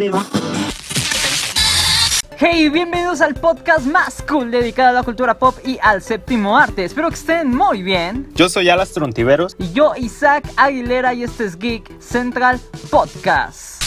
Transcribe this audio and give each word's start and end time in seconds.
crema. 0.00 0.26
Hey, 2.38 2.70
bienvenidos 2.70 3.20
al 3.20 3.34
podcast 3.34 3.84
más 3.84 4.22
cool 4.26 4.50
dedicado 4.50 4.88
a 4.88 4.92
la 4.92 5.02
cultura 5.02 5.38
pop 5.38 5.54
y 5.62 5.78
al 5.82 6.00
séptimo 6.00 6.56
arte. 6.56 6.86
Espero 6.86 7.10
que 7.10 7.16
estén 7.16 7.54
muy 7.54 7.82
bien. 7.82 8.30
Yo 8.34 8.48
soy 8.48 8.70
Alas 8.70 8.92
Trontiveros. 8.92 9.56
Y 9.58 9.72
yo, 9.72 9.92
Isaac 9.98 10.50
Aguilera, 10.56 11.12
y 11.12 11.24
este 11.24 11.44
es 11.44 11.58
Geek 11.58 12.00
Central 12.00 12.58
Podcast. 12.90 13.82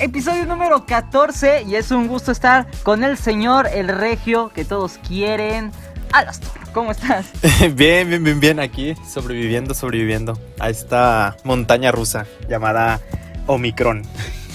Episodio 0.00 0.46
número 0.46 0.86
14 0.86 1.64
y 1.64 1.74
es 1.74 1.90
un 1.90 2.08
gusto 2.08 2.32
estar 2.32 2.66
con 2.82 3.04
el 3.04 3.18
señor, 3.18 3.68
el 3.70 3.88
regio 3.88 4.50
que 4.54 4.64
todos 4.64 4.98
quieren. 5.06 5.72
Alastor, 6.10 6.72
¿cómo 6.72 6.92
estás? 6.92 7.26
bien, 7.74 8.08
bien, 8.08 8.24
bien, 8.24 8.40
bien, 8.40 8.60
aquí 8.60 8.94
sobreviviendo, 9.06 9.74
sobreviviendo 9.74 10.38
a 10.58 10.70
esta 10.70 11.36
montaña 11.44 11.92
rusa 11.92 12.24
llamada 12.48 12.98
Omicron. 13.46 14.04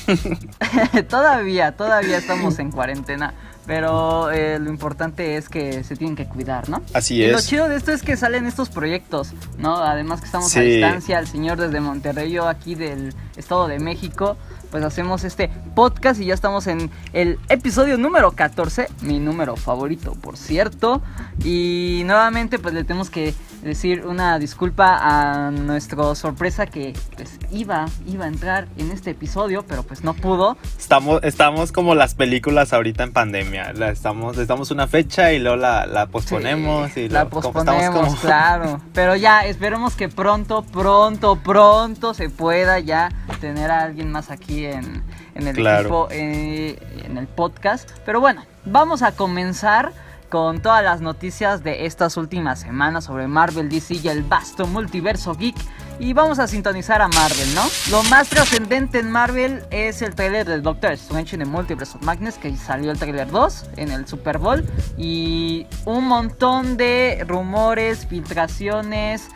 todavía, 1.09 1.72
todavía 1.76 2.18
estamos 2.18 2.59
en 2.59 2.72
cuarentena. 2.72 3.34
Pero 3.68 4.30
eh, 4.30 4.59
lo 4.59 4.70
importante 4.70 5.38
es 5.38 5.50
que 5.50 5.84
se 5.84 5.95
tienen 5.95 6.16
que 6.16 6.28
cuidar, 6.28 6.70
¿no? 6.70 6.84
Así 6.94 7.16
Y 7.16 7.23
es. 7.23 7.31
lo 7.31 7.41
chido 7.41 7.68
de 7.68 7.78
esto 7.78 7.91
es 7.91 8.04
que 8.04 8.16
salen 8.16 8.45
estos 8.45 8.70
proyectos, 8.70 9.34
¿no? 9.58 9.78
Además 9.78 10.20
que 10.20 10.28
estamos 10.28 10.55
a 10.55 10.59
distancia, 10.62 11.18
el 11.18 11.26
señor 11.28 11.58
desde 11.58 11.80
Monterrey, 11.80 12.31
yo 12.31 12.48
aquí 12.48 12.76
del 12.76 13.16
Estado 13.36 13.68
de 13.68 13.80
México, 13.80 14.38
pues 14.76 14.84
hacemos 14.84 15.24
este 15.24 15.50
podcast 15.74 16.20
y 16.20 16.26
ya 16.26 16.34
estamos 16.34 16.68
en 16.68 16.92
el 17.14 17.40
episodio 17.48 17.98
número 17.98 18.32
14, 18.32 18.90
mi 19.04 19.20
número 19.20 19.56
favorito, 19.56 20.16
por 20.16 20.36
cierto. 20.36 21.02
Y 21.46 22.02
nuevamente 22.04 22.60
pues 22.60 22.74
le 22.74 22.84
tenemos 22.84 23.10
que 23.10 23.34
decir 23.64 24.06
una 24.06 24.38
disculpa 24.38 25.00
a 25.02 25.50
nuestro 25.52 26.14
sorpresa 26.14 26.66
que 26.66 26.92
pues 27.16 27.40
iba, 27.52 27.86
iba 28.06 28.26
a 28.26 28.28
entrar 28.28 28.68
en 28.78 28.92
este 28.92 29.12
episodio, 29.12 29.64
pero 29.66 29.84
pues 29.84 30.04
no 30.04 30.14
pudo. 30.14 30.58
Estamos, 30.78 31.22
estamos 31.23 31.72
como 31.72 31.96
las 31.96 32.14
películas 32.14 32.73
ahorita 32.73 33.04
en 33.06 33.14
pandemia. 33.14 33.72
La 33.72 33.92
estamos, 33.92 34.36
les 34.36 34.48
damos 34.50 34.72
una 34.72 34.88
fecha 34.88 35.32
y 35.32 35.39
luego 35.39 35.56
la, 35.56 35.86
la 35.86 36.08
posponemos. 36.08 36.92
Sí, 36.92 37.02
y 37.02 37.10
la 37.10 37.30
como- 37.30 37.42
posponemos, 37.54 37.82
estamos 37.82 38.08
como- 38.10 38.16
claro. 38.22 38.82
Pero 38.94 39.16
ya, 39.16 39.45
esperemos 39.45 39.95
que 39.95 40.10
pronto, 40.10 40.64
pronto, 40.64 41.38
pronto 41.38 42.14
se 42.14 42.30
pueda 42.30 42.80
ya 42.80 43.10
tener 43.39 43.72
a 43.72 43.82
alguien 43.84 44.12
más 44.12 44.32
aquí 44.32 44.64
en, 44.73 45.03
en 45.35 45.47
el 45.47 45.55
Claro. 45.55 45.80
equipo, 45.81 46.08
eh, 46.11 46.77
en 47.05 47.17
el 47.17 47.27
podcast. 47.27 47.89
Pero 48.05 48.19
bueno, 48.19 48.44
vamos 48.66 49.02
a 49.02 49.11
comenzar 49.13 49.91
con 50.30 50.59
todas 50.61 50.83
las 50.83 51.02
noticias 51.02 51.63
de 51.63 51.85
estas 51.85 52.17
últimas 52.17 52.59
semanas 52.59 53.05
sobre 53.05 53.27
Marvel, 53.27 53.69
DC 53.69 53.93
y 53.95 54.08
el 54.09 54.23
vasto 54.23 54.66
multiverso 54.67 55.33
geek. 55.36 55.55
Y 55.97 56.11
vamos 56.11 56.39
a 56.39 56.47
sintonizar 56.47 57.02
a 57.02 57.08
Marvel, 57.08 57.55
¿no? 57.55 57.61
Lo 57.89 58.03
más 58.09 58.27
trascendente 58.27 58.99
en 58.99 59.09
Marvel 59.09 59.63
es 59.71 60.02
el 60.02 60.13
trailer 60.13 60.45
del 60.45 60.61
Doctor 60.61 60.91
Strange 60.91 61.36
en 61.38 61.43
el 61.43 61.47
Multiverse 61.47 61.95
of 61.97 62.03
Madness, 62.03 62.38
que 62.38 62.53
salió 62.58 62.91
el 62.91 62.99
trailer 62.99 63.31
2 63.31 63.66
en 63.77 63.91
el 63.91 64.05
Super 64.05 64.38
Bowl. 64.38 64.66
Y 64.97 65.67
un 65.86 66.05
montón 66.05 66.75
de 66.75 67.23
rumores, 67.25 68.05
filtraciones, 68.08 69.30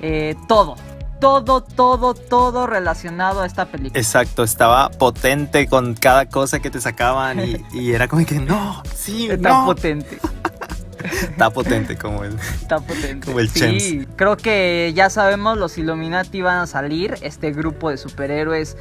eh, 0.00 0.36
todo. 0.48 0.76
Todo, 1.20 1.62
todo, 1.62 2.14
todo 2.14 2.66
relacionado 2.66 3.40
a 3.42 3.46
esta 3.46 3.66
película. 3.66 3.98
Exacto, 3.98 4.42
estaba 4.44 4.90
potente 4.90 5.66
con 5.66 5.94
cada 5.94 6.26
cosa 6.26 6.60
que 6.60 6.70
te 6.70 6.80
sacaban 6.80 7.40
y, 7.40 7.56
y 7.72 7.92
era 7.92 8.06
como 8.08 8.24
que 8.26 8.38
no, 8.38 8.82
sí, 8.94 9.28
Está 9.30 9.48
no. 9.50 9.64
potente. 9.66 10.18
Está 11.22 11.50
potente 11.50 11.96
como 11.96 12.24
el. 12.24 12.34
Está 12.38 12.80
potente. 12.80 13.26
Como 13.26 13.38
el 13.40 13.48
sí, 13.48 14.06
creo 14.16 14.36
que 14.36 14.92
ya 14.94 15.08
sabemos, 15.08 15.56
los 15.56 15.78
Illuminati 15.78 16.42
van 16.42 16.58
a 16.58 16.66
salir, 16.66 17.14
este 17.22 17.52
grupo 17.52 17.90
de 17.90 17.96
superhéroes 17.96 18.76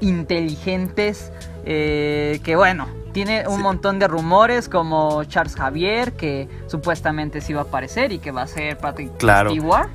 inteligentes, 0.00 1.30
eh, 1.64 2.40
que 2.42 2.56
bueno, 2.56 2.88
tiene 3.12 3.46
un 3.46 3.56
Sí. 3.58 3.62
montón 3.62 3.98
de 3.98 4.08
rumores 4.08 4.68
como 4.68 5.22
Charles 5.24 5.54
Javier, 5.54 6.12
que 6.14 6.48
supuestamente 6.66 7.40
sí 7.40 7.52
va 7.52 7.60
a 7.60 7.64
aparecer 7.64 8.10
y 8.12 8.18
que 8.18 8.30
va 8.30 8.42
a 8.42 8.46
ser 8.46 8.78
Patrick 8.78 9.16
Claro. 9.18 9.50
Stewart. 9.50 9.88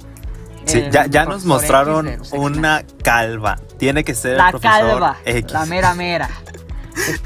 Sí, 0.67 0.77
el 0.79 0.91
ya, 0.91 1.05
ya 1.07 1.25
nos 1.25 1.45
mostraron 1.45 2.07
X 2.07 2.31
una 2.33 2.83
calva. 3.03 3.57
Tiene 3.77 4.03
que 4.03 4.13
ser 4.15 4.31
el 4.31 4.37
La 4.37 4.49
profesor 4.51 4.71
calva, 4.79 5.17
X. 5.25 5.51
la 5.53 5.65
mera 5.65 5.93
mera. 5.93 6.29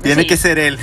Tiene 0.02 0.22
Sí. 0.24 0.28
que 0.28 0.38
ser 0.38 0.60
él. 0.60 0.78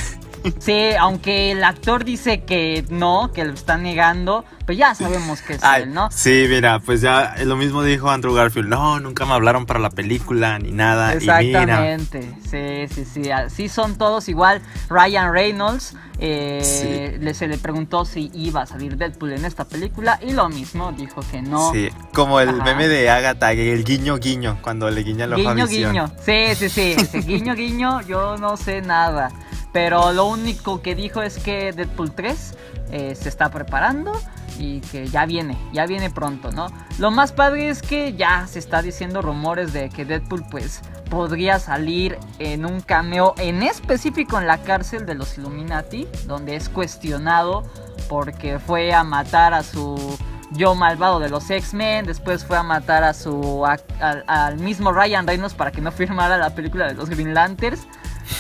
Sí, 0.59 0.91
aunque 0.99 1.53
el 1.53 1.65
actor 1.65 2.05
dice 2.05 2.43
que 2.45 2.85
no, 2.91 3.31
que 3.33 3.45
lo 3.45 3.53
está 3.55 3.77
negando, 3.79 4.45
pero 4.67 4.79
ya 4.79 4.95
sabemos 4.95 5.41
que 5.43 5.55
es 5.55 5.65
Ay, 5.65 5.83
él, 5.85 5.95
¿no? 5.95 6.11
Sí, 6.11 6.47
mira, 6.49 6.81
pues 6.81 7.01
ya 7.01 7.35
lo 7.45 7.57
mismo 7.57 7.83
dijo 7.83 8.11
Andrew 8.11 8.35
Garfield. 8.35 8.69
No, 8.69 9.01
nunca 9.01 9.25
me 9.27 9.33
hablaron 9.33 9.67
para 9.67 9.79
la 9.81 9.91
película 9.91 10.59
ni 10.59 10.73
nada. 10.73 11.15
Y 11.15 11.21
mira, 11.21 11.41
Exactamente, 11.41 12.35
sí, 12.51 12.95
sí, 12.95 13.05
sí, 13.05 13.31
así 13.31 13.69
son 13.69 13.97
todos 13.97 14.29
igual. 14.29 14.61
Ryan 14.89 15.33
Reynolds 15.33 15.95
eh, 16.21 17.13
Sí. 17.15 17.19
le, 17.25 17.33
se 17.33 17.47
le 17.47 17.59
preguntó 17.59 18.05
si 18.05 18.31
iba 18.35 18.63
a 18.63 18.67
salir 18.67 18.97
Deadpool 18.97 19.33
en 19.35 19.45
esta 19.45 19.65
película 19.67 20.19
y 20.21 20.33
lo 20.33 20.49
mismo, 20.49 20.91
dijo 20.93 21.23
que 21.31 21.41
no. 21.43 21.73
sí, 21.73 21.89
como 22.13 22.41
el 22.41 22.49
Ajá. 22.49 22.65
meme 22.65 22.89
de 22.89 23.09
Agatha, 23.09 23.53
el 23.53 23.85
guiño 23.85 24.17
guiño, 24.19 24.59
cuando 24.61 24.91
le 24.91 25.03
guiña 25.05 25.27
a 25.27 25.29
Guiño, 25.29 25.67
guiño. 25.69 26.13
Sí, 26.25 26.55
sí, 26.57 26.69
sí. 26.69 26.95
ese 26.99 27.21
guiño, 27.21 27.55
guiño, 27.55 28.01
yo 28.03 28.37
no 28.37 28.57
sé 28.57 28.83
nada. 28.83 29.31
Pero 29.73 30.13
lo 30.13 30.27
único 30.27 30.81
que 30.83 30.95
dijo 30.95 31.23
es 31.23 31.39
que 31.39 31.73
Deadpool 31.73 32.13
3 32.13 32.55
eh, 32.91 33.15
se 33.15 33.29
está 33.29 33.51
preparando 33.51 34.13
y 34.59 34.81
que 34.81 35.07
ya 35.07 35.27
viene, 35.27 35.57
ya 35.73 35.87
viene 35.87 36.11
pronto, 36.11 36.51
¿no? 36.51 36.69
Lo 36.99 37.11
más 37.11 37.33
padre 37.33 37.69
es 37.69 37.83
que 37.83 38.15
ya 38.15 38.47
se 38.47 38.59
está 38.59 38.83
diciendo 38.83 39.23
rumores 39.23 39.73
de 39.73 39.89
que 39.89 40.05
Deadpool 40.05 40.45
pues 40.51 40.81
podría 41.11 41.59
salir 41.59 42.19
en 42.39 42.67
un 42.67 42.81
cameo 42.81 43.35
en 43.39 43.63
específico 43.63 44.39
en 44.39 44.47
la 44.47 44.59
cárcel 44.59 45.07
de 45.07 45.15
los 45.15 45.39
Illuminati, 45.39 46.09
donde 46.27 46.57
es 46.57 46.69
cuestionado 46.69 47.63
porque 48.09 48.59
fue 48.59 48.93
a 48.93 49.05
matar 49.05 49.55
a 49.55 49.63
su 49.63 50.19
yo 50.53 50.75
malvado 50.75 51.21
de 51.21 51.29
los 51.29 51.51
X-Men, 51.51 52.07
después 52.07 52.45
fue 52.45 52.57
a 52.57 52.63
matar 52.63 53.05
a 53.05 53.13
su 53.13 53.67
al 53.67 54.59
mismo 54.59 54.93
Ryan 54.93 55.27
Reynolds 55.27 55.55
para 55.55 55.71
que 55.71 55.81
no 55.81 55.93
firmara 55.93 56.39
la 56.39 56.51
película 56.51 56.87
de 56.87 56.95
los 56.95 57.11
Green 57.11 57.35
Lanterns. 57.35 57.87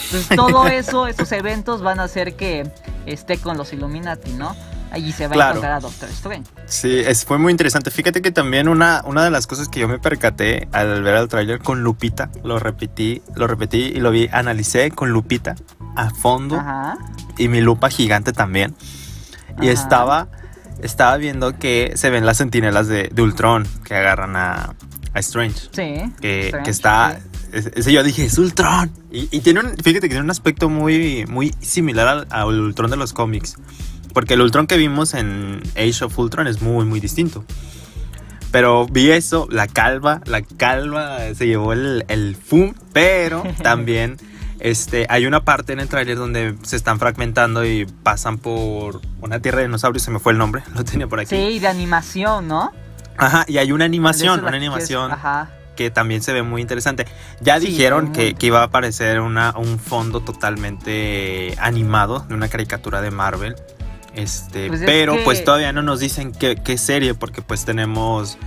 Entonces 0.04 0.36
todo 0.36 0.66
eso, 0.66 1.06
esos 1.06 1.30
eventos 1.32 1.82
van 1.82 2.00
a 2.00 2.04
hacer 2.04 2.34
que 2.36 2.70
esté 3.06 3.38
con 3.38 3.56
los 3.56 3.72
Illuminati, 3.72 4.32
¿no? 4.32 4.54
Allí 4.90 5.12
se 5.12 5.28
va 5.28 5.44
a 5.44 5.48
encontrar 5.50 5.72
a 5.72 5.80
Doctor 5.80 6.08
Strange. 6.08 6.50
Sí, 6.66 7.00
es, 7.00 7.26
fue 7.26 7.36
muy 7.38 7.50
interesante. 7.50 7.90
Fíjate 7.90 8.22
que 8.22 8.30
también 8.30 8.68
una, 8.68 9.02
una 9.04 9.22
de 9.22 9.30
las 9.30 9.46
cosas 9.46 9.68
que 9.68 9.80
yo 9.80 9.88
me 9.88 9.98
percaté 9.98 10.66
al 10.72 11.02
ver 11.02 11.16
el 11.16 11.28
tráiler 11.28 11.58
con 11.58 11.82
Lupita, 11.82 12.30
lo 12.42 12.58
repetí, 12.58 13.22
lo 13.34 13.46
repetí 13.46 13.92
y 13.94 14.00
lo 14.00 14.10
vi, 14.10 14.30
analicé 14.32 14.90
con 14.90 15.10
Lupita 15.10 15.56
a 15.94 16.10
fondo 16.10 16.56
Ajá. 16.56 16.96
y 17.36 17.48
mi 17.48 17.60
lupa 17.60 17.90
gigante 17.90 18.32
también. 18.32 18.74
Y 19.60 19.68
estaba, 19.68 20.28
estaba 20.82 21.16
viendo 21.16 21.58
que 21.58 21.92
se 21.96 22.08
ven 22.08 22.24
las 22.24 22.38
sentinelas 22.38 22.86
de, 22.88 23.10
de 23.12 23.22
Ultron 23.22 23.66
que 23.84 23.94
agarran 23.94 24.36
a, 24.36 24.74
a 25.12 25.18
Strange. 25.18 25.68
Sí. 25.72 26.12
Que, 26.20 26.46
Strange, 26.46 26.64
que 26.64 26.70
está. 26.70 27.18
sí. 27.20 27.27
Es- 27.52 27.70
Ese 27.74 27.92
yo 27.92 28.02
dije, 28.02 28.24
es 28.24 28.38
Ultron. 28.38 28.90
Y, 29.10 29.28
y 29.30 29.40
tiene 29.40 29.60
un, 29.60 29.70
fíjate 29.76 30.00
que 30.00 30.08
tiene 30.08 30.22
un 30.24 30.30
aspecto 30.30 30.68
muy, 30.68 31.24
muy 31.28 31.54
similar 31.60 32.06
al, 32.08 32.26
al 32.30 32.60
Ultron 32.60 32.90
de 32.90 32.96
los 32.96 33.12
cómics. 33.12 33.56
Porque 34.14 34.34
el 34.34 34.40
Ultron 34.40 34.66
que 34.66 34.76
vimos 34.76 35.14
en 35.14 35.60
Age 35.76 36.04
of 36.04 36.18
Ultron 36.18 36.46
es 36.46 36.60
muy, 36.62 36.84
muy 36.84 36.98
distinto. 37.00 37.44
Pero 38.50 38.86
vi 38.86 39.10
eso, 39.10 39.46
la 39.50 39.66
calva, 39.66 40.22
la 40.24 40.40
calva 40.42 41.18
se 41.34 41.46
llevó 41.46 41.74
el, 41.74 42.04
el 42.08 42.34
fum, 42.34 42.72
pero 42.94 43.42
también 43.62 44.16
este, 44.58 45.06
hay 45.10 45.26
una 45.26 45.44
parte 45.44 45.74
en 45.74 45.80
el 45.80 45.88
tráiler 45.88 46.16
donde 46.16 46.54
se 46.62 46.76
están 46.76 46.98
fragmentando 46.98 47.64
y 47.66 47.84
pasan 47.84 48.38
por 48.38 49.02
una 49.20 49.40
tierra 49.40 49.58
de 49.58 49.66
dinosaurios, 49.66 50.02
se 50.02 50.10
me 50.10 50.18
fue 50.18 50.32
el 50.32 50.38
nombre, 50.38 50.62
lo 50.74 50.82
tenía 50.82 51.06
por 51.06 51.20
aquí. 51.20 51.36
Sí, 51.36 51.58
de 51.58 51.68
animación, 51.68 52.48
¿no? 52.48 52.72
Ajá, 53.18 53.44
y 53.48 53.58
hay 53.58 53.70
una 53.72 53.84
animación, 53.84 54.40
una 54.40 54.48
es- 54.50 54.54
animación 54.56 55.12
Ajá. 55.12 55.50
Que 55.78 55.92
también 55.92 56.22
se 56.22 56.32
ve 56.32 56.42
muy 56.42 56.60
interesante. 56.60 57.06
Ya 57.40 57.60
Sí, 57.60 57.68
dijeron 57.68 58.12
que, 58.12 58.34
que 58.34 58.46
iba 58.48 58.62
a 58.62 58.64
aparecer 58.64 59.20
una, 59.20 59.54
un 59.56 59.78
fondo 59.78 60.20
totalmente 60.20 61.54
animado 61.58 62.26
de 62.28 62.34
una 62.34 62.48
caricatura 62.48 63.00
de 63.00 63.12
Marvel. 63.12 63.54
Este, 64.14 64.66
Pues 64.66 64.80
es 64.80 64.86
pero 64.86 65.14
que- 65.14 65.22
pues 65.22 65.44
todavía 65.44 65.72
no 65.72 65.82
nos 65.82 66.00
dicen 66.00 66.32
qué, 66.32 66.56
qué 66.56 66.76
serie, 66.78 67.14
porque 67.14 67.42
pues 67.42 67.64
tenemos 67.64 68.38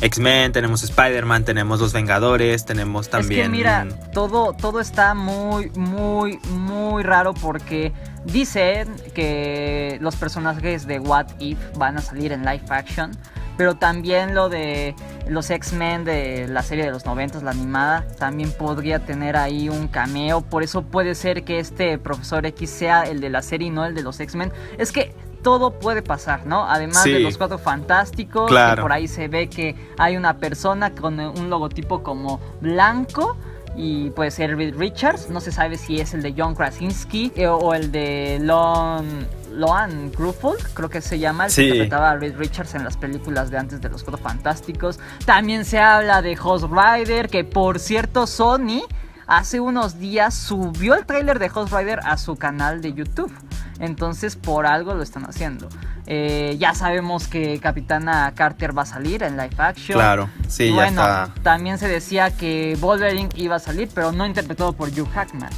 X-Men, 0.00 0.52
tenemos 0.52 0.82
Spider-Man, 0.82 1.44
tenemos 1.44 1.80
Los 1.80 1.92
Vengadores, 1.92 2.64
tenemos 2.64 3.10
también... 3.10 3.40
Es 3.42 3.46
que 3.48 3.50
mira, 3.50 3.86
todo, 4.14 4.54
todo 4.54 4.80
está 4.80 5.12
muy, 5.12 5.68
muy, 5.76 6.38
muy 6.50 7.02
raro 7.02 7.34
porque 7.34 7.92
dicen 8.24 8.88
que 9.14 9.98
los 10.00 10.16
personajes 10.16 10.86
de 10.86 11.00
What 11.00 11.26
If 11.40 11.58
van 11.76 11.98
a 11.98 12.00
salir 12.00 12.32
en 12.32 12.40
live 12.46 12.62
action, 12.70 13.10
pero 13.58 13.74
también 13.74 14.36
lo 14.36 14.48
de 14.48 14.94
los 15.28 15.50
X-Men 15.50 16.04
de 16.04 16.46
la 16.48 16.62
serie 16.62 16.84
de 16.84 16.92
los 16.92 17.04
90, 17.04 17.40
la 17.42 17.50
animada, 17.50 18.06
también 18.18 18.52
podría 18.52 19.00
tener 19.00 19.36
ahí 19.36 19.68
un 19.68 19.88
cameo, 19.88 20.40
por 20.40 20.62
eso 20.62 20.82
puede 20.82 21.16
ser 21.16 21.42
que 21.42 21.58
este 21.58 21.98
profesor 21.98 22.46
X 22.46 22.70
sea 22.70 23.02
el 23.02 23.20
de 23.20 23.28
la 23.28 23.42
serie 23.42 23.66
y 23.66 23.70
no 23.70 23.84
el 23.84 23.96
de 23.96 24.02
los 24.02 24.20
X-Men. 24.20 24.52
Es 24.78 24.92
que 24.92 25.12
todo 25.42 25.72
puede 25.72 26.02
pasar, 26.02 26.46
¿no? 26.46 26.70
Además 26.70 27.04
de 27.04 27.18
los 27.18 27.36
cuatro 27.36 27.58
fantásticos, 27.58 28.46
que 28.46 28.52
Claro. 28.52 28.82
por 28.82 28.92
ahí 28.92 29.08
se 29.08 29.26
ve 29.26 29.48
que 29.48 29.74
hay 29.98 30.16
una 30.16 30.38
persona 30.38 30.94
con 30.94 31.18
un 31.18 31.50
logotipo 31.50 32.02
como 32.02 32.40
blanco 32.60 33.36
y 33.78 34.10
pues 34.10 34.40
el 34.40 34.56
Reed 34.56 34.74
Richards, 34.76 35.30
no 35.30 35.40
se 35.40 35.52
sabe 35.52 35.78
si 35.78 36.00
es 36.00 36.12
el 36.12 36.20
de 36.20 36.34
John 36.36 36.56
Krasinski 36.56 37.32
eh, 37.36 37.46
o 37.46 37.72
el 37.74 37.92
de 37.92 38.38
Lon, 38.42 39.24
Loan 39.52 40.10
Gruffudd, 40.10 40.58
creo 40.74 40.90
que 40.90 41.00
se 41.00 41.20
llama, 41.20 41.46
el 41.46 41.54
que 41.54 41.62
interpretaba 41.62 42.10
a 42.10 42.16
Reed 42.16 42.36
Richards 42.36 42.74
en 42.74 42.82
las 42.82 42.96
películas 42.96 43.52
de 43.52 43.58
antes 43.58 43.80
de 43.80 43.88
los 43.88 44.02
Cuatro 44.02 44.20
Fantásticos. 44.20 44.98
También 45.24 45.64
se 45.64 45.78
habla 45.78 46.22
de 46.22 46.36
Host 46.42 46.66
Rider, 46.68 47.28
que 47.28 47.44
por 47.44 47.78
cierto 47.78 48.26
Sony 48.26 48.82
hace 49.28 49.60
unos 49.60 50.00
días 50.00 50.34
subió 50.34 50.94
el 50.94 51.06
tráiler 51.06 51.38
de 51.38 51.50
Host 51.54 51.72
Rider 51.72 52.00
a 52.02 52.16
su 52.16 52.34
canal 52.36 52.80
de 52.80 52.94
YouTube. 52.94 53.32
Entonces 53.78 54.34
por 54.34 54.66
algo 54.66 54.94
lo 54.94 55.02
están 55.02 55.24
haciendo. 55.24 55.68
Eh, 56.06 56.56
ya 56.58 56.74
sabemos 56.74 57.28
que 57.28 57.60
Capitana 57.60 58.32
Carter 58.34 58.76
va 58.76 58.82
a 58.82 58.86
salir 58.86 59.22
en 59.22 59.36
live 59.36 59.54
action. 59.58 59.98
Claro, 59.98 60.30
sí, 60.48 60.74
ya 60.74 60.88
está. 60.88 61.34
También 61.42 61.78
se 61.78 61.86
decía 61.86 62.30
que 62.30 62.76
Wolverine 62.80 63.28
iba 63.36 63.56
a 63.56 63.60
salir, 63.60 63.88
pero 63.94 64.10
no 64.10 64.26
interpretado 64.26 64.72
por 64.72 64.88
Hugh 64.88 65.08
Hackman. 65.12 65.50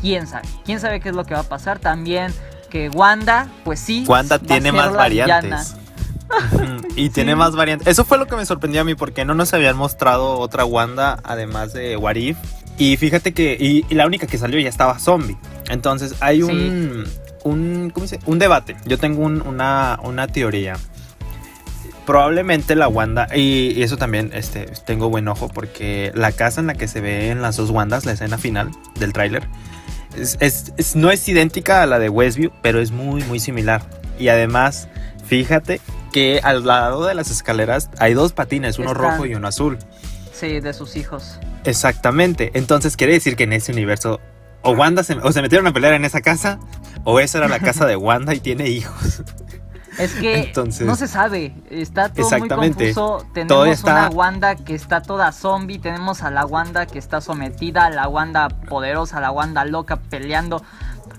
¿Quién 0.00 0.26
sabe? 0.26 0.48
¿Quién 0.64 0.80
sabe 0.80 1.00
qué 1.00 1.10
es 1.10 1.14
lo 1.14 1.24
que 1.24 1.34
va 1.34 1.40
a 1.40 1.48
pasar? 1.48 1.78
También 1.78 2.32
que 2.70 2.88
Wanda, 2.88 3.48
pues 3.64 3.78
sí. 3.78 4.04
Wanda 4.08 4.38
tiene 4.38 4.72
más 4.72 4.92
variantes. 4.94 5.76
y 6.96 7.10
tiene 7.10 7.36
más 7.36 7.54
variantes. 7.54 7.86
Eso 7.86 8.04
fue 8.04 8.16
lo 8.16 8.26
que 8.26 8.36
me 8.36 8.46
sorprendió 8.46 8.80
a 8.80 8.84
mí 8.84 8.94
porque 8.94 9.24
no 9.26 9.34
nos 9.34 9.52
habían 9.52 9.76
mostrado 9.76 10.38
otra 10.38 10.64
Wanda 10.64 11.20
además 11.22 11.74
de 11.74 11.96
Warif. 11.98 12.38
Y 12.78 12.96
fíjate 12.96 13.34
que 13.34 13.56
y, 13.58 13.92
la 13.92 14.06
única 14.06 14.26
que 14.26 14.38
salió 14.38 14.58
ya 14.60 14.68
estaba 14.68 14.98
zombie. 14.98 15.36
Entonces 15.68 16.14
hay 16.20 16.42
un, 16.42 17.04
un, 17.44 17.90
¿cómo 17.92 18.04
dice? 18.04 18.20
un 18.24 18.38
debate. 18.38 18.76
Yo 18.86 18.98
tengo 18.98 19.24
una, 19.24 19.98
una 20.02 20.28
teoría. 20.28 20.76
Probablemente 22.06 22.74
la 22.74 22.88
Wanda, 22.88 23.28
y, 23.36 23.82
eso 23.82 23.98
también 23.98 24.30
este, 24.32 24.64
tengo 24.86 25.10
buen 25.10 25.28
ojo, 25.28 25.48
porque 25.48 26.10
la 26.14 26.32
casa 26.32 26.60
en 26.60 26.68
la 26.68 26.74
que 26.74 26.88
se 26.88 27.02
ve 27.02 27.28
en 27.28 27.42
las 27.42 27.58
dos 27.58 27.68
Wandas, 27.68 28.06
la 28.06 28.12
escena 28.12 28.38
final 28.38 28.70
del 28.98 29.12
tráiler, 29.12 29.46
es, 30.16 30.96
no 30.96 31.10
es 31.10 31.28
idéntica 31.28 31.82
a 31.82 31.86
la 31.86 31.98
de 31.98 32.08
Westview, 32.08 32.50
pero 32.62 32.80
es 32.80 32.92
muy, 32.92 33.22
muy 33.24 33.40
similar. 33.40 33.82
Y 34.18 34.28
además, 34.28 34.88
fíjate 35.26 35.82
que 36.10 36.40
al 36.42 36.64
lado 36.64 37.04
de 37.04 37.14
las 37.14 37.30
escaleras 37.30 37.90
hay 37.98 38.14
dos 38.14 38.32
patines, 38.32 38.78
uno 38.78 38.94
rojo 38.94 39.26
y 39.26 39.34
uno 39.34 39.46
azul. 39.46 39.78
Sí, 40.32 40.60
de 40.60 40.72
sus 40.72 40.96
hijos. 40.96 41.38
Exactamente. 41.68 42.50
Entonces 42.54 42.96
quiere 42.96 43.12
decir 43.12 43.36
que 43.36 43.44
en 43.44 43.52
ese 43.52 43.72
universo 43.72 44.20
o 44.62 44.72
Wanda 44.72 45.04
se, 45.04 45.14
o 45.14 45.32
se 45.32 45.42
metieron 45.42 45.66
a 45.66 45.72
pelear 45.72 45.94
en 45.94 46.04
esa 46.04 46.20
casa, 46.20 46.58
o 47.04 47.20
esa 47.20 47.38
era 47.38 47.48
la 47.48 47.60
casa 47.60 47.86
de 47.86 47.96
Wanda 47.96 48.34
y 48.34 48.40
tiene 48.40 48.68
hijos. 48.68 49.22
Es 49.98 50.12
que 50.12 50.52
no 50.84 50.94
se 50.94 51.08
sabe, 51.08 51.54
está 51.70 52.08
todo 52.12 52.30
muy 52.38 52.48
confuso. 52.48 53.26
Tenemos 53.34 53.82
una 53.82 54.08
Wanda 54.08 54.54
que 54.54 54.74
está 54.74 55.02
toda 55.02 55.32
zombie, 55.32 55.80
tenemos 55.80 56.22
a 56.22 56.30
la 56.30 56.46
Wanda 56.46 56.86
que 56.86 57.00
está 57.00 57.20
sometida, 57.20 57.86
a 57.86 57.90
la 57.90 58.06
Wanda 58.06 58.48
poderosa, 58.48 59.18
a 59.18 59.20
la 59.20 59.32
Wanda 59.32 59.64
loca 59.64 59.96
peleando. 59.96 60.62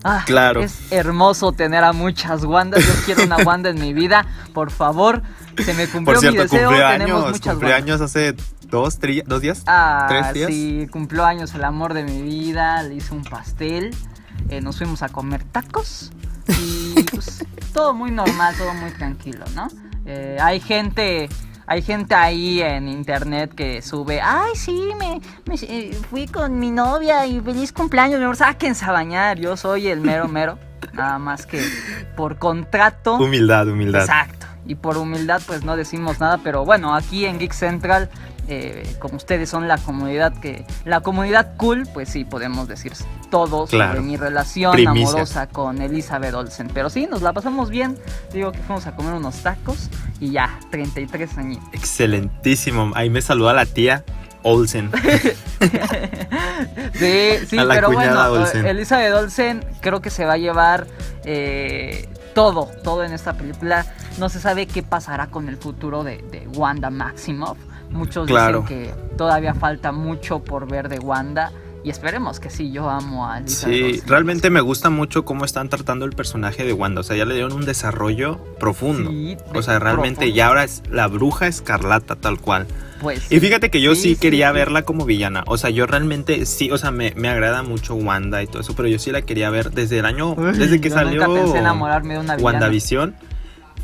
Ah, 0.05 0.23
claro. 0.25 0.61
Es 0.61 0.91
hermoso 0.91 1.51
tener 1.51 1.83
a 1.83 1.91
muchas 1.91 2.45
Wandas. 2.45 2.85
Yo 2.85 2.93
quiero 3.05 3.23
una 3.23 3.37
Wanda 3.37 3.69
en 3.69 3.81
mi 3.81 3.91
vida. 3.91 4.25
Por 4.53 4.71
favor, 4.71 5.23
se 5.57 5.73
me 5.73 5.87
cumplió 5.87 6.21
mi 6.21 6.37
deseo. 6.37 6.69
Tenemos 6.69 7.31
muchas 7.31 7.55
cumpleaños 7.55 7.99
hace 7.99 8.35
dos, 8.69 8.99
dos 9.25 9.41
días. 9.41 9.63
Ah, 9.67 10.05
¿Tres 10.07 10.33
días? 10.33 10.49
Sí, 10.49 10.87
cumplió 10.91 11.25
años 11.25 11.53
el 11.53 11.63
amor 11.63 11.93
de 11.93 12.03
mi 12.03 12.21
vida. 12.21 12.83
Le 12.83 12.95
hice 12.95 13.13
un 13.13 13.23
pastel. 13.23 13.95
Eh, 14.49 14.61
nos 14.61 14.77
fuimos 14.77 15.03
a 15.03 15.09
comer 15.09 15.43
tacos. 15.43 16.11
Y 16.47 17.03
pues 17.11 17.45
todo 17.73 17.93
muy 17.93 18.11
normal, 18.11 18.55
todo 18.57 18.73
muy 18.73 18.91
tranquilo, 18.91 19.45
¿no? 19.55 19.67
Eh, 20.05 20.37
hay 20.41 20.59
gente 20.59 21.29
hay 21.69 21.83
gente 21.83 22.15
ahí 22.15 22.63
en 22.63 22.87
internet 22.87 23.53
que 23.53 23.83
sube, 23.83 24.19
ay, 24.21 24.55
sí, 24.55 24.89
me, 24.97 25.21
eh, 25.61 25.95
fui 26.09 26.25
con 26.25 26.57
mi 26.57 26.71
novia 26.71 27.27
y 27.27 27.39
feliz 27.41 27.71
cumpleaños, 27.71 28.19
mejor 28.19 28.37
sáquense 28.37 28.85
a 28.85 28.91
bañar, 28.91 29.37
yo 29.37 29.55
soy 29.55 29.87
el 29.87 30.01
mero 30.01 30.27
mero, 30.27 30.57
nada 30.93 31.19
más 31.19 31.45
que 31.45 31.63
por 32.17 32.39
contrato. 32.39 33.17
Humildad, 33.17 33.67
humildad. 33.67 34.01
Exacto, 34.01 34.47
y 34.65 34.73
por 34.73 34.97
humildad 34.97 35.43
pues 35.45 35.63
no 35.63 35.77
decimos 35.77 36.19
nada, 36.19 36.39
pero 36.43 36.65
bueno, 36.65 36.95
aquí 36.95 37.25
en 37.25 37.37
Geek 37.37 37.53
Central 37.53 38.09
eh, 38.51 38.95
como 38.97 39.17
ustedes 39.17 39.47
son 39.47 39.67
la 39.67 39.77
comunidad 39.77 40.33
que 40.33 40.65
la 40.83 41.01
comunidad 41.01 41.55
cool, 41.57 41.87
pues 41.93 42.09
sí 42.09 42.25
podemos 42.25 42.67
decir 42.67 42.93
todo 43.29 43.67
sobre 43.67 44.01
mi 44.01 44.17
relación 44.17 44.87
amorosa 44.87 45.45
con 45.47 45.79
Elizabeth 45.83 46.33
Olsen. 46.33 46.67
Pero 46.73 46.89
sí, 46.89 47.05
nos 47.05 47.21
la 47.21 47.31
pasamos 47.31 47.69
bien. 47.69 47.95
Digo 48.33 48.51
que 48.51 48.57
fuimos 48.57 48.87
a 48.87 48.95
comer 48.95 49.13
unos 49.13 49.35
tacos 49.43 49.91
y 50.19 50.31
ya, 50.31 50.59
33 50.71 51.37
años. 51.37 51.63
Excelentísimo. 51.73 52.91
Ahí 52.95 53.11
me 53.11 53.21
saluda 53.21 53.53
la 53.53 53.67
tía 53.67 54.03
Olsen. 54.41 54.89
sí, 56.93 57.31
sí, 57.47 57.57
pero 57.67 57.91
bueno, 57.91 58.45
Elizabeth 58.65 59.13
Olsen 59.13 59.63
creo 59.79 60.01
que 60.01 60.09
se 60.09 60.25
va 60.25 60.33
a 60.33 60.37
llevar 60.37 60.87
eh, 61.23 62.09
todo, 62.33 62.67
todo 62.83 63.03
en 63.03 63.13
esta 63.13 63.33
película. 63.33 63.85
No 64.17 64.27
se 64.27 64.39
sabe 64.39 64.65
qué 64.65 64.81
pasará 64.81 65.27
con 65.27 65.49
el 65.49 65.57
futuro 65.57 66.03
de, 66.03 66.17
de 66.31 66.47
Wanda 66.47 66.89
Maximoff. 66.89 67.59
Muchos 67.89 68.27
dicen 68.27 68.65
que 68.65 68.93
todavía 69.17 69.53
falta 69.53 69.91
mucho 69.91 70.39
por 70.39 70.69
ver 70.69 70.89
de 70.89 70.99
Wanda. 70.99 71.51
Y 71.81 71.89
esperemos 71.89 72.41
que 72.41 72.49
sí, 72.49 72.71
yo 72.71 72.89
amo 72.89 73.29
a 73.29 73.37
Elizabeth. 73.37 73.95
Sí, 73.95 74.01
realmente 74.05 74.49
me 74.49 74.59
gusta 74.59 74.89
mucho 74.89 75.23
cómo 75.23 75.45
están 75.45 75.69
tratando 75.69 76.03
el 76.03 76.11
personaje 76.11 76.65
de 76.65 76.73
Wanda. 76.73 77.01
O 77.01 77.03
sea, 77.03 77.15
ya 77.15 77.23
le 77.23 77.35
dieron 77.35 77.53
un 77.53 77.63
desarrollo 77.63 78.37
profundo. 78.59 79.11
o 79.53 79.61
sea, 79.61 79.79
realmente 79.79 80.33
ya 80.33 80.47
ahora 80.47 80.65
es 80.65 80.83
la 80.91 81.07
bruja 81.07 81.47
escarlata 81.47 82.17
tal 82.17 82.39
cual. 82.39 82.67
Pues 83.01 83.31
y 83.31 83.39
fíjate 83.39 83.69
que 83.69 83.79
yo 83.79 83.95
sí, 83.95 84.17
quería 84.17 84.51
verla 84.51 84.81
como 84.81 85.05
villana. 85.05 85.43
O 85.47 85.57
sea, 85.57 85.69
yo 85.69 85.85
realmente 85.85 86.45
sí, 86.45 86.69
o 86.69 86.77
sea, 86.77 86.91
me, 86.91 87.13
agrada 87.29 87.63
mucho 87.63 87.95
Wanda 87.95 88.43
y 88.43 88.47
todo 88.47 88.61
eso, 88.61 88.75
pero 88.75 88.89
yo 88.89 88.99
sí 88.99 89.11
la 89.11 89.21
quería 89.21 89.49
ver 89.49 89.71
desde 89.71 89.99
el 89.99 90.05
año, 90.05 90.35
desde 90.35 90.81
que 90.81 90.89
salió 90.89 91.25
nunca 91.27 91.41
pensé 91.41 91.59
enamorarme 91.59 92.15
de 92.15 92.19
una 92.19 92.35
villana. 92.35 92.59
WandaVision. 92.59 93.15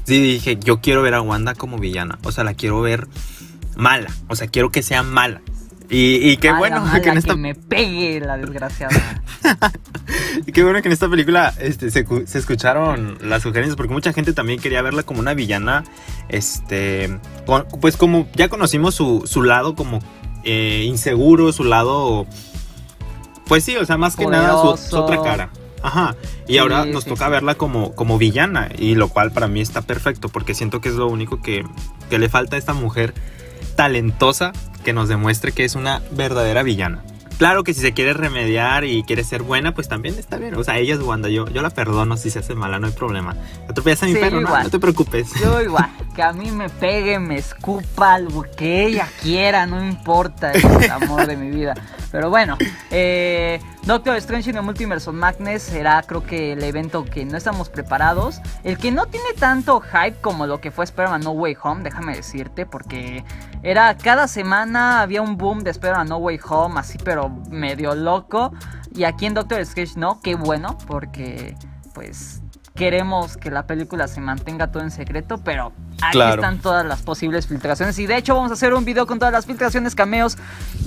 Sí, 0.03 0.21
dije, 0.21 0.57
yo 0.57 0.81
quiero 0.81 1.01
ver 1.01 1.15
a 1.15 1.21
Wanda 1.21 1.55
como 1.55 1.79
villana. 1.79 2.19
O 2.23 2.31
sea, 2.31 2.43
la 2.43 2.53
quiero 2.53 2.81
ver 2.81 3.07
mala. 3.75 4.09
O 4.27 4.35
sea, 4.35 4.47
quiero 4.47 4.71
que 4.71 4.83
sea 4.83 5.03
mala. 5.03 5.41
Y, 5.89 6.37
qué 6.37 6.51
bueno 6.51 6.83
que 7.03 7.09
en 7.09 7.17
esta... 7.17 7.35
me 7.35 7.55
pegue 7.55 8.19
la 8.19 8.37
desgraciada. 8.37 9.21
y 10.45 10.51
qué 10.51 10.63
bueno 10.63 10.81
que 10.81 10.87
en 10.87 10.93
esta 10.93 11.09
película 11.09 11.53
este, 11.59 11.91
se, 11.91 12.05
escucharon 12.33 13.17
las 13.21 13.43
sugerencias, 13.43 13.75
porque 13.75 13.93
mucha 13.93 14.13
gente 14.13 14.33
también 14.33 14.59
quería 14.59 14.81
verla 14.81 15.03
como 15.03 15.19
una 15.19 15.33
villana. 15.33 15.83
Este. 16.29 17.19
Pues 17.81 17.97
como 17.97 18.27
ya 18.35 18.49
conocimos 18.49 18.95
su, 18.95 19.43
lado 19.43 19.75
como 19.75 19.99
eh, 20.43 20.83
inseguro, 20.87 21.51
su 21.51 21.63
lado. 21.63 22.25
Pues 23.47 23.63
sí, 23.63 23.77
o 23.77 23.85
sea, 23.85 23.97
más 23.97 24.15
que 24.15 24.25
nada 24.25 24.77
su, 24.77 24.97
otra 24.97 25.21
cara. 25.21 25.49
Ajá. 25.83 26.15
Y 26.47 26.57
ahora 26.57 26.85
nos 26.85 27.05
toca 27.05 27.29
verla 27.29 27.55
como, 27.55 27.93
como 27.93 28.17
villana. 28.17 28.69
Y 28.75 28.95
lo 28.95 29.09
cual 29.09 29.31
para 29.31 29.47
mí 29.47 29.61
está 29.61 29.83
perfecto. 29.83 30.29
Porque 30.29 30.55
siento 30.55 30.81
que 30.81 30.89
es 30.89 30.95
lo 30.95 31.07
único 31.07 31.43
que, 31.43 31.63
que 32.09 32.17
le 32.17 32.27
falta 32.27 32.55
a 32.55 32.59
esta 32.59 32.73
mujer 32.73 33.13
talentosa 33.65 34.53
que 34.83 34.93
nos 34.93 35.09
demuestre 35.09 35.51
que 35.51 35.65
es 35.65 35.75
una 35.75 36.01
verdadera 36.11 36.63
villana. 36.63 37.03
Claro 37.37 37.65
que 37.65 37.73
si 37.73 37.81
se 37.81 37.91
quiere 37.91 38.13
remediar 38.13 38.85
y 38.85 39.03
quiere 39.03 39.25
ser 39.25 39.43
buena, 39.43 39.73
pues 39.73 39.89
también 39.89 40.15
está 40.17 40.37
bien. 40.37 40.55
O 40.55 40.63
sea, 40.63 40.77
ella 40.77 40.93
es 40.93 41.01
Wanda, 41.01 41.27
yo, 41.27 41.49
yo 41.49 41.61
la 41.61 41.69
perdono 41.69 42.15
si 42.15 42.29
se 42.29 42.39
hace 42.39 42.55
mala, 42.55 42.79
no 42.79 42.87
hay 42.87 42.93
problema. 42.93 43.35
Atropellas 43.67 44.03
a 44.03 44.05
mi 44.05 44.13
perro, 44.13 44.39
no, 44.39 44.69
te 44.69 44.79
preocupes. 44.79 45.31
Yo 45.41 45.61
igual, 45.61 45.89
que 46.15 46.23
a 46.23 46.31
mí 46.31 46.51
me 46.51 46.69
pegue, 46.69 47.19
me 47.19 47.35
escupa, 47.35 48.15
algo 48.15 48.45
que 48.55 48.85
ella 48.85 49.07
quiera, 49.21 49.65
no 49.65 49.83
importa, 49.83 50.53
es 50.53 50.63
el 50.63 50.89
amor 50.89 51.27
de 51.27 51.35
mi 51.35 51.49
vida. 51.49 51.73
Pero 52.11 52.29
bueno, 52.29 52.57
eh, 52.91 53.59
Doctor 53.83 54.15
Strange 54.15 54.49
in 54.49 54.55
the 54.55 54.61
Multiverse 54.61 55.09
of 55.09 55.15
será 55.59 56.01
creo 56.03 56.25
que 56.25 56.53
el 56.53 56.63
evento 56.63 57.03
que 57.03 57.25
no 57.25 57.37
estamos 57.37 57.67
preparados. 57.67 58.39
El 58.63 58.77
que 58.77 58.89
no 58.91 59.07
tiene 59.07 59.33
tanto 59.37 59.81
hype 59.81 60.21
como 60.21 60.47
lo 60.47 60.61
que 60.61 60.71
fue 60.71 60.85
Spider-Man 60.85 61.21
No 61.21 61.31
Way 61.31 61.57
Home, 61.61 61.83
déjame 61.83 62.15
decirte, 62.15 62.65
porque 62.65 63.25
era 63.63 63.97
cada 63.97 64.29
semana 64.29 65.01
había 65.01 65.21
un 65.21 65.35
boom 65.35 65.63
de 65.63 65.71
Spider-Man 65.71 66.07
No 66.07 66.17
Way 66.17 66.39
Home, 66.47 66.79
así 66.79 66.97
pero 67.03 67.29
medio 67.49 67.93
loco. 67.95 68.53
Y 68.93 69.03
aquí 69.03 69.25
en 69.25 69.33
Doctor 69.33 69.59
Strange 69.59 69.99
no, 69.99 70.21
qué 70.21 70.35
bueno, 70.35 70.77
porque 70.87 71.55
pues 71.93 72.41
queremos 72.75 73.37
que 73.37 73.49
la 73.49 73.65
película 73.65 74.07
se 74.07 74.19
mantenga 74.19 74.67
todo 74.67 74.83
en 74.83 74.91
secreto, 74.91 75.39
pero 75.43 75.71
aquí 76.01 76.19
están 76.19 76.59
todas 76.59 76.85
las 76.85 77.01
posibles 77.01 77.47
filtraciones. 77.47 77.97
Y 77.99 78.05
de 78.05 78.17
hecho 78.17 78.35
vamos 78.35 78.51
a 78.51 78.53
hacer 78.55 78.73
un 78.73 78.83
video 78.83 79.07
con 79.07 79.17
todas 79.17 79.33
las 79.33 79.45
filtraciones, 79.45 79.95
cameos 79.95 80.37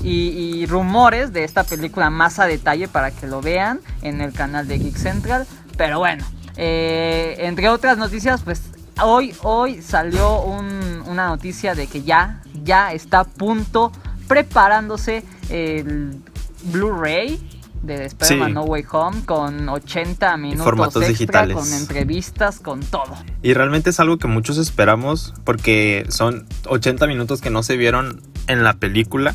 y, 0.05 0.67
rumores 0.67 1.33
de 1.33 1.45
esta 1.45 1.65
película 1.65 2.11
más 2.11 2.39
a 2.39 2.47
detalle 2.47 2.89
para 2.89 3.11
que 3.11 3.27
lo 3.27 3.41
vean 3.41 3.81
en 4.03 4.21
el 4.21 4.33
canal 4.33 4.69
de 4.69 4.79
Geek 4.79 4.97
Central. 4.97 5.47
Pero 5.79 5.99
bueno, 5.99 6.25
eh, 6.57 7.37
entre 7.39 7.71
otras 7.71 7.97
noticias, 7.97 8.43
pues 8.43 8.63
hoy, 9.03 9.35
hoy 9.43 9.81
salió 9.81 10.43
una 10.43 11.29
noticia 11.29 11.75
de 11.75 11.87
que 11.87 12.03
ya, 12.03 12.43
ya 12.65 12.93
está 12.93 13.21
a 13.21 13.25
punto 13.25 13.93
preparándose 14.29 15.25
el 15.49 16.21
Blu-ray 16.65 17.58
de 17.83 18.05
Spider-Man 18.07 18.55
No 18.55 18.65
Way 18.65 18.85
Home 18.91 19.25
con 19.25 19.69
80 19.69 20.37
minutos 20.37 20.65
formatos 20.65 21.03
extra, 21.03 21.09
digitales. 21.45 21.57
con 21.57 21.73
entrevistas, 21.73 22.61
con 22.61 22.81
todo. 22.81 23.17
Y 23.43 23.55
realmente 23.55 23.91
es 23.91 24.01
algo 24.01 24.19
que 24.19 24.29
muchos 24.29 24.59
esperamos 24.59 25.35
porque 25.45 26.07
son 26.09 26.47
80 26.67 27.07
minutos 27.07 27.41
que 27.41 27.51
no 27.51 27.63
se 27.63 27.77
vieron 27.77 28.23
en 28.47 28.65
la 28.65 28.75
película 28.75 29.35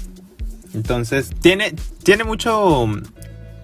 Entonces, 0.73 1.31
tiene, 1.41 1.75
tiene 2.03 2.23
mucho, 2.23 2.87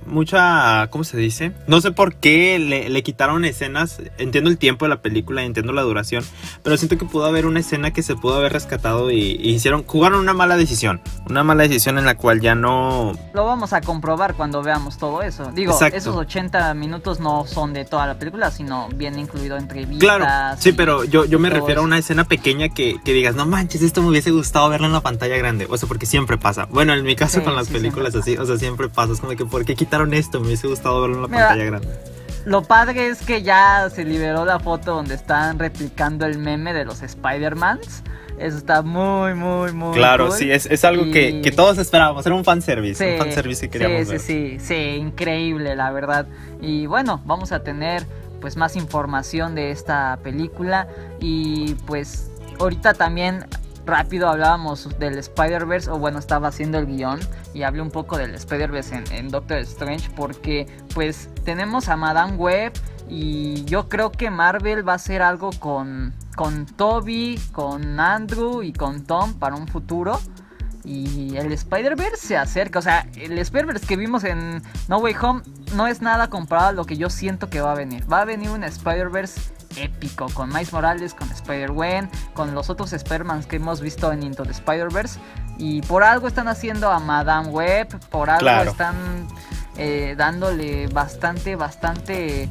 mucha, 0.10 0.88
¿cómo 0.90 1.04
se 1.04 1.18
dice? 1.18 1.54
No 1.68 1.82
sé 1.82 1.92
por 1.92 2.16
qué 2.16 2.60
le, 2.60 3.04
quitaron 3.04 3.46
escenas. 3.46 4.02
Entiendo 4.18 4.50
el 4.50 4.58
tiempo 4.58 4.86
de 4.86 4.90
la 4.90 5.02
película, 5.02 5.44
entiendo 5.44 5.72
la 5.72 5.82
duración, 5.84 6.24
pero 6.64 6.76
siento 6.78 6.98
que 6.98 7.06
pudo 7.06 7.26
haber 7.26 7.46
una 7.46 7.60
escena 7.60 7.92
que 7.92 8.04
se 8.04 8.16
pudo 8.16 8.36
haber 8.36 8.54
rescatado 8.54 9.12
y, 9.12 9.40
hicieron, 9.42 9.84
jugaron 9.86 10.20
una 10.20 10.34
mala 10.34 10.58
decisión, 10.58 11.02
una 11.30 11.44
mala 11.44 11.64
decisión 11.64 11.98
en 11.98 12.06
la 12.06 12.18
cual 12.18 12.42
ya 12.42 12.56
no. 12.56 13.14
Lo 13.34 13.46
vamos 13.46 13.74
a 13.74 13.82
comprobar 13.82 14.36
cuando 14.36 14.62
veamos 14.62 14.98
todo 14.98 15.22
eso. 15.22 15.52
Digo, 15.54 15.78
esos 15.94 16.16
80 16.16 16.74
minutos 16.74 17.20
no 17.20 17.46
son 17.46 17.74
de 17.74 17.86
toda 17.86 18.08
la 18.08 18.18
película, 18.18 18.52
sino 18.52 18.90
viene 18.96 19.22
incluido 19.22 19.58
entrevistas. 19.58 20.00
Claro, 20.00 20.58
sí, 20.60 20.74
pero 20.74 21.04
yo, 21.04 21.26
yo 21.26 21.40
me 21.40 21.50
refiero 21.50 21.82
a 21.82 21.84
una 21.84 21.98
escena 21.98 22.26
pequeña 22.26 22.70
que, 22.70 23.00
que, 23.04 23.14
digas, 23.14 23.36
no 23.36 23.46
manches, 23.46 23.82
esto 23.82 24.02
me 24.02 24.10
hubiese 24.10 24.32
gustado 24.32 24.70
verla 24.70 24.88
en 24.88 24.94
la 24.94 25.02
pantalla 25.02 25.38
grande. 25.38 25.68
O 25.70 25.78
sea, 25.78 25.88
porque 25.88 26.06
siempre 26.06 26.38
pasa. 26.38 26.66
Bueno, 26.66 26.94
en 26.94 27.04
mi 27.04 27.16
caso 27.16 27.44
con 27.44 27.56
las 27.56 27.70
películas 27.70 28.16
así, 28.16 28.38
o 28.38 28.46
sea, 28.46 28.58
siempre 28.58 28.90
pasa. 28.90 29.14
Es 29.14 29.20
como 29.20 29.36
que, 29.36 29.46
¿por 29.46 29.66
qué 29.66 29.76
quitar 29.76 29.99
esto, 30.14 30.40
me 30.40 30.48
hubiese 30.48 30.68
gustado 30.68 31.02
verlo 31.02 31.18
en 31.18 31.22
la 31.24 31.28
pantalla 31.28 31.64
grande. 31.64 31.88
Lo 32.46 32.64
padre 32.64 33.08
es 33.08 33.22
que 33.22 33.44
ya 33.44 33.90
se 33.94 34.06
liberó 34.06 34.46
la 34.46 34.60
foto 34.60 34.96
donde 34.96 35.16
están 35.16 35.60
replicando 35.60 36.26
el 36.26 36.38
meme 36.38 36.74
de 36.74 36.86
los 36.86 37.02
Spider-Mans. 37.02 38.04
Eso 38.40 38.58
está 38.58 38.82
muy, 38.82 39.34
muy, 39.34 39.74
muy. 39.74 39.94
Claro, 39.94 40.32
sí, 40.32 40.50
es, 40.50 40.66
es 40.66 40.86
algo 40.86 41.12
que, 41.12 41.42
que, 41.42 41.52
todos 41.52 41.78
esperábamos. 41.78 42.26
Era 42.26 42.36
un 42.36 42.46
fanservice. 42.46 43.04
Sí, 43.04 43.12
un 43.12 43.20
fanservice 43.20 43.70
que 43.70 43.78
queríamos 43.78 44.08
sí, 44.08 44.20
Sí, 44.20 44.58
sí, 44.60 44.60
sí, 44.60 44.74
increíble, 44.74 45.76
la 45.76 45.92
verdad. 45.92 46.26
Y 46.62 46.86
bueno, 46.86 47.22
vamos 47.26 47.52
a 47.52 47.64
tener 47.64 48.06
pues 48.40 48.56
más 48.56 48.78
información 48.78 49.56
de 49.56 49.72
esta 49.72 50.18
película. 50.24 50.88
Y 51.20 51.76
pues 51.86 52.32
ahorita 52.60 52.94
también 52.94 53.46
rápido 53.86 54.30
hablábamos 54.30 54.90
del 55.00 55.18
Spider-Verse, 55.18 55.90
o 55.90 55.98
bueno, 55.98 56.20
estaba 56.20 56.50
haciendo 56.50 56.78
el 56.78 56.86
guion 56.86 57.20
y 57.54 57.64
hablé 57.64 57.82
un 57.82 57.92
poco 57.92 58.18
del 58.18 58.36
Spider-Verse 58.36 59.04
en, 59.12 59.30
Doctor 59.30 59.58
Strange, 59.60 60.10
porque 60.16 60.68
pues 60.94 61.30
tenemos 61.44 61.90
a 61.90 61.96
Madame 61.96 62.36
Web 62.36 62.74
y 63.08 63.66
yo 63.66 63.90
creo 63.90 64.12
que 64.12 64.30
Marvel 64.30 64.88
va 64.88 64.94
a 64.94 64.96
hacer 64.96 65.22
algo 65.22 65.50
con, 65.60 66.14
con 66.36 66.66
Toby, 66.66 67.40
con 67.52 68.00
Andrew 68.00 68.62
y 68.62 68.72
con 68.72 69.04
Tom 69.04 69.34
para 69.34 69.56
un 69.56 69.68
futuro. 69.68 70.20
Y 70.86 71.36
el 71.36 71.52
Spider-Verse 71.52 72.28
se 72.28 72.38
acerca. 72.38 72.80
O 72.80 72.82
sea, 72.82 73.08
el 73.16 73.38
Spider-Verse 73.38 73.86
que 73.86 73.96
vimos 73.98 74.24
en 74.24 74.62
No 74.88 74.98
Way 75.00 75.16
Home 75.22 75.42
no 75.76 75.88
es 75.88 76.02
nada 76.02 76.30
comparado 76.30 76.70
a 76.70 76.72
lo 76.72 76.86
que 76.86 76.98
yo 76.98 77.10
siento 77.10 77.50
que 77.50 77.62
va 77.62 77.74
a 77.74 77.76
venir. 77.76 78.12
Va 78.12 78.22
a 78.22 78.26
venir 78.26 78.50
un 78.50 78.64
Spider-Verse 78.64 79.59
épico 79.76 80.28
con 80.34 80.50
Miles 80.50 80.74
Morales, 80.74 81.14
con 81.14 81.30
Spider-Gwen, 81.30 82.10
con 82.34 82.54
los 82.54 82.70
otros 82.70 82.94
Spider-Man 82.94 83.44
que 83.44 83.58
hemos 83.58 83.82
visto 83.82 84.12
en 84.12 84.24
Into 84.24 84.44
the 84.44 84.52
Spider-Verse. 84.52 85.20
Y 85.58 85.82
por 85.82 86.04
algo 86.04 86.28
están 86.28 86.48
haciendo 86.48 86.90
a 86.90 87.00
Madame 87.00 87.50
Web, 87.50 88.00
por 88.10 88.30
algo 88.30 88.72
están 88.72 89.28
eh, 89.78 90.16
dándole 90.18 90.88
bastante, 90.88 91.56
bastante, 91.56 92.48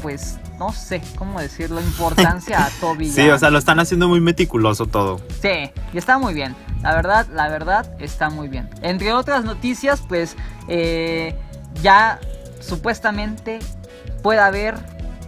pues 0.00 0.38
no 0.58 0.72
sé 0.72 1.02
cómo 1.16 1.40
decirlo, 1.40 1.80
importancia 1.80 2.64
a 2.64 2.70
Toby. 2.80 3.10
sí, 3.10 3.28
o 3.28 3.38
sea, 3.38 3.50
lo 3.50 3.58
están 3.58 3.80
haciendo 3.80 4.08
muy 4.08 4.20
meticuloso 4.20 4.86
todo. 4.86 5.20
Sí, 5.42 5.70
y 5.92 5.98
está 5.98 6.18
muy 6.18 6.34
bien. 6.34 6.54
La 6.82 6.94
verdad, 6.94 7.26
la 7.32 7.48
verdad, 7.48 7.90
está 7.98 8.30
muy 8.30 8.48
bien. 8.48 8.68
Entre 8.82 9.12
otras 9.12 9.44
noticias, 9.44 10.02
pues 10.06 10.36
eh, 10.68 11.34
ya 11.82 12.20
supuestamente 12.60 13.58
puede 14.22 14.40
haber 14.40 14.76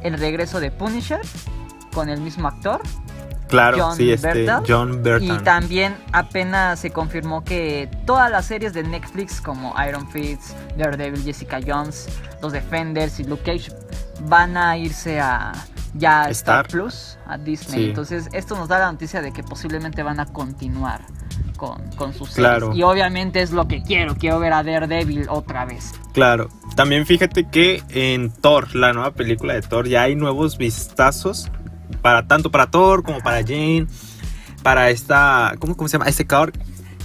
el 0.07 0.19
regreso 0.19 0.61
de 0.61 0.71
Punisher 0.71 1.21
con 1.93 2.09
el 2.09 2.21
mismo 2.21 2.49
actor. 2.49 2.81
Claro, 3.49 3.79
John 3.79 3.97
sí, 3.97 4.11
este, 4.11 4.47
John 4.67 5.03
Y 5.21 5.39
también 5.39 5.97
apenas 6.13 6.81
se 6.81 6.91
confirmó 6.91 7.45
que 7.45 7.89
todas 8.05 8.31
las 8.31 8.47
series 8.47 8.73
de 8.73 8.83
Netflix 8.83 9.41
como 9.41 9.75
Iron 9.87 10.09
Fist, 10.11 10.51
Daredevil, 10.77 11.23
Jessica 11.23 11.61
Jones, 11.65 12.09
Los 12.43 12.53
Defenders 12.53 13.21
y 13.21 13.25
Luke 13.25 13.43
Cage 13.45 13.71
van 14.23 14.57
a 14.57 14.77
irse 14.77 15.21
a 15.21 15.53
ya 15.95 16.29
Star, 16.31 16.67
Plus, 16.67 17.19
a 17.27 17.39
Disney. 17.39 17.91
Entonces 17.91 18.29
esto 18.33 18.57
nos 18.57 18.69
da 18.69 18.81
la 18.81 18.91
noticia 18.91 19.23
de 19.23 19.33
que 19.33 19.45
posiblemente 19.45 20.03
van 20.03 20.19
a 20.19 20.27
continuar 20.27 21.03
con, 21.57 21.83
con 21.97 22.15
sus 22.15 22.31
series. 22.31 22.75
Y 22.75 22.83
obviamente 22.83 23.43
es 23.43 23.53
lo 23.53 23.69
que 23.69 23.83
quiero, 23.83 24.17
quiero 24.17 24.39
ver 24.39 24.53
a 24.53 24.63
Daredevil 24.63 25.27
otra 25.29 25.65
vez. 25.65 25.93
Claro, 26.13 26.49
también 26.75 27.07
fíjate 27.07 27.49
que 27.49 27.83
en 27.91 28.31
Thor, 28.31 28.75
la 28.75 28.93
nueva 28.93 29.13
película 29.13 29.55
de 29.55 29.63
Thor, 29.63 29.89
ya 29.89 30.03
hay 30.03 30.15
nuevos 30.15 30.59
vistazos 30.59 31.51
para 32.03 32.27
tanto 32.27 32.51
para 32.51 32.71
Thor 32.71 33.03
como 33.03 33.21
para 33.21 33.43
Jane, 33.43 33.87
para 34.63 34.91
esta, 34.91 35.55
¿cómo, 35.59 35.77
cómo 35.77 35.89
se 35.89 35.95
llama? 35.95 36.09
Este 36.09 36.27
Car 36.27 36.53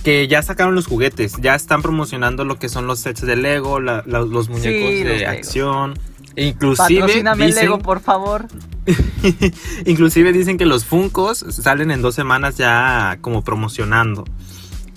que 0.04 0.28
ya 0.28 0.42
sacaron 0.42 0.76
los 0.76 0.88
juguetes, 0.88 1.36
ya 1.42 1.56
están 1.56 1.82
promocionando 1.82 2.44
lo 2.44 2.58
que 2.58 2.70
son 2.70 2.88
los 2.88 3.00
sets 3.00 3.22
de 3.22 3.36
Lego, 3.36 3.80
los 3.80 4.50
muñecos 4.50 4.90
de 5.06 5.26
acción. 5.28 5.94
E 6.36 6.46
inclusive 6.46 7.08
dicen, 7.08 7.56
Lego, 7.56 7.80
por 7.80 8.00
favor. 8.00 8.48
inclusive 9.86 10.32
dicen 10.32 10.58
que 10.58 10.66
los 10.66 10.86
Funcos 10.86 11.46
salen 11.50 11.92
en 11.92 12.02
dos 12.02 12.16
semanas 12.16 12.58
ya 12.58 13.18
como 13.22 13.44
promocionando. 13.44 14.26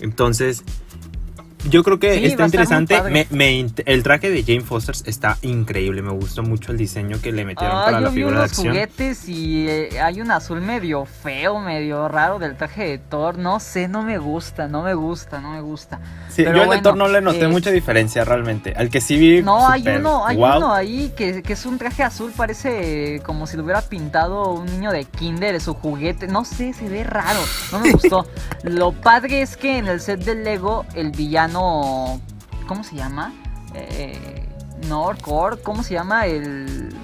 Entonces, 0.04 0.62
yo 1.68 1.82
creo 1.82 1.98
que 1.98 2.26
está 2.26 2.44
interesante. 2.44 2.96
el 3.86 4.02
traje 4.02 4.30
de 4.30 4.42
Jane 4.42 4.60
Foster 4.60 4.94
está 5.06 5.38
increíble. 5.42 6.02
Me 6.02 6.12
gustó 6.12 6.42
mucho 6.42 6.72
el 6.72 6.78
diseño 6.78 7.20
que 7.22 7.32
le 7.32 7.44
metieron 7.44 7.84
para 7.84 8.00
la 8.00 8.10
figura 8.10 8.38
de 8.38 8.44
acción. 8.44 8.68
juguetes 8.68 9.28
y 9.28 9.68
eh, 9.68 10.00
hay 10.00 10.20
un 10.20 10.30
azul 10.30 10.60
medio 10.60 11.04
feo, 11.04 11.60
medio 11.60 12.08
raro 12.08 12.38
del 12.38 12.56
traje 12.56 12.84
de 12.84 12.98
Thor. 12.98 13.38
No 13.38 13.60
sé, 13.60 13.88
no 13.88 14.02
me 14.02 14.18
gusta, 14.18 14.68
no 14.68 14.82
me 14.82 14.94
gusta, 14.94 15.40
no 15.40 15.52
me 15.52 15.60
gusta. 15.60 16.00
Sí, 16.28 16.44
yo 16.44 16.62
al 16.62 16.70
de 16.70 16.82
Thor 16.82 16.96
no 16.96 17.08
le 17.08 17.20
noté 17.20 17.48
mucha 17.48 17.70
diferencia 17.70 18.24
realmente. 18.24 18.74
Al 18.76 18.90
que 18.90 19.00
sí 19.00 19.16
vi. 19.16 19.42
No, 19.42 19.68
hay 19.68 19.86
uno, 19.88 20.26
hay 20.26 20.36
uno 20.36 20.72
ahí 20.72 21.12
que, 21.16 21.42
que, 21.42 21.52
es 21.54 21.66
un 21.66 21.78
traje 21.78 22.02
azul, 22.02 22.32
parece 22.36 23.22
como 23.24 23.46
si 23.46 23.56
lo 23.56 23.64
hubiera 23.64 23.82
pintado 23.82 24.52
un 24.52 24.66
niño 24.66 24.90
de 24.90 25.04
Kinder, 25.04 25.60
su 25.60 25.74
juguete. 25.74 26.26
No 26.26 26.44
sé, 26.44 26.72
se 26.72 26.88
ve 26.88 27.04
raro. 27.04 27.40
No 27.72 27.78
me 27.80 27.92
gustó. 27.92 28.26
lo 28.64 28.92
padre 28.92 29.42
es 29.42 29.56
que 29.56 29.78
en 29.78 29.86
el 29.86 30.00
set 30.00 30.24
del 30.24 30.44
Lego, 30.44 30.84
el 30.94 31.10
villano 31.10 31.53
¿Cómo 31.54 32.82
se 32.82 32.96
llama? 32.96 33.32
Eh, 33.74 34.48
Norcor, 34.88 35.62
¿cómo 35.62 35.82
se 35.82 35.94
llama? 35.94 36.26
El 36.26 36.94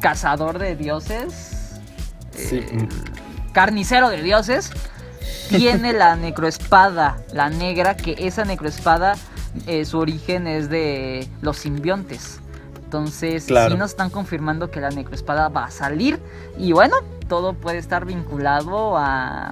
cazador 0.00 0.58
de 0.58 0.76
dioses. 0.76 1.80
carnicero 3.52 4.08
de 4.08 4.22
dioses. 4.22 4.70
Tiene 5.48 5.92
la 5.92 6.16
necroespada, 6.16 7.18
la 7.32 7.48
negra, 7.50 7.96
que 7.96 8.14
esa 8.18 8.44
necroespada, 8.44 9.16
eh, 9.66 9.84
su 9.84 9.98
origen 9.98 10.46
es 10.46 10.68
de 10.68 11.28
los 11.40 11.56
simbiontes. 11.58 12.40
Entonces, 12.84 13.44
sí 13.44 13.52
nos 13.52 13.90
están 13.90 14.08
confirmando 14.08 14.70
que 14.70 14.80
la 14.80 14.90
necroespada 14.90 15.48
va 15.48 15.64
a 15.64 15.70
salir. 15.70 16.18
Y 16.56 16.72
bueno, 16.72 16.96
todo 17.28 17.52
puede 17.52 17.78
estar 17.78 18.06
vinculado 18.06 18.96
a 18.96 19.50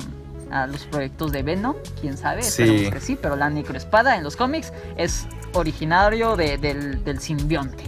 a 0.50 0.66
los 0.66 0.84
proyectos 0.84 1.32
de 1.32 1.42
Venom, 1.42 1.76
quién 2.00 2.16
sabe, 2.16 2.42
sí. 2.42 2.88
que 2.90 3.00
sí, 3.00 3.18
pero 3.20 3.36
la 3.36 3.50
necroespada 3.50 4.16
en 4.16 4.24
los 4.24 4.36
cómics 4.36 4.72
es 4.96 5.26
originario 5.54 6.36
del, 6.36 7.02
del, 7.04 7.20
simbionte. 7.20 7.84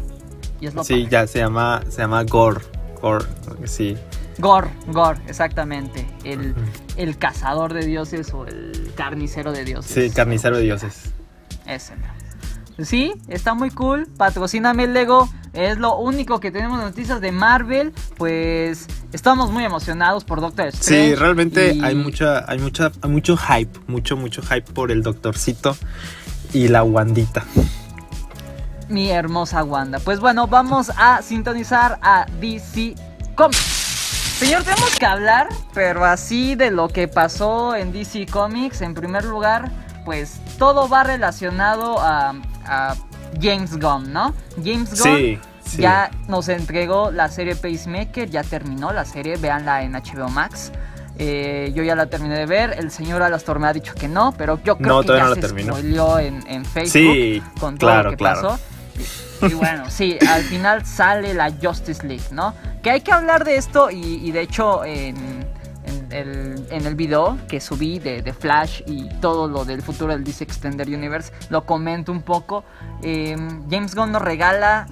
Y 0.60 0.66
es 0.66 0.74
lo 0.74 0.82
sí, 0.84 1.06
ya 1.08 1.26
se 1.26 1.38
llama, 1.38 1.82
se 1.88 2.02
llama 2.02 2.24
Gore, 2.24 2.60
Gore, 3.00 3.24
sí. 3.64 3.96
Gore, 4.38 4.68
Gore, 4.88 5.20
exactamente. 5.26 6.06
El, 6.24 6.54
el 6.96 7.18
cazador 7.18 7.74
de 7.74 7.84
dioses 7.84 8.32
o 8.32 8.46
el 8.46 8.92
carnicero 8.96 9.52
de 9.52 9.64
dioses. 9.64 9.92
Sí, 9.92 10.10
carnicero 10.14 10.56
de 10.56 10.62
dioses. 10.64 11.12
Ese, 11.66 11.94
Sí, 12.82 13.14
está 13.28 13.54
muy 13.54 13.70
cool. 13.70 14.06
Patrocíname 14.16 14.84
el 14.84 14.94
Lego. 14.94 15.28
Es 15.52 15.78
lo 15.78 15.96
único 15.96 16.38
que 16.38 16.50
tenemos 16.50 16.78
noticias 16.78 17.20
de 17.20 17.32
Marvel. 17.32 17.92
Pues 18.16 18.86
estamos 19.12 19.50
muy 19.50 19.64
emocionados 19.64 20.24
por 20.24 20.40
Doctor 20.40 20.68
Strange. 20.68 21.10
Sí, 21.10 21.14
realmente 21.14 21.78
hay 21.82 21.94
mucha, 21.94 22.48
hay 22.50 22.58
mucha, 22.58 22.92
mucho 23.08 23.36
hype, 23.36 23.78
mucho, 23.88 24.16
mucho 24.16 24.42
hype 24.42 24.72
por 24.72 24.92
el 24.92 25.02
Doctorcito 25.02 25.76
y 26.52 26.68
la 26.68 26.84
Wandita. 26.84 27.44
Mi 28.88 29.10
hermosa 29.10 29.64
Wanda. 29.64 29.98
Pues 29.98 30.20
bueno, 30.20 30.46
vamos 30.46 30.90
a 30.96 31.20
sintonizar 31.22 31.98
a 32.00 32.26
DC 32.40 32.94
Comics. 33.34 33.78
Señor, 34.38 34.62
tenemos 34.62 34.96
que 34.96 35.04
hablar, 35.04 35.48
pero 35.74 36.04
así 36.04 36.54
de 36.54 36.70
lo 36.70 36.88
que 36.88 37.08
pasó 37.08 37.74
en 37.74 37.92
DC 37.92 38.26
Comics. 38.26 38.82
En 38.82 38.94
primer 38.94 39.24
lugar, 39.24 39.72
pues 40.04 40.40
todo 40.58 40.88
va 40.88 41.02
relacionado 41.02 41.98
a 42.00 42.34
James 43.40 43.78
Gunn, 43.78 44.12
¿no? 44.12 44.34
James 44.62 45.00
Gunn 45.02 45.40
ya 45.76 46.10
nos 46.28 46.48
entregó 46.48 47.10
la 47.10 47.28
serie 47.28 47.54
Pacemaker, 47.54 48.30
ya 48.30 48.42
terminó 48.42 48.92
la 48.92 49.04
serie, 49.04 49.36
véanla 49.36 49.82
en 49.82 49.92
HBO 49.92 50.28
Max. 50.28 50.72
Eh, 51.20 51.72
yo 51.74 51.82
ya 51.82 51.96
la 51.96 52.06
terminé 52.06 52.38
de 52.38 52.46
ver, 52.46 52.76
el 52.78 52.92
señor 52.92 53.22
Alastor 53.22 53.58
me 53.58 53.66
ha 53.66 53.72
dicho 53.72 53.92
que 53.94 54.06
no, 54.06 54.32
pero 54.38 54.62
yo 54.62 54.78
creo 54.78 55.02
que 55.02 55.08
ya 55.08 55.24
no 55.24 55.34
se 55.34 55.48
spoileó 55.48 56.18
en, 56.20 56.44
en, 56.46 56.64
Facebook 56.64 57.42
con 57.58 57.76
todo 57.76 58.04
lo 58.04 58.10
que 58.10 58.16
pasó. 58.16 58.58
Y, 59.42 59.54
bueno, 59.54 59.90
sí, 59.90 60.16
al 60.28 60.42
final 60.42 60.86
sale 60.86 61.34
la 61.34 61.52
Justice 61.60 62.06
League, 62.06 62.24
¿no? 62.30 62.54
Que 62.82 62.90
hay 62.90 63.00
que 63.00 63.12
hablar 63.12 63.44
de 63.44 63.56
esto 63.56 63.90
y, 63.90 64.30
de 64.30 64.42
hecho 64.42 64.84
en, 64.84 65.44
en 66.10 66.86
el 66.86 66.94
video 66.94 67.38
que 67.48 67.60
subí 67.60 67.98
de, 67.98 68.32
Flash 68.32 68.82
y 68.86 69.08
todo 69.20 69.48
lo 69.48 69.64
del 69.64 69.82
futuro 69.82 70.12
del 70.12 70.24
DC 70.24 70.44
Extended 70.44 70.86
Universe, 70.86 71.32
lo 71.50 71.64
comento 71.64 72.12
un 72.12 72.22
poco. 72.22 72.64
Em, 73.02 73.68
James 73.70 73.94
Gunn 73.94 74.12
nos 74.12 74.22
regala 74.22 74.86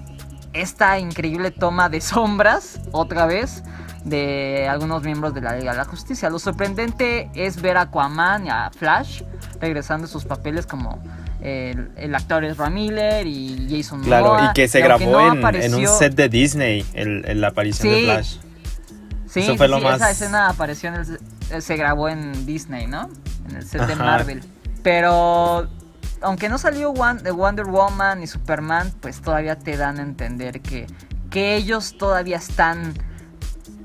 esta 0.52 0.98
increíble 0.98 1.50
toma 1.50 1.88
de 1.88 2.00
sombras, 2.00 2.80
otra 2.92 3.26
vez, 3.26 3.62
de 4.04 4.68
algunos 4.68 5.02
miembros 5.02 5.34
de 5.34 5.40
la 5.40 5.56
Liga 5.56 5.72
de 5.72 5.78
la 5.78 5.84
Justicia. 5.84 6.30
Lo 6.30 6.38
sorprendente 6.38 7.30
es 7.34 7.60
ver 7.60 7.76
a 7.76 7.82
Aquaman 7.82 8.46
y 8.46 8.50
a 8.50 8.70
Flash 8.70 9.22
regresando 9.60 10.06
a 10.06 10.08
sus 10.08 10.24
papeles 10.24 10.66
como 10.66 11.02
el, 11.40 12.14
actor 12.14 12.44
es 12.44 12.58
Miller 12.70 13.26
y 13.26 13.68
Jason 13.70 14.02
Claro, 14.02 14.36
y 14.42 14.52
que 14.52 14.68
se 14.68 14.80
grabó 14.80 15.32
en, 15.32 15.74
un 15.74 15.86
set 15.86 16.14
de 16.14 16.28
Disney, 16.28 16.84
el, 16.94 17.40
la 17.40 17.48
aparición 17.48 17.92
de 17.92 18.04
Flash. 18.04 18.36
Sí, 19.36 19.42
Eso 19.42 19.56
fue 19.58 19.68
lo 19.68 19.80
más... 19.80 19.96
esa 19.96 20.10
escena 20.10 20.48
apareció 20.48 20.88
en 20.88 21.18
el, 21.50 21.62
se 21.62 21.76
grabó 21.76 22.08
en 22.08 22.46
Disney, 22.46 22.86
¿no? 22.86 23.10
En 23.50 23.56
el 23.56 23.66
set 23.66 23.82
de 23.82 23.94
Marvel. 23.94 24.42
Pero 24.82 25.68
aunque 26.22 26.48
no 26.48 26.56
salió 26.56 26.94
de 27.22 27.30
Wonder 27.30 27.66
Woman 27.66 28.22
y 28.22 28.26
Superman, 28.26 28.94
pues 29.00 29.20
todavía 29.20 29.58
te 29.58 29.76
dan 29.76 29.98
a 29.98 30.02
entender 30.02 30.62
que, 30.62 30.86
que 31.28 31.54
ellos 31.54 31.98
todavía 31.98 32.38
están 32.38 32.94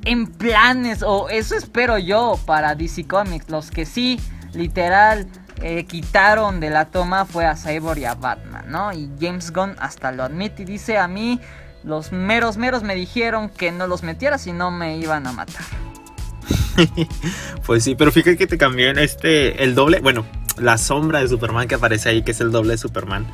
en 0.05 0.27
planes, 0.27 1.03
o 1.03 1.27
eso 1.27 1.55
espero 1.55 1.98
yo 1.98 2.39
para 2.46 2.74
DC 2.74 3.05
Comics. 3.05 3.50
Los 3.50 3.72
que 3.72 3.86
sí, 3.86 4.22
literal, 4.53 5.27
eh, 5.62 5.84
quitaron 5.84 6.62
de 6.62 6.70
la 6.70 6.86
toma 6.86 7.25
fue 7.25 7.46
a 7.46 7.58
Cyborg 7.58 8.00
y 8.00 8.05
a 8.05 8.15
Batman, 8.15 8.65
¿no? 8.70 8.93
Y 8.93 9.12
James 9.20 9.51
Gunn 9.51 9.75
hasta 9.79 10.13
lo 10.13 10.24
admite 10.24 10.63
y 10.63 10.65
dice 10.65 10.98
a 10.98 11.10
mí, 11.10 11.41
los 11.84 12.12
meros 12.12 12.58
meros 12.58 12.84
me 12.84 12.96
dijeron 12.96 13.50
que 13.50 13.72
no 13.72 13.88
los 13.88 14.04
metiera 14.04 14.38
si 14.38 14.52
no 14.52 14.72
me 14.72 14.98
iban 14.98 15.28
a 15.28 15.32
matar. 15.32 15.64
pues 17.66 17.84
sí, 17.84 17.96
pero 17.96 18.12
fíjate 18.12 18.38
que 18.38 18.48
te 18.48 18.58
cambió 18.58 18.90
en 18.90 19.00
este, 19.00 19.64
el 19.64 19.76
doble, 19.76 20.00
bueno, 20.00 20.26
la 20.58 20.78
sombra 20.78 21.20
de 21.20 21.28
Superman 21.28 21.68
que 21.68 21.76
aparece 21.76 22.10
ahí, 22.10 22.24
que 22.24 22.32
es 22.32 22.42
el 22.42 22.52
doble 22.52 22.72
de 22.72 22.78
Superman. 22.78 23.28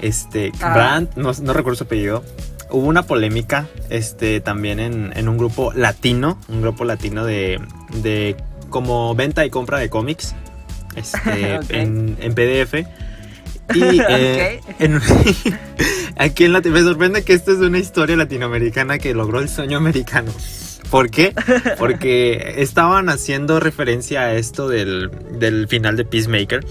Este, 0.00 0.52
ah. 0.60 0.74
Brandt, 0.74 1.16
no, 1.16 1.32
no, 1.32 1.52
recuerdo 1.52 1.76
su 1.76 1.84
apellido. 1.84 2.24
Hubo 2.70 2.86
una 2.86 3.04
polémica 3.04 3.66
este, 3.90 4.40
también 4.40 4.80
en, 4.80 5.28
un 5.28 5.38
grupo 5.38 5.72
latino, 5.72 6.38
un 6.48 6.62
grupo 6.62 6.84
latino 6.84 7.24
de, 7.24 7.60
de 8.02 8.36
como 8.70 9.14
venta 9.14 9.46
y 9.46 9.50
compra 9.50 9.78
de 9.78 9.88
cómics 9.88 10.34
este, 10.96 11.60
en, 11.68 12.34
PDF. 12.34 12.86
Y 13.74 14.00
eh, 14.08 14.60
aquí 16.16 16.44
en 16.44 16.52
me 16.52 16.82
sorprende 16.82 17.24
que 17.24 17.32
esta 17.32 17.52
es 17.52 17.58
una 17.58 17.78
historia 17.78 18.16
latinoamericana 18.16 18.98
que 18.98 19.14
logró 19.14 19.40
el 19.40 19.48
sueño 19.48 19.78
americano. 19.78 20.32
¿Por 20.90 21.10
qué? 21.10 21.34
Porque 21.78 22.54
estaban 22.58 23.08
haciendo 23.08 23.60
referencia 23.60 24.22
a 24.22 24.34
esto 24.34 24.68
del, 24.68 25.10
final 25.68 25.96
de 25.96 26.04
Peacemaker. 26.04 26.64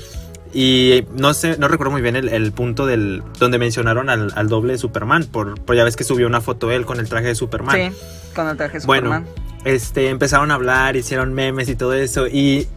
Y 0.53 1.03
no 1.11 1.33
sé, 1.33 1.57
no 1.57 1.67
recuerdo 1.67 1.91
muy 1.91 2.01
bien 2.01 2.15
el, 2.15 2.51
punto 2.53 2.85
del 2.85 3.21
donde 3.39 3.57
mencionaron 3.57 4.09
al, 4.09 4.47
doble 4.47 4.73
de 4.73 4.79
Superman. 4.79 5.25
Por, 5.25 5.59
por, 5.59 5.75
ya 5.75 5.83
ves 5.83 5.97
que 5.97 6.05
subió 6.05 6.27
una 6.27 6.39
foto 6.39 6.71
él 6.71 6.85
con 6.85 6.99
el 6.99 7.09
traje 7.09 7.27
de 7.27 7.35
Superman. 7.35 7.91
Sí, 7.91 7.97
con 8.33 8.47
el 8.47 8.55
traje 8.55 8.75
de 8.75 8.79
Superman. 8.81 9.25
Bueno, 9.25 9.45
este, 9.65 10.07
empezaron 10.07 10.51
a 10.51 10.53
hablar, 10.53 10.95
hicieron 10.95 11.33
memes 11.33 11.67
y 11.67 11.75
todo 11.75 11.93
eso. 11.93 12.27
Y 12.27 12.69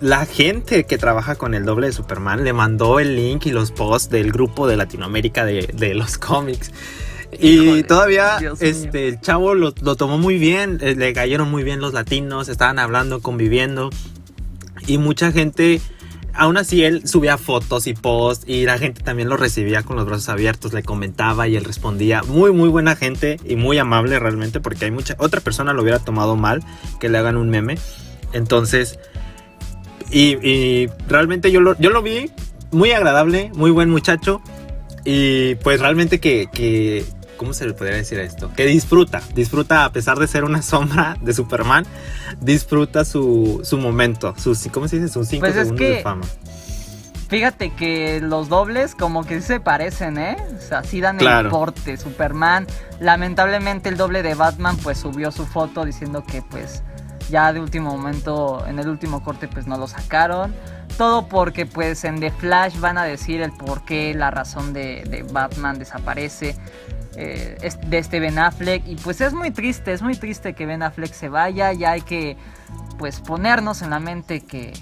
la 0.00 0.26
gente 0.26 0.84
que 0.84 0.98
trabaja 0.98 1.36
con 1.36 1.54
el 1.54 1.64
doble 1.64 1.88
de 1.88 1.92
Superman 1.92 2.44
le 2.44 2.52
mandó 2.52 3.00
el 3.00 3.16
link 3.16 3.46
y 3.46 3.50
los 3.50 3.70
posts 3.70 4.10
del 4.10 4.32
grupo 4.32 4.66
de 4.66 4.76
Latinoamérica 4.76 5.44
de, 5.44 5.94
los 5.94 6.18
cómics. 6.18 6.72
Y 7.38 7.84
todavía 7.84 8.38
este, 8.58 9.08
el 9.08 9.20
chavo 9.20 9.54
lo, 9.54 9.72
tomó 9.72 10.18
muy 10.18 10.36
bien, 10.36 10.78
eh, 10.80 10.96
le 10.96 11.12
cayeron 11.12 11.50
muy 11.50 11.62
bien 11.62 11.80
los 11.80 11.92
latinos, 11.92 12.48
estaban 12.48 12.78
hablando, 12.80 13.20
conviviendo. 13.20 13.90
Y 14.88 14.98
mucha 14.98 15.30
gente, 15.30 15.80
aún 16.34 16.56
así 16.56 16.82
él 16.82 17.06
subía 17.06 17.38
fotos 17.38 17.86
y 17.86 17.94
posts 17.94 18.48
y 18.48 18.64
la 18.64 18.78
gente 18.78 19.02
también 19.02 19.28
lo 19.28 19.36
recibía 19.36 19.84
con 19.84 19.94
los 19.94 20.06
brazos 20.06 20.28
abiertos, 20.28 20.72
le 20.72 20.82
comentaba 20.82 21.46
y 21.46 21.54
él 21.54 21.64
respondía. 21.64 22.24
Muy, 22.24 22.50
muy 22.50 22.68
buena 22.68 22.96
gente 22.96 23.38
y 23.44 23.54
muy 23.54 23.78
amable 23.78 24.18
realmente 24.18 24.58
porque 24.58 24.86
hay 24.86 24.90
mucha... 24.90 25.14
Otra 25.18 25.40
persona 25.40 25.72
lo 25.72 25.82
hubiera 25.82 26.00
tomado 26.00 26.34
mal 26.34 26.64
que 26.98 27.08
le 27.08 27.18
hagan 27.18 27.36
un 27.36 27.50
meme. 27.50 27.78
Entonces, 28.32 28.98
y, 30.10 30.88
realmente 31.08 31.50
yo 31.52 31.60
lo, 31.60 31.78
yo 31.78 31.90
lo 31.90 32.02
vi 32.02 32.30
muy 32.70 32.92
agradable, 32.92 33.50
muy 33.54 33.70
buen 33.70 33.90
muchacho. 33.90 34.40
Y 35.04 35.54
pues 35.56 35.80
realmente 35.80 36.20
que, 36.20 36.48
que, 36.52 37.04
¿cómo 37.36 37.54
se 37.54 37.66
le 37.66 37.72
podría 37.72 37.96
decir 37.96 38.18
esto? 38.18 38.50
Que 38.54 38.66
disfruta, 38.66 39.22
disfruta 39.34 39.84
a 39.86 39.92
pesar 39.92 40.18
de 40.18 40.26
ser 40.26 40.44
una 40.44 40.62
sombra 40.62 41.16
de 41.22 41.32
Superman, 41.32 41.86
disfruta 42.40 43.04
su, 43.04 43.60
su 43.64 43.78
momento, 43.78 44.34
sus, 44.36 44.68
¿cómo 44.68 44.88
se 44.88 44.96
dice? 44.96 45.08
Sus 45.08 45.28
cinco 45.28 45.46
pues 45.46 45.54
segundos 45.54 45.78
de 45.78 46.02
fama. 46.02 46.26
Fíjate 47.30 47.70
que 47.70 48.20
los 48.20 48.48
dobles 48.48 48.96
como 48.96 49.24
que 49.24 49.40
se 49.40 49.60
parecen, 49.60 50.18
¿eh? 50.18 50.36
O 50.58 50.60
sea, 50.60 50.82
sí 50.82 51.00
dan 51.00 51.20
el 51.20 51.48
porte. 51.48 51.96
Superman, 51.96 52.66
lamentablemente 52.98 53.88
el 53.88 53.96
doble 53.96 54.24
de 54.24 54.34
Batman 54.34 54.76
pues 54.82 54.98
subió 54.98 55.30
su 55.30 55.46
foto 55.46 55.84
diciendo 55.84 56.24
que 56.26 56.42
pues 56.42 56.82
ya 57.30 57.52
de 57.52 57.60
último 57.60 57.96
momento, 57.96 58.66
en 58.66 58.78
el 58.78 58.88
último 58.88 59.22
corte, 59.22 59.48
pues 59.48 59.66
no 59.66 59.78
lo 59.78 59.86
sacaron. 59.86 60.54
Todo 60.98 61.28
porque 61.28 61.66
pues 61.66 62.04
en 62.04 62.20
The 62.20 62.30
Flash 62.30 62.78
van 62.78 62.98
a 62.98 63.04
decir 63.04 63.40
el 63.40 63.52
por 63.52 63.84
qué, 63.84 64.12
la 64.14 64.30
razón 64.30 64.72
de, 64.72 65.26
Batman 65.32 65.78
desaparece. 65.78 66.56
Eh, 67.16 67.70
de 67.86 67.98
este 67.98 68.20
Ben 68.20 68.38
Affleck. 68.38 68.86
Y 68.86 68.96
pues 68.96 69.20
es 69.20 69.32
muy 69.32 69.50
triste, 69.50 69.92
es 69.92 70.00
muy 70.00 70.14
triste 70.14 70.54
que 70.54 70.64
Ben 70.64 70.82
Affleck 70.82 71.12
se 71.12 71.28
vaya. 71.28 71.72
Ya 71.72 71.92
hay 71.92 72.02
que 72.02 72.36
pues 72.98 73.20
ponernos 73.20 73.82
en 73.82 73.90
la 73.90 73.98
mente 73.98 74.42
que, 74.42 74.72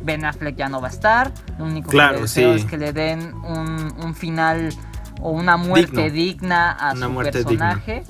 Ben 0.00 0.24
Affleck 0.24 0.56
ya 0.56 0.68
no 0.68 0.80
va 0.80 0.88
a 0.88 0.90
estar. 0.90 1.32
Lo 1.58 1.64
único 1.64 1.90
que 1.90 2.20
deseo 2.20 2.54
es 2.54 2.64
que 2.64 2.76
le 2.76 2.92
den 2.92 3.34
un, 3.34 4.14
final 4.14 4.70
o 5.20 5.30
una 5.30 5.56
muerte 5.56 6.10
digna 6.10 6.72
a 6.72 6.96
su 6.96 7.14
personaje. 7.14 8.04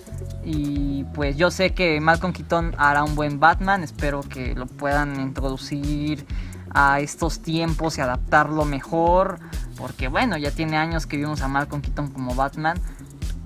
Y 0.44 1.05
pues 1.14 1.37
yo 1.37 1.50
sé 1.50 1.72
que 1.72 2.00
Malcolm 2.00 2.33
Keaton 2.33 2.74
hará 2.78 3.05
un 3.05 3.14
buen 3.14 3.38
Batman. 3.38 3.83
Espero 3.83 4.22
que 4.22 4.55
lo 4.55 4.66
puedan 4.66 5.20
introducir 5.20 6.26
a 6.74 7.00
estos 7.00 7.40
tiempos 7.42 7.98
y 7.98 8.00
adaptarlo 8.00 8.64
mejor. 8.64 9.38
Porque 9.76 10.09
bueno, 10.09 10.37
ya 10.37 10.50
tiene 10.50 10.76
años 10.76 11.07
que 11.07 11.16
vimos 11.16 11.42
a 11.42 11.48
Malcolm 11.48 11.83
Keaton 11.83 12.09
como 12.09 12.35
Batman. 12.35 12.78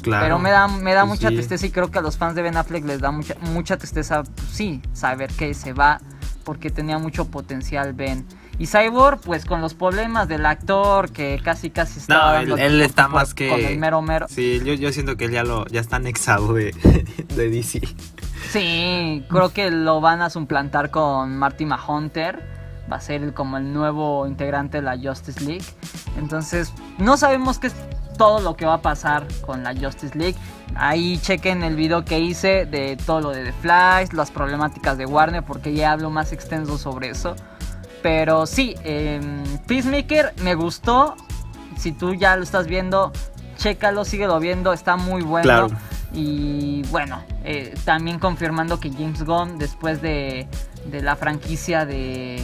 Claro, 0.02 0.24
pero 0.24 0.38
me 0.38 0.50
da, 0.50 0.68
me 0.68 0.94
da 0.94 1.04
pues 1.04 1.18
mucha 1.18 1.28
tristeza 1.28 1.66
y 1.66 1.70
creo 1.70 1.90
que 1.90 1.98
a 1.98 2.02
los 2.02 2.16
fans 2.16 2.37
de 2.37 2.42
Ben 2.42 2.56
Affleck 2.56 2.85
les 2.85 3.00
da 3.00 3.11
mucha, 3.11 3.35
mucha 3.40 3.76
tristeza, 3.76 4.22
pues 4.22 4.48
sí, 4.52 4.80
saber 4.92 5.32
que 5.32 5.52
se 5.52 5.72
va 5.72 6.00
porque 6.44 6.70
tenía 6.70 6.98
mucho 6.98 7.28
potencial 7.28 7.92
Ben. 7.92 8.24
Y 8.58 8.66
Cyborg, 8.66 9.20
pues 9.20 9.44
con 9.44 9.60
los 9.60 9.74
problemas 9.74 10.28
del 10.28 10.46
actor 10.46 11.10
que 11.10 11.40
casi 11.42 11.70
casi 11.70 11.98
está. 11.98 12.42
No, 12.42 12.56
él, 12.56 12.80
está 12.80 13.08
más 13.08 13.34
que. 13.34 13.48
Con 13.48 13.60
el 13.60 13.78
mero 13.78 14.00
mero. 14.02 14.26
Sí, 14.28 14.60
yo, 14.64 14.72
yo 14.74 14.92
siento 14.92 15.16
que 15.16 15.26
él 15.26 15.32
ya, 15.32 15.44
lo, 15.44 15.66
ya 15.66 15.80
está 15.80 15.96
anexado 15.96 16.54
de, 16.54 16.74
de 17.34 17.50
DC. 17.50 17.82
Sí, 18.50 19.24
creo 19.28 19.50
que 19.50 19.70
lo 19.70 20.00
van 20.00 20.22
a 20.22 20.30
suplantar 20.30 20.90
con 20.90 21.36
Marty 21.36 21.66
Mahunter. 21.66 22.56
Va 22.90 22.96
a 22.96 23.00
ser 23.00 23.34
como 23.34 23.56
el 23.56 23.72
nuevo 23.72 24.26
integrante 24.26 24.78
de 24.78 24.82
la 24.84 24.96
Justice 24.96 25.44
League. 25.44 25.64
Entonces, 26.16 26.72
no 26.98 27.16
sabemos 27.16 27.58
qué 27.58 27.66
es 27.66 27.74
todo 28.16 28.40
lo 28.40 28.56
que 28.56 28.64
va 28.64 28.74
a 28.74 28.82
pasar 28.82 29.26
con 29.44 29.62
la 29.62 29.74
Justice 29.74 30.16
League. 30.16 30.36
Ahí 30.76 31.18
chequen 31.18 31.62
el 31.62 31.76
video 31.76 32.04
que 32.04 32.20
hice 32.20 32.64
de 32.64 32.96
todo 32.96 33.20
lo 33.20 33.30
de 33.30 33.44
The 33.44 33.52
Flash, 33.52 34.12
las 34.12 34.30
problemáticas 34.30 34.96
de 34.98 35.06
Warner, 35.06 35.42
porque 35.42 35.74
ya 35.74 35.92
hablo 35.92 36.10
más 36.10 36.32
extenso 36.32 36.78
sobre 36.78 37.10
eso. 37.10 37.34
Pero 38.02 38.46
sí, 38.46 38.74
eh, 38.85 39.20
Peacemaker 39.66 40.35
me 40.42 40.54
gustó. 40.54 41.16
Si 41.76 41.92
tú 41.92 42.14
ya 42.14 42.37
lo 42.37 42.42
estás 42.42 42.66
viendo, 42.66 43.12
chécalo, 43.59 44.04
síguelo 44.04 44.38
viendo, 44.40 44.72
está 44.72 44.96
muy 44.96 45.22
bueno. 45.22 45.68
Y 46.12 46.82
bueno, 46.90 47.22
eh, 47.44 47.74
también 47.85 48.18
confirmando 48.18 48.80
que 48.80 48.90
James 48.90 49.22
Gunn, 49.24 49.59
después 49.59 50.00
de, 50.00 50.46
la 50.90 51.16
franquicia 51.16 51.85
de, 51.85 52.42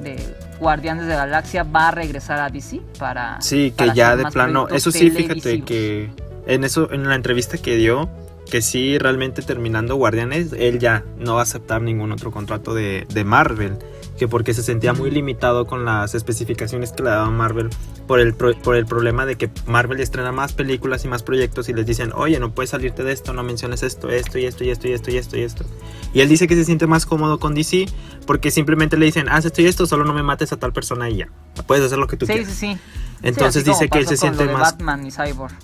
de 0.00 0.16
Guardianes 0.58 1.06
de 1.06 1.10
la 1.10 1.26
Galaxia, 1.26 1.64
va 1.64 1.88
a 1.88 1.90
regresar 1.90 2.40
a 2.40 2.48
DC 2.48 2.80
para. 2.98 3.40
Sí, 3.40 3.74
que 3.76 3.90
ya 3.94 4.16
de 4.16 4.24
plano. 4.26 4.68
Eso 4.68 4.90
sí, 4.90 5.10
fíjate 5.10 5.62
que 5.62 6.10
en 6.46 6.64
eso, 6.64 6.90
en 6.92 7.08
la 7.08 7.14
entrevista 7.14 7.58
que 7.58 7.76
dio, 7.76 8.08
que 8.50 8.62
sí, 8.62 8.98
realmente 8.98 9.42
terminando 9.42 9.96
Guardianes, 9.96 10.52
él 10.52 10.78
ya 10.78 11.04
no 11.18 11.34
va 11.34 11.40
a 11.40 11.42
aceptar 11.42 11.82
ningún 11.82 12.12
otro 12.12 12.30
contrato 12.30 12.74
de, 12.74 13.06
de 13.12 13.24
Marvel 13.24 13.78
que 14.18 14.28
porque 14.28 14.54
se 14.54 14.62
sentía 14.62 14.92
muy 14.92 15.10
limitado 15.10 15.66
con 15.66 15.84
las 15.84 16.14
especificaciones 16.14 16.92
que 16.92 17.02
le 17.02 17.10
daba 17.10 17.30
Marvel 17.30 17.70
por 18.06 18.20
el, 18.20 18.34
por 18.34 18.76
el 18.76 18.86
problema 18.86 19.26
de 19.26 19.36
que 19.36 19.50
Marvel 19.66 20.00
estrena 20.00 20.32
más 20.32 20.52
películas 20.52 21.04
y 21.04 21.08
más 21.08 21.22
proyectos 21.22 21.68
y 21.68 21.72
les 21.72 21.86
dicen, 21.86 22.12
oye, 22.14 22.38
no 22.38 22.52
puedes 22.52 22.70
salirte 22.70 23.02
de 23.02 23.12
esto, 23.12 23.32
no 23.32 23.42
menciones 23.42 23.82
esto, 23.82 24.08
esto 24.10 24.38
y 24.38 24.46
esto 24.46 24.64
y 24.64 24.70
esto 24.70 24.88
y 24.88 24.92
esto 24.92 25.10
y 25.10 25.16
esto 25.16 25.36
y 25.36 25.42
esto. 25.42 25.64
Y 26.12 26.20
él 26.20 26.28
dice 26.28 26.46
que 26.46 26.54
se 26.54 26.64
siente 26.64 26.86
más 26.86 27.06
cómodo 27.06 27.38
con 27.38 27.54
DC 27.54 27.86
porque 28.26 28.50
simplemente 28.50 28.96
le 28.96 29.06
dicen, 29.06 29.28
haz 29.28 29.44
esto 29.44 29.62
y 29.62 29.66
esto, 29.66 29.86
solo 29.86 30.04
no 30.04 30.14
me 30.14 30.22
mates 30.22 30.52
a 30.52 30.56
tal 30.58 30.72
persona 30.72 31.10
y 31.10 31.16
ya. 31.16 31.28
Puedes 31.66 31.84
hacer 31.84 31.98
lo 31.98 32.06
que 32.06 32.16
tú 32.16 32.26
quieras. 32.26 32.46
Sí, 32.46 32.52
sí, 32.52 32.74
sí. 32.74 32.78
Entonces 33.22 33.64
dice 33.64 33.88
que 33.88 33.98
él 33.98 34.06
se 34.06 34.16
siente 34.16 34.44
más... 34.46 34.72
Batman 34.72 35.06
y 35.06 35.10
Cyborg. 35.10 35.54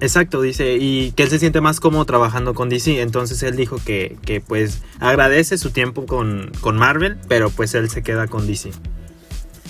Exacto, 0.00 0.42
dice, 0.42 0.76
y 0.78 1.12
que 1.12 1.22
él 1.22 1.30
se 1.30 1.38
siente 1.38 1.60
más 1.60 1.80
cómodo 1.80 2.04
trabajando 2.04 2.52
con 2.54 2.68
DC, 2.68 3.00
entonces 3.00 3.42
él 3.42 3.56
dijo 3.56 3.78
que, 3.84 4.18
que 4.24 4.40
pues 4.40 4.82
agradece 4.98 5.56
su 5.56 5.70
tiempo 5.70 6.04
con, 6.04 6.50
con 6.60 6.76
Marvel, 6.76 7.16
pero 7.28 7.48
pues 7.50 7.74
él 7.74 7.88
se 7.88 8.02
queda 8.02 8.26
con 8.26 8.46
DC. 8.46 8.72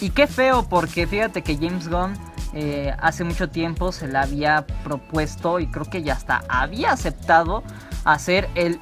Y 0.00 0.10
qué 0.10 0.26
feo, 0.26 0.66
porque 0.68 1.06
fíjate 1.06 1.42
que 1.42 1.56
James 1.56 1.88
Gunn 1.88 2.14
eh, 2.54 2.92
hace 3.00 3.24
mucho 3.24 3.48
tiempo 3.48 3.92
se 3.92 4.08
le 4.08 4.18
había 4.18 4.66
propuesto 4.82 5.60
y 5.60 5.66
creo 5.66 5.84
que 5.86 6.02
ya 6.02 6.14
hasta 6.14 6.42
había 6.48 6.92
aceptado 6.92 7.62
hacer 8.04 8.48
el, 8.54 8.78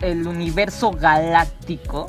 el 0.00 0.26
universo 0.26 0.90
galáctico 0.90 2.06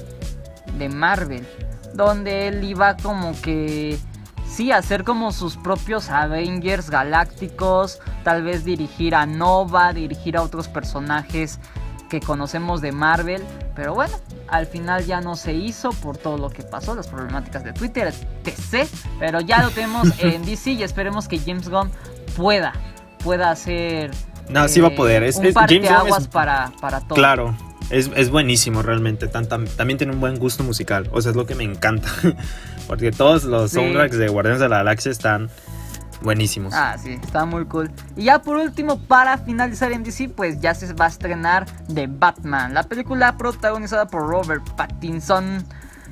de 0.78 0.90
Marvel, 0.90 1.46
donde 1.94 2.48
él 2.48 2.64
iba 2.64 2.98
como 2.98 3.40
que 3.42 3.98
sí, 4.48 4.72
hacer 4.72 5.04
como 5.04 5.32
sus 5.32 5.58
propios 5.58 6.10
Avengers 6.10 6.90
galácticos, 6.90 8.00
tal 8.24 8.44
vez 8.44 8.66
dirigir 8.66 9.16
a 9.16 9.26
Nova, 9.26 9.94
dirigir 9.94 10.38
a 10.38 10.42
otros 10.42 10.68
personajes 10.68 11.60
que 12.10 12.20
conocemos 12.20 12.82
de 12.82 12.92
Marvel, 12.92 13.44
pero 13.76 13.94
bueno, 13.94 14.16
al 14.48 14.68
final 14.68 15.06
ya 15.06 15.22
no 15.22 15.36
se 15.36 15.54
hizo 15.54 15.90
por 15.92 16.18
todo 16.18 16.38
lo 16.38 16.50
que 16.50 16.64
pasó, 16.64 16.96
las 16.96 17.08
problemáticas 17.08 17.64
de 17.64 17.74
Twitter, 17.74 18.14
etc. 18.46 18.88
Pero 19.20 19.42
ya 19.42 19.64
lo 19.64 19.70
tenemos 19.72 20.08
en 20.20 20.46
DC 20.46 20.72
y 20.72 20.84
esperemos 20.84 21.28
que 21.28 21.40
James 21.40 21.70
Gunn 21.70 21.92
pueda, 22.38 22.74
pueda 23.24 23.52
hacer... 23.52 24.12
No, 24.50 24.68
sí 24.68 24.80
va 24.80 24.90
a 24.90 24.96
poder. 24.96 25.24
Es, 25.24 25.38
un 25.38 25.44
de 25.44 25.90
aguas 25.90 26.28
para, 26.28 26.72
para 26.80 27.02
todo. 27.02 27.16
Claro, 27.16 27.56
es, 27.90 28.30
buenísimo 28.30 28.82
realmente. 28.82 29.28
también 29.28 29.98
tiene 29.98 30.14
un 30.14 30.20
buen 30.20 30.38
gusto 30.40 30.64
musical. 30.64 31.10
O 31.12 31.22
sea, 31.22 31.32
es 31.32 31.36
lo 31.36 31.46
que 31.46 31.56
me 31.56 31.64
encanta. 31.64 32.10
Porque 32.88 33.12
todos 33.12 33.44
los 33.46 33.72
soundtracks 33.72 34.18
de 34.18 34.28
Guardianes 34.28 34.60
de 34.60 34.70
la 34.70 34.78
Galaxia 34.78 35.12
están 35.12 35.50
buenísimos. 36.22 36.74
Ah, 36.74 36.98
sí, 37.02 37.20
está 37.24 37.46
muy 37.46 37.66
cool. 37.66 37.92
Y 38.16 38.26
ya 38.26 38.42
por 38.42 38.58
último, 38.58 39.00
para 39.00 39.38
finalizar 39.38 39.92
en 39.92 40.04
DC, 40.04 40.30
pues 40.30 40.60
ya 40.60 40.74
se 40.74 40.92
va 40.94 41.06
a 41.06 41.10
estrenar 41.10 41.66
The 41.94 42.08
Batman. 42.08 42.74
La 42.74 42.84
película 42.84 43.38
protagonizada 43.38 44.08
por 44.08 44.28
Robert 44.28 44.64
Pattinson 44.76 45.64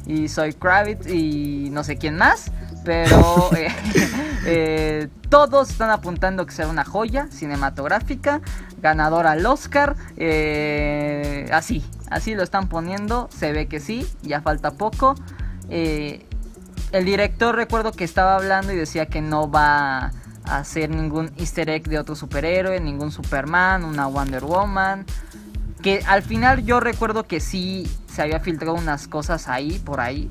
y 0.05 0.27
Zoe 0.29 0.53
Kravitz 0.53 1.07
y 1.07 1.69
no 1.71 1.83
sé 1.83 1.97
quién 1.97 2.15
más. 2.17 2.51
Pero 2.83 3.49
eh, 3.57 3.67
eh, 4.45 5.07
todos 5.29 5.69
están 5.69 5.89
apuntando 5.89 6.45
que 6.45 6.53
será 6.53 6.67
una 6.69 6.85
joya 6.85 7.27
cinematográfica, 7.31 8.41
ganadora 8.83 9.31
al 9.31 9.43
Oscar. 9.45 9.95
Eh, 10.17 11.49
así, 11.51 11.83
así 12.11 12.35
lo 12.35 12.43
están 12.43 12.69
poniendo. 12.69 13.29
Se 13.35 13.51
ve 13.51 13.67
que 13.67 13.79
sí, 13.79 14.07
ya 14.21 14.41
falta 14.41 14.71
poco. 14.71 15.15
el 15.69 17.05
director 17.05 17.55
recuerdo 17.55 17.91
que 17.91 18.03
estaba 18.03 18.35
hablando 18.35 18.71
y 18.71 18.75
decía 18.75 19.07
que 19.07 19.21
no 19.21 19.49
va 19.49 20.11
a 20.45 20.57
hacer 20.57 20.91
ningún 20.91 21.31
easter 21.37 21.69
egg 21.69 21.87
de 21.87 21.97
otro 21.97 22.15
superhéroe, 22.15 22.79
ningún 22.79 23.11
Superman, 23.11 23.83
una 23.83 24.05
Wonder 24.05 24.43
Woman. 24.43 25.05
Que 25.81 26.03
al 26.05 26.21
final 26.21 26.63
yo 26.63 26.79
recuerdo 26.79 27.23
que 27.23 27.39
sí 27.39 27.89
se 28.07 28.21
había 28.21 28.39
filtrado 28.39 28.75
unas 28.75 29.07
cosas 29.07 29.47
ahí, 29.47 29.79
por 29.79 29.99
ahí 29.99 30.29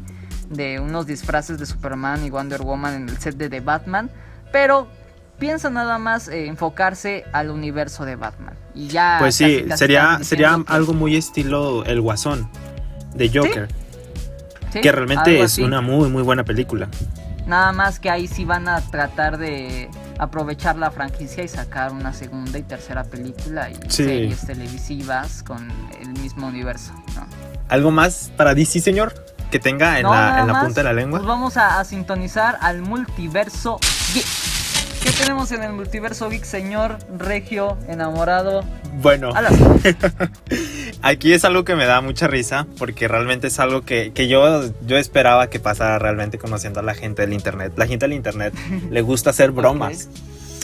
de 0.53 0.81
unos 0.81 1.07
disfraces 1.07 1.59
de 1.59 1.67
Superman 1.67 2.25
y 2.25 2.31
Wonder 2.31 2.63
Woman 2.63 2.95
en 2.95 3.09
el 3.09 3.19
set 3.19 3.37
de 3.37 3.49
The 3.49 3.61
Batman, 3.61 4.11
pero 4.53 4.87
piensa 5.43 5.71
nada 5.71 5.99
más 5.99 6.29
enfocarse 6.29 7.25
al 7.33 7.51
universo 7.51 8.05
de 8.05 8.15
Batman. 8.15 8.55
Y 8.77 8.87
ya 8.87 9.17
Pues 9.19 9.35
sí, 9.35 9.67
sería 9.75 10.21
sería 10.23 10.57
algo 10.69 10.95
muy 10.95 11.17
estilo 11.17 11.85
El 11.85 12.01
Guasón 12.01 12.49
de 13.15 13.29
Joker. 13.29 13.69
que 14.71 14.93
realmente 14.93 15.41
es 15.41 15.59
una 15.59 15.81
muy 15.81 16.09
muy 16.09 16.23
buena 16.23 16.45
película. 16.45 16.89
Nada 17.45 17.73
más 17.73 17.99
que 17.99 18.09
ahí 18.09 18.29
sí 18.29 18.45
van 18.45 18.69
a 18.69 18.81
tratar 18.83 19.37
de 19.37 19.91
aprovechar 20.17 20.77
la 20.77 20.93
franquicia 20.93 21.43
y 21.43 21.49
sacar 21.49 21.91
una 21.91 22.13
segunda 22.13 22.61
y 22.61 22.63
tercera 22.63 23.03
película 23.03 23.69
y 23.69 23.91
series 23.91 24.47
televisivas 24.47 25.43
con 25.43 25.69
el 26.01 26.11
mismo 26.21 26.47
universo. 26.47 26.93
¿Algo 27.69 27.91
más 27.91 28.31
para 28.37 28.55
DC, 28.55 28.79
señor? 28.79 29.13
que 29.51 29.59
tenga 29.59 29.99
en, 29.99 30.05
la, 30.05 30.61
punta 30.63 30.81
de 30.81 30.85
la 30.85 30.95
lengua. 30.95 31.19
Nos 31.19 31.29
vamos 31.29 31.59
a, 31.59 31.85
sintonizar 31.85 32.57
al 32.63 32.81
multiverso 32.81 33.79
geek. 34.15 34.62
¿Qué 35.23 35.27
tenemos 35.27 35.53
en 35.53 35.63
el 35.63 35.73
multiverso 35.73 36.29
geek, 36.29 36.43
señor 36.43 36.99
Regio 37.17 37.79
enamorado? 37.87 38.65
Bueno, 38.95 39.33
aquí 41.03 41.33
es 41.33 41.45
algo 41.45 41.63
que 41.65 41.77
me 41.77 41.87
da 41.87 42.01
mucha 42.01 42.27
risa 42.27 42.67
porque 42.77 43.07
realmente 43.07 43.47
es 43.47 43.61
algo 43.61 43.83
que, 43.83 44.11
yo, 44.29 44.65
yo 44.85 44.99
esperaba 44.99 45.49
que 45.49 45.61
pasara 45.61 46.01
realmente 46.01 46.39
conociendo 46.39 46.81
a 46.81 46.83
la 46.83 46.95
gente 46.95 47.23
del 47.23 47.35
internet. 47.35 47.73
La 47.77 47.87
gente 47.87 48.07
del 48.07 48.15
internet 48.15 48.53
le 48.91 49.01
gusta 49.03 49.31
hacer 49.31 49.51
bromas. 49.53 50.09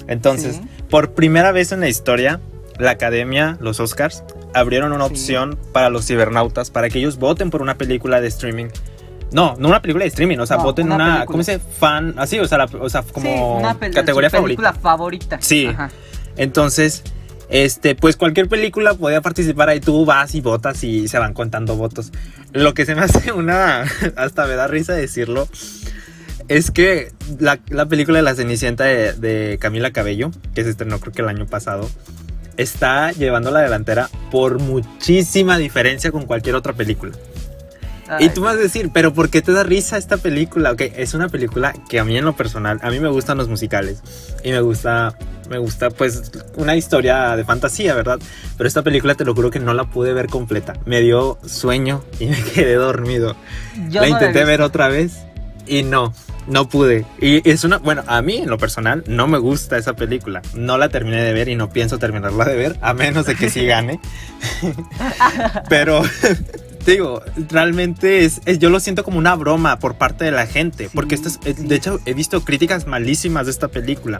Entonces, 0.08 0.60
por 0.90 1.12
primera 1.12 1.52
vez 1.52 1.70
en 1.70 1.78
la 1.78 1.88
historia, 1.88 2.40
la 2.80 2.90
academia, 2.90 3.58
los 3.60 3.78
Oscars, 3.78 4.24
abrieron 4.54 4.90
una 4.90 5.04
opción 5.04 5.56
para 5.72 5.88
los 5.88 6.04
cibernautas, 6.04 6.72
para 6.72 6.90
que 6.90 6.98
ellos 6.98 7.18
voten 7.18 7.50
por 7.50 7.62
una 7.62 7.76
película 7.76 8.20
de 8.20 8.26
streaming. 8.26 8.70
No, 9.30 9.56
no 9.58 9.68
una 9.68 9.82
película 9.82 10.04
de 10.04 10.08
streaming, 10.08 10.38
o 10.38 10.46
sea, 10.46 10.56
voten 10.56 10.86
una, 10.86 10.94
una 11.16 11.26
¿cómo 11.26 11.42
se 11.42 11.58
dice? 11.58 11.64
Fan, 11.78 12.14
así, 12.16 12.38
o 12.38 12.48
sea, 12.48 12.64
o 12.80 12.88
sea 12.88 13.02
como 13.02 13.60
categoría 13.92 14.30
película 14.30 14.72
favorita. 14.72 15.38
Sí. 15.40 15.68
Entonces, 16.36 17.02
este, 17.50 17.94
pues 17.94 18.16
cualquier 18.16 18.48
película 18.48 18.94
podía 18.94 19.20
participar 19.20 19.68
ahí, 19.68 19.80
tú 19.80 20.04
vas 20.04 20.34
y 20.34 20.40
votas 20.40 20.82
y 20.84 21.08
se 21.08 21.18
van 21.18 21.34
contando 21.34 21.76
votos. 21.76 22.12
Lo 22.52 22.74
que 22.74 22.86
se 22.86 22.94
me 22.94 23.00
hace 23.02 23.32
una, 23.32 23.84
hasta 24.16 24.46
me 24.46 24.54
da 24.54 24.66
risa 24.66 24.94
decirlo, 24.94 25.48
es 26.48 26.70
que 26.70 27.12
la, 27.38 27.58
película 27.86 28.18
de 28.18 28.22
La 28.22 28.34
Cenicienta 28.34 28.84
de, 28.84 29.12
de 29.12 29.58
Camila 29.58 29.92
Cabello, 29.92 30.30
que 30.54 30.64
se 30.64 30.70
estrenó 30.70 31.00
creo 31.00 31.12
que 31.12 31.22
el 31.22 31.28
año 31.28 31.46
pasado, 31.46 31.88
está 32.56 33.12
llevando 33.12 33.50
la 33.50 33.60
delantera 33.60 34.10
por 34.30 34.58
muchísima 34.58 35.58
diferencia 35.58 36.10
con 36.10 36.26
cualquier 36.26 36.56
otra 36.56 36.72
película. 36.72 37.12
Y 38.20 38.28
tú 38.30 38.42
vas 38.42 38.54
a 38.54 38.58
decir, 38.58 38.90
pero 38.92 39.12
¿por 39.12 39.30
qué 39.30 39.42
te 39.42 39.52
da 39.52 39.62
risa 39.62 39.98
esta 39.98 40.16
película? 40.16 40.72
Ok, 40.72 40.82
es 40.96 41.14
una 41.14 41.28
película 41.28 41.74
que 41.88 41.98
a 41.98 42.04
mí 42.04 42.16
en 42.16 42.24
lo 42.24 42.34
personal, 42.36 42.78
a 42.82 42.90
mí 42.90 43.00
me 43.00 43.08
gustan 43.08 43.38
los 43.38 43.48
musicales 43.48 44.02
y 44.42 44.50
me 44.50 44.60
gusta, 44.60 45.16
me 45.48 45.58
gusta 45.58 45.90
pues 45.90 46.30
una 46.56 46.76
historia 46.76 47.36
de 47.36 47.44
fantasía, 47.44 47.94
¿verdad? 47.94 48.18
Pero 48.56 48.68
esta 48.68 48.82
película 48.82 49.14
te 49.14 49.24
lo 49.24 49.34
juro 49.34 49.50
que 49.50 49.60
no 49.60 49.74
la 49.74 49.84
pude 49.84 50.12
ver 50.12 50.28
completa. 50.28 50.74
Me 50.84 51.00
dio 51.00 51.38
sueño 51.46 52.04
y 52.18 52.26
me 52.26 52.42
quedé 52.54 52.74
dormido. 52.74 53.36
la 53.90 54.08
intenté 54.08 54.44
ver 54.44 54.62
otra 54.62 54.88
vez 54.88 55.18
y 55.66 55.82
no, 55.82 56.12
no 56.46 56.68
pude. 56.68 57.04
Y 57.20 57.48
es 57.48 57.64
una, 57.64 57.78
bueno, 57.78 58.02
a 58.06 58.22
mí 58.22 58.38
en 58.38 58.50
lo 58.50 58.58
personal 58.58 59.04
no 59.06 59.26
me 59.26 59.38
gusta 59.38 59.76
esa 59.76 59.94
película. 59.94 60.42
No 60.54 60.78
la 60.78 60.88
terminé 60.88 61.22
de 61.22 61.32
ver 61.32 61.48
y 61.48 61.56
no 61.56 61.70
pienso 61.70 61.98
terminarla 61.98 62.44
de 62.44 62.56
ver, 62.56 62.76
a 62.80 62.94
menos 62.94 63.26
de 63.26 63.36
que 63.36 63.50
sí 63.50 63.66
gane. 63.66 64.00
Pero 65.68 66.02
digo, 66.92 67.22
realmente 67.50 68.24
es, 68.24 68.40
yo 68.58 68.70
lo 68.70 68.80
siento 68.80 69.04
como 69.04 69.18
una 69.18 69.34
broma 69.34 69.78
por 69.78 69.96
parte 69.96 70.24
de 70.24 70.30
la 70.30 70.46
gente, 70.46 70.90
porque 70.94 71.14
esto 71.14 71.28
es, 71.28 71.68
de 71.68 71.74
hecho 71.74 72.00
he 72.04 72.14
visto 72.14 72.44
críticas 72.44 72.86
malísimas 72.86 73.46
de 73.46 73.52
esta 73.52 73.68
película. 73.68 74.18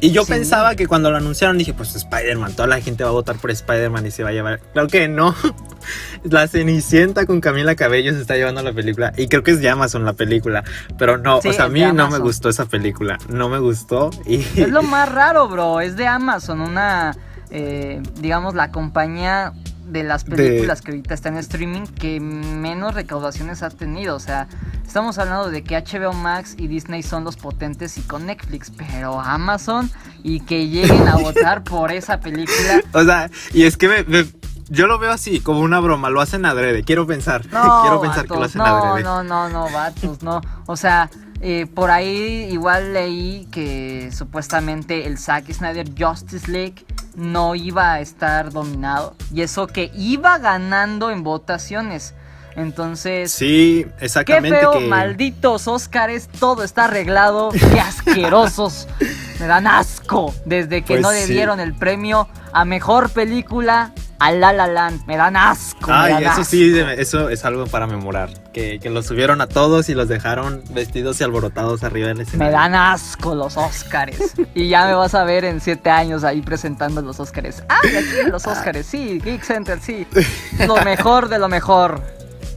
Y 0.00 0.10
yo 0.10 0.26
pensaba 0.26 0.74
que 0.74 0.86
cuando 0.86 1.10
lo 1.10 1.16
anunciaron 1.16 1.56
dije, 1.56 1.72
pues 1.72 1.94
Spider-Man, 1.94 2.52
toda 2.52 2.68
la 2.68 2.80
gente 2.82 3.04
va 3.04 3.10
a 3.10 3.12
votar 3.14 3.36
por 3.36 3.50
Spider-Man 3.50 4.06
y 4.06 4.10
se 4.10 4.22
va 4.22 4.28
a 4.28 4.32
llevar. 4.32 4.60
Claro 4.74 4.88
que 4.88 5.08
no. 5.08 5.34
La 6.24 6.46
Cenicienta 6.46 7.24
con 7.24 7.40
Camila 7.40 7.74
Cabello 7.74 8.12
se 8.12 8.20
está 8.20 8.34
llevando 8.36 8.62
la 8.62 8.74
película. 8.74 9.14
Y 9.16 9.28
creo 9.28 9.42
que 9.42 9.52
es 9.52 9.60
de 9.60 9.70
Amazon 9.70 10.04
la 10.04 10.12
película. 10.12 10.62
Pero 10.98 11.16
no, 11.16 11.38
o 11.38 11.40
sea, 11.40 11.64
a 11.64 11.68
mí 11.68 11.80
no 11.80 12.10
me 12.10 12.18
gustó 12.18 12.50
esa 12.50 12.66
película. 12.66 13.18
No 13.28 13.48
me 13.48 13.58
gustó. 13.58 14.10
Y... 14.26 14.40
Es 14.60 14.68
lo 14.68 14.82
más 14.82 15.10
raro, 15.10 15.48
bro. 15.48 15.80
Es 15.80 15.96
de 15.96 16.06
Amazon, 16.06 16.60
una, 16.60 17.16
eh, 17.50 18.02
digamos, 18.20 18.54
la 18.54 18.70
compañía 18.72 19.54
de 19.94 20.02
las 20.02 20.24
películas 20.24 20.82
que 20.82 20.90
ahorita 20.90 21.14
están 21.14 21.34
en 21.34 21.38
streaming 21.38 21.86
que 21.86 22.18
menos 22.18 22.94
recaudaciones 22.94 23.62
ha 23.62 23.70
tenido. 23.70 24.16
O 24.16 24.20
sea, 24.20 24.48
estamos 24.84 25.18
hablando 25.18 25.50
de 25.50 25.62
que 25.62 25.76
HBO 25.76 26.12
Max 26.12 26.56
y 26.58 26.66
Disney 26.66 27.04
son 27.04 27.22
los 27.22 27.36
potentes 27.36 27.96
y 27.96 28.02
con 28.02 28.26
Netflix, 28.26 28.72
pero 28.76 29.20
Amazon 29.20 29.88
y 30.24 30.40
que 30.40 30.68
lleguen 30.68 31.06
a 31.06 31.16
votar 31.22 31.62
por 31.62 31.92
esa 31.92 32.18
película. 32.18 32.82
O 32.92 33.04
sea, 33.04 33.30
y 33.52 33.62
es 33.62 33.76
que 33.76 34.26
yo 34.68 34.88
lo 34.88 34.98
veo 34.98 35.12
así, 35.12 35.38
como 35.38 35.60
una 35.60 35.78
broma, 35.78 36.10
lo 36.10 36.20
hacen 36.20 36.44
adrede, 36.44 36.82
quiero 36.82 37.06
pensar. 37.06 37.46
No, 37.52 37.80
quiero 37.82 38.00
pensar 38.00 38.26
que 38.26 38.34
lo 38.34 38.42
hacen 38.42 38.62
adrede. 38.62 39.04
No, 39.04 39.22
no, 39.22 39.48
no, 39.48 39.70
vatos, 39.70 40.24
no. 40.24 40.40
O 40.66 40.76
sea, 40.76 41.08
eh, 41.40 41.66
por 41.72 41.92
ahí 41.92 42.48
igual 42.50 42.94
leí 42.94 43.46
que 43.52 44.10
supuestamente 44.10 45.06
el 45.06 45.18
Zack 45.18 45.52
Snyder 45.52 45.86
Justice 45.96 46.50
League 46.50 46.84
no 47.14 47.54
iba 47.54 47.94
a 47.94 48.00
estar 48.00 48.50
dominado. 48.50 49.14
Y 49.32 49.42
eso 49.42 49.66
que 49.66 49.90
iba 49.94 50.38
ganando 50.38 51.10
en 51.10 51.22
votaciones. 51.22 52.14
Entonces. 52.56 53.32
Sí, 53.32 53.86
exactamente. 54.00 54.58
Qué 54.60 54.66
feo, 54.66 54.80
malditos 54.80 55.66
Óscares, 55.66 56.28
todo 56.38 56.62
está 56.62 56.84
arreglado. 56.84 57.50
Qué 57.50 57.80
asquerosos. 57.80 58.86
Me 59.40 59.46
dan 59.46 59.66
asco. 59.66 60.32
Desde 60.44 60.82
que 60.82 60.94
pues 60.94 61.02
no 61.02 61.10
le 61.12 61.26
dieron 61.26 61.58
el 61.60 61.74
premio 61.74 62.28
a 62.52 62.64
mejor 62.64 63.10
película 63.10 63.92
a 64.26 64.32
La 64.32 64.52
La 64.52 64.66
Land. 64.66 65.06
Me 65.06 65.16
dan 65.16 65.36
asco. 65.36 65.88
me 65.88 65.94
Ay, 65.96 66.12
dan 66.14 66.22
eso 66.22 66.30
asco. 66.32 66.44
sí, 66.44 66.78
eso 66.98 67.28
es 67.28 67.44
algo 67.44 67.66
para 67.66 67.86
memorar. 67.86 68.30
Que, 68.52 68.78
que 68.80 68.90
los 68.90 69.06
subieron 69.06 69.40
a 69.40 69.46
todos 69.48 69.88
y 69.88 69.94
los 69.94 70.08
dejaron 70.08 70.62
vestidos 70.70 71.20
y 71.20 71.24
alborotados 71.24 71.82
arriba 71.82 72.08
del 72.08 72.18
Me 72.18 72.22
escenario. 72.24 72.52
dan 72.52 72.74
asco 72.74 73.34
los 73.34 73.56
Óscares. 73.56 74.34
y 74.54 74.68
ya 74.68 74.86
me 74.86 74.94
vas 74.94 75.14
a 75.14 75.24
ver 75.24 75.44
en 75.44 75.60
siete 75.60 75.90
años 75.90 76.24
ahí 76.24 76.40
presentando 76.42 77.02
los 77.02 77.20
Óscares. 77.20 77.62
Ah, 77.68 77.80
y 77.84 77.96
aquí 77.96 78.18
en 78.24 78.30
los 78.30 78.46
Óscares, 78.46 78.86
sí, 78.86 79.20
Geek 79.24 79.42
Center, 79.42 79.78
sí. 79.80 80.06
Lo 80.66 80.76
mejor 80.84 81.28
de 81.28 81.38
lo 81.38 81.48
mejor. 81.48 82.00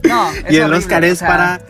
No, 0.08 0.30
es 0.32 0.44
Y 0.52 0.56
el 0.56 0.62
horrible, 0.64 0.78
Oscar 0.78 1.02
o 1.02 1.06
es 1.06 1.18
sea, 1.18 1.28
para 1.28 1.60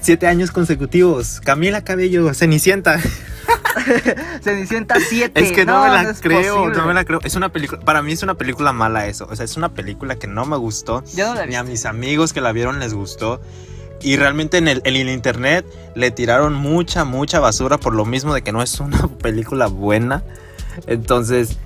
siete 0.00 0.26
años 0.26 0.50
consecutivos. 0.50 1.40
Camila 1.40 1.82
Cabello, 1.84 2.34
Cenicienta. 2.34 2.98
Cenicienta 4.42 4.96
7. 4.98 5.40
Es 5.40 5.52
que 5.52 5.64
no, 5.64 5.82
me 5.82 5.88
la 5.88 6.14
creo, 6.14 6.56
posible. 6.56 6.78
no 6.78 6.86
me 6.86 6.94
la 6.94 7.04
creo. 7.04 7.20
Es 7.22 7.34
una 7.34 7.50
película, 7.50 7.80
para 7.80 8.02
mí 8.02 8.12
es 8.12 8.22
una 8.22 8.34
película 8.34 8.72
mala 8.72 9.06
eso. 9.06 9.26
O 9.30 9.36
sea, 9.36 9.44
es 9.44 9.56
una 9.56 9.70
película 9.70 10.16
que 10.16 10.26
no 10.26 10.44
me 10.44 10.56
gustó. 10.56 11.02
Yo 11.14 11.28
no 11.28 11.34
la 11.34 11.46
Ni 11.46 11.56
a 11.56 11.62
mis 11.62 11.86
amigos 11.86 12.32
que 12.32 12.40
la 12.40 12.52
vieron 12.52 12.78
les 12.78 12.94
gustó. 12.94 13.40
Y 14.00 14.16
realmente 14.16 14.58
en 14.58 14.66
el, 14.68 14.82
en 14.84 14.96
el 14.96 15.08
internet 15.08 15.64
le 15.94 16.10
tiraron 16.10 16.54
mucha, 16.54 17.04
mucha 17.04 17.38
basura 17.38 17.78
por 17.78 17.94
lo 17.94 18.04
mismo 18.04 18.34
de 18.34 18.42
que 18.42 18.52
no 18.52 18.62
es 18.62 18.80
una 18.80 19.08
película 19.22 19.66
buena. 19.66 20.24
Entonces, 20.86 21.58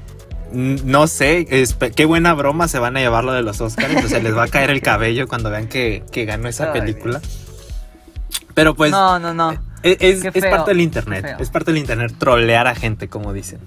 no 0.53 1.07
sé, 1.07 1.47
qué 1.95 2.05
buena 2.05 2.35
broma 2.35 2.69
se 2.69 2.79
van 2.79 2.97
a 2.97 3.01
llevar 3.01 3.25
lo 3.25 3.33
de 3.33 3.43
los 3.43 3.61
Oscars. 3.61 4.05
O 4.05 4.09
sea, 4.09 4.21
les 4.21 4.37
va 4.37 4.45
a 4.45 4.49
caer 4.49 4.71
el 4.71 4.83
cabello 4.83 5.29
cuando 5.29 5.51
vean 5.51 5.69
que, 5.69 6.05
que 6.13 6.25
ganó 6.25 6.49
esa 6.49 6.73
película. 6.75 7.21
Pero 8.55 8.75
pues 8.75 8.91
no, 8.91 9.19
no, 9.19 9.35
no. 9.35 9.55
Es, 9.83 10.25
es- 10.25 10.45
parte 10.47 10.71
del 10.73 10.81
internet. 10.81 11.37
Es 11.39 11.51
parte 11.51 11.73
del 11.73 11.81
internet 11.81 12.15
trolear 12.19 12.67
a 12.67 12.75
gente, 12.75 13.09
como 13.09 13.33
dicen. 13.33 13.61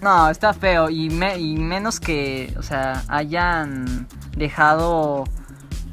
No, 0.00 0.28
está 0.28 0.52
feo. 0.52 0.90
Y, 0.90 1.10
me- 1.10 1.38
y 1.38 1.56
menos 1.56 2.00
que, 2.00 2.52
o 2.58 2.62
sea, 2.62 3.02
hayan 3.08 4.06
dejado 4.36 5.24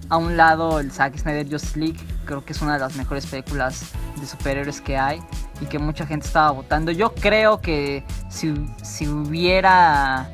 a 0.09 0.17
un 0.17 0.35
lado 0.37 0.79
el 0.79 0.91
Zack 0.91 1.17
Snyder 1.17 1.47
Justice 1.49 1.79
League. 1.79 1.99
Creo 2.25 2.43
que 2.43 2.53
es 2.53 2.61
una 2.61 2.73
de 2.73 2.79
las 2.79 2.95
mejores 2.95 3.25
películas 3.27 3.91
de 4.19 4.25
superhéroes 4.25 4.81
que 4.81 4.97
hay. 4.97 5.21
Y 5.61 5.65
que 5.65 5.77
mucha 5.77 6.05
gente 6.05 6.25
estaba 6.25 6.51
votando. 6.51 6.91
Yo 6.91 7.13
creo 7.13 7.59
que 7.61 8.03
si, 8.29 8.53
si 8.81 9.07
hubiera, 9.07 10.29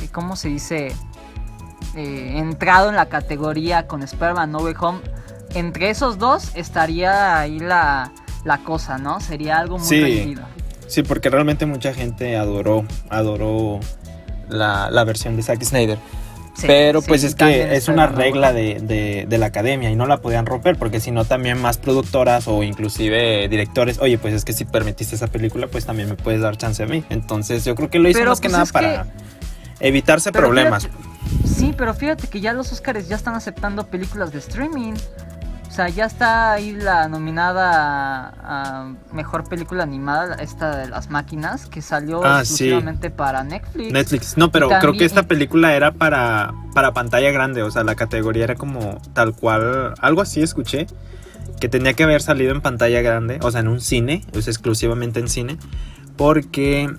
eh, 0.00 0.08
¿cómo 0.12 0.36
se 0.36 0.48
dice? 0.48 0.94
Eh, 1.96 2.34
entrado 2.38 2.88
en 2.88 2.94
la 2.96 3.06
categoría 3.06 3.86
con 3.88 4.02
Spider-Man 4.02 4.52
No 4.52 4.58
Way 4.58 4.74
Home. 4.78 5.00
Entre 5.54 5.90
esos 5.90 6.18
dos 6.18 6.52
estaría 6.54 7.40
ahí 7.40 7.58
la, 7.58 8.12
la 8.44 8.58
cosa, 8.58 8.98
¿no? 8.98 9.20
Sería 9.20 9.58
algo 9.58 9.78
muy 9.78 9.86
Sí. 9.86 10.34
Sí, 10.86 11.02
porque 11.02 11.30
realmente 11.30 11.66
mucha 11.66 11.94
gente 11.94 12.36
adoró, 12.36 12.84
adoró 13.10 13.78
la, 14.48 14.90
la 14.90 15.04
versión 15.04 15.36
de 15.36 15.42
Zack 15.42 15.62
Snyder. 15.62 15.98
Sí, 16.54 16.66
Pero 16.66 17.00
sí, 17.00 17.06
pues 17.08 17.22
es 17.24 17.34
que 17.36 17.76
es 17.76 17.86
una 17.88 18.06
regla 18.08 18.52
de, 18.52 18.80
de- 18.80 19.24
de 19.28 19.38
la 19.38 19.46
academia 19.46 19.88
y 19.90 19.94
no 19.96 20.06
la 20.06 20.20
podían 20.20 20.46
romper 20.46 20.76
porque 20.76 20.98
si 21.00 21.10
no 21.12 21.24
también 21.24 21.60
más 21.62 21.78
productoras 21.78 22.48
o 22.48 22.62
inclusive 22.64 23.48
directores, 23.48 23.98
oye, 24.00 24.18
pues 24.18 24.34
es 24.34 24.44
que 24.44 24.52
si 24.52 24.64
permitiste 24.64 25.14
esa 25.14 25.28
película, 25.28 25.68
pues 25.68 25.86
también 25.86 26.08
me 26.08 26.16
puedes 26.16 26.40
dar 26.40 26.56
chance 26.56 26.82
a 26.82 26.86
mí. 26.86 27.04
Entonces 27.08 27.64
yo 27.64 27.74
creo 27.76 27.88
que 27.88 27.98
lo 28.00 28.08
hizo 28.10 28.18
Pero, 28.18 28.30
más 28.32 28.40
que 28.40 28.48
pues, 28.48 28.52
nada 28.58 28.66
para 28.72 29.06
evitarse 29.78 30.32
Pero 30.32 30.46
problemas. 30.48 30.86
fíjate- 30.88 31.48
sí, 31.48 31.72
pero 31.78 31.94
fíjate 31.94 32.26
que 32.26 32.40
ya 32.40 32.52
los 32.52 32.72
Oscars 32.72 33.08
ya 33.08 33.16
están 33.16 33.36
aceptando 33.36 33.86
películas 33.86 34.32
de 34.32 34.40
streaming. 34.40 34.94
O 35.80 35.82
sea, 35.82 35.88
ya 35.88 36.04
está 36.04 36.52
ahí 36.52 36.72
la 36.72 37.08
nominada 37.08 38.28
a, 38.28 38.80
a 38.82 38.94
mejor 39.14 39.48
película 39.48 39.82
animada, 39.82 40.34
esta 40.34 40.76
de 40.76 40.88
las 40.88 41.08
máquinas, 41.08 41.64
que 41.64 41.80
salió 41.80 42.22
Ah, 42.22 42.44
sí. 42.44 42.64
exclusivamente 42.64 43.08
para 43.08 43.42
Netflix. 43.44 43.90
Netflix. 43.90 44.36
No, 44.36 44.50
pero 44.52 44.68
creo 44.68 44.92
que 44.92 45.06
esta 45.06 45.22
película 45.22 45.74
era 45.74 45.92
para, 45.92 46.52
para 46.74 46.92
pantalla 46.92 47.30
grande, 47.30 47.62
o 47.62 47.70
sea, 47.70 47.82
la 47.82 47.94
categoría 47.94 48.44
era 48.44 48.56
como 48.56 49.00
tal 49.14 49.34
cual, 49.34 49.94
algo 50.02 50.20
así 50.20 50.42
escuché, 50.42 50.86
que 51.60 51.70
tenía 51.70 51.94
que 51.94 52.02
haber 52.02 52.20
salido 52.20 52.52
en 52.52 52.60
pantalla 52.60 53.00
grande, 53.00 53.38
o 53.40 53.50
sea, 53.50 53.60
en 53.60 53.68
un 53.68 53.80
cine, 53.80 54.22
o 54.36 54.42
sea, 54.42 54.50
exclusivamente 54.50 55.18
en 55.18 55.30
cine, 55.30 55.56
porque 56.18 56.90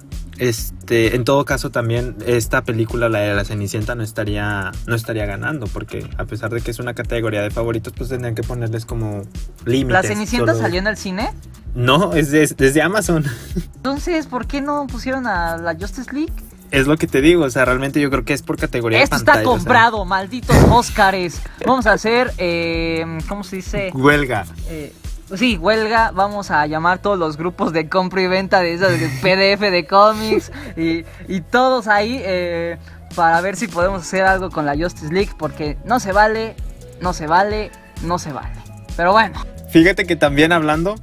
este, 0.41 1.15
en 1.15 1.23
todo 1.23 1.45
caso 1.45 1.69
también 1.69 2.15
esta 2.25 2.63
película, 2.63 3.09
la 3.09 3.19
de 3.19 3.35
la 3.35 3.45
Cenicienta, 3.45 3.93
no 3.93 4.01
estaría, 4.01 4.71
no 4.87 4.95
estaría 4.95 5.27
ganando, 5.27 5.67
porque 5.67 6.09
a 6.17 6.25
pesar 6.25 6.49
de 6.51 6.61
que 6.61 6.71
es 6.71 6.79
una 6.79 6.95
categoría 6.95 7.43
de 7.43 7.51
favoritos, 7.51 7.93
pues 7.95 8.09
tendrían 8.09 8.33
que 8.33 8.41
ponerles 8.41 8.85
como 8.85 9.21
límites. 9.65 9.93
¿La 9.93 10.01
Cenicienta 10.03 10.53
solo- 10.53 10.63
salió 10.63 10.79
en 10.79 10.87
el 10.87 10.97
cine? 10.97 11.29
No, 11.75 12.13
es 12.15 12.31
de- 12.31 12.47
desde 12.57 12.81
Amazon. 12.81 13.23
Entonces, 13.75 14.25
¿por 14.25 14.47
qué 14.47 14.61
no 14.61 14.87
pusieron 14.87 15.27
a 15.27 15.57
la 15.57 15.75
Justice 15.75 16.11
League? 16.11 16.33
Es 16.71 16.87
lo 16.87 16.97
que 16.97 17.05
te 17.05 17.21
digo, 17.21 17.43
o 17.43 17.49
sea, 17.51 17.65
realmente 17.65 18.01
yo 18.01 18.09
creo 18.09 18.25
que 18.25 18.33
es 18.33 18.41
por 18.41 18.57
categoría 18.57 19.03
Esto 19.03 19.17
de 19.19 19.25
pantalla. 19.25 19.39
está 19.41 19.49
o 19.51 19.53
sea, 19.53 19.59
comprado, 19.59 20.05
malditos 20.05 20.55
Oscars. 20.71 21.39
Vamos 21.67 21.85
a 21.85 21.91
hacer, 21.93 22.31
eh, 22.39 23.05
¿cómo 23.27 23.43
se 23.43 23.57
dice? 23.57 23.91
Huelga. 23.93 24.45
Eh, 24.69 24.91
sí, 25.35 25.57
huelga, 25.57 26.11
vamos 26.11 26.51
a 26.51 26.65
llamar 26.67 26.99
todos 26.99 27.17
los 27.17 27.37
grupos 27.37 27.73
de 27.73 27.87
compra 27.89 28.21
y 28.21 28.27
venta 28.27 28.59
de 28.61 28.73
esas 28.73 28.99
de 28.99 29.07
PDF 29.21 29.61
de 29.61 29.85
cómics 29.87 30.51
y, 30.75 31.03
y 31.27 31.41
todos 31.41 31.87
ahí 31.87 32.21
eh, 32.23 32.77
para 33.15 33.39
ver 33.41 33.55
si 33.55 33.67
podemos 33.67 34.01
hacer 34.01 34.23
algo 34.23 34.49
con 34.49 34.65
la 34.65 34.75
Justice 34.75 35.11
League 35.13 35.31
porque 35.37 35.77
no 35.85 35.99
se 35.99 36.11
vale, 36.11 36.55
no 37.01 37.13
se 37.13 37.27
vale, 37.27 37.71
no 38.03 38.17
se 38.19 38.31
vale. 38.33 38.53
Pero 38.97 39.11
bueno, 39.13 39.39
Fíjate 39.69 40.05
que 40.05 40.17
también 40.17 40.51
hablando, 40.51 40.95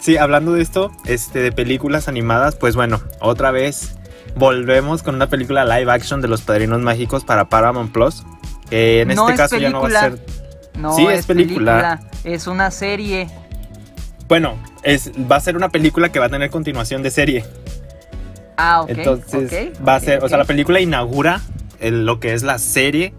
sí, 0.00 0.16
hablando 0.16 0.52
de 0.52 0.62
esto, 0.62 0.90
este, 1.04 1.38
de 1.40 1.52
películas 1.52 2.08
animadas, 2.08 2.56
pues 2.56 2.74
bueno, 2.74 3.00
otra 3.20 3.52
vez 3.52 3.94
volvemos 4.34 5.02
con 5.04 5.14
una 5.14 5.28
película 5.28 5.64
live 5.64 5.90
action 5.92 6.20
de 6.20 6.26
los 6.28 6.42
Padrinos 6.42 6.80
Mágicos 6.80 7.24
para 7.24 7.48
Paramount 7.48 7.92
Plus. 7.92 8.24
Que 8.70 9.02
en 9.02 9.08
No 9.08 9.28
este 9.28 9.32
es 9.34 9.38
caso 9.38 9.56
ya 9.56 9.70
no 9.70 9.80
va 9.82 9.86
a 9.86 9.90
película. 9.90 10.18
ser. 10.18 10.78
no 10.80 10.94
Sí, 10.96 11.06
es, 11.06 11.20
es 11.20 11.26
película. 11.26 12.00
película, 12.00 12.10
es 12.24 12.46
una 12.48 12.70
serie. 12.72 13.28
Bueno, 14.28 14.56
es, 14.82 15.10
va 15.30 15.36
a 15.36 15.40
ser 15.40 15.56
una 15.56 15.70
película 15.70 16.10
que 16.12 16.18
va 16.18 16.26
a 16.26 16.28
tener 16.28 16.50
continuación 16.50 17.02
de 17.02 17.10
serie. 17.10 17.44
Ah, 18.56 18.82
ok. 18.82 18.90
Entonces 18.90 19.70
va 19.86 19.94
a 19.96 20.00
ser, 20.00 20.22
o 20.22 20.28
sea, 20.28 20.36
la 20.38 20.44
película 20.44 20.80
inaugura 20.80 21.40
el- 21.80 22.04
lo 22.04 22.20
que 22.20 22.34
es 22.34 22.42
la 22.42 22.58
serie, 22.58 23.14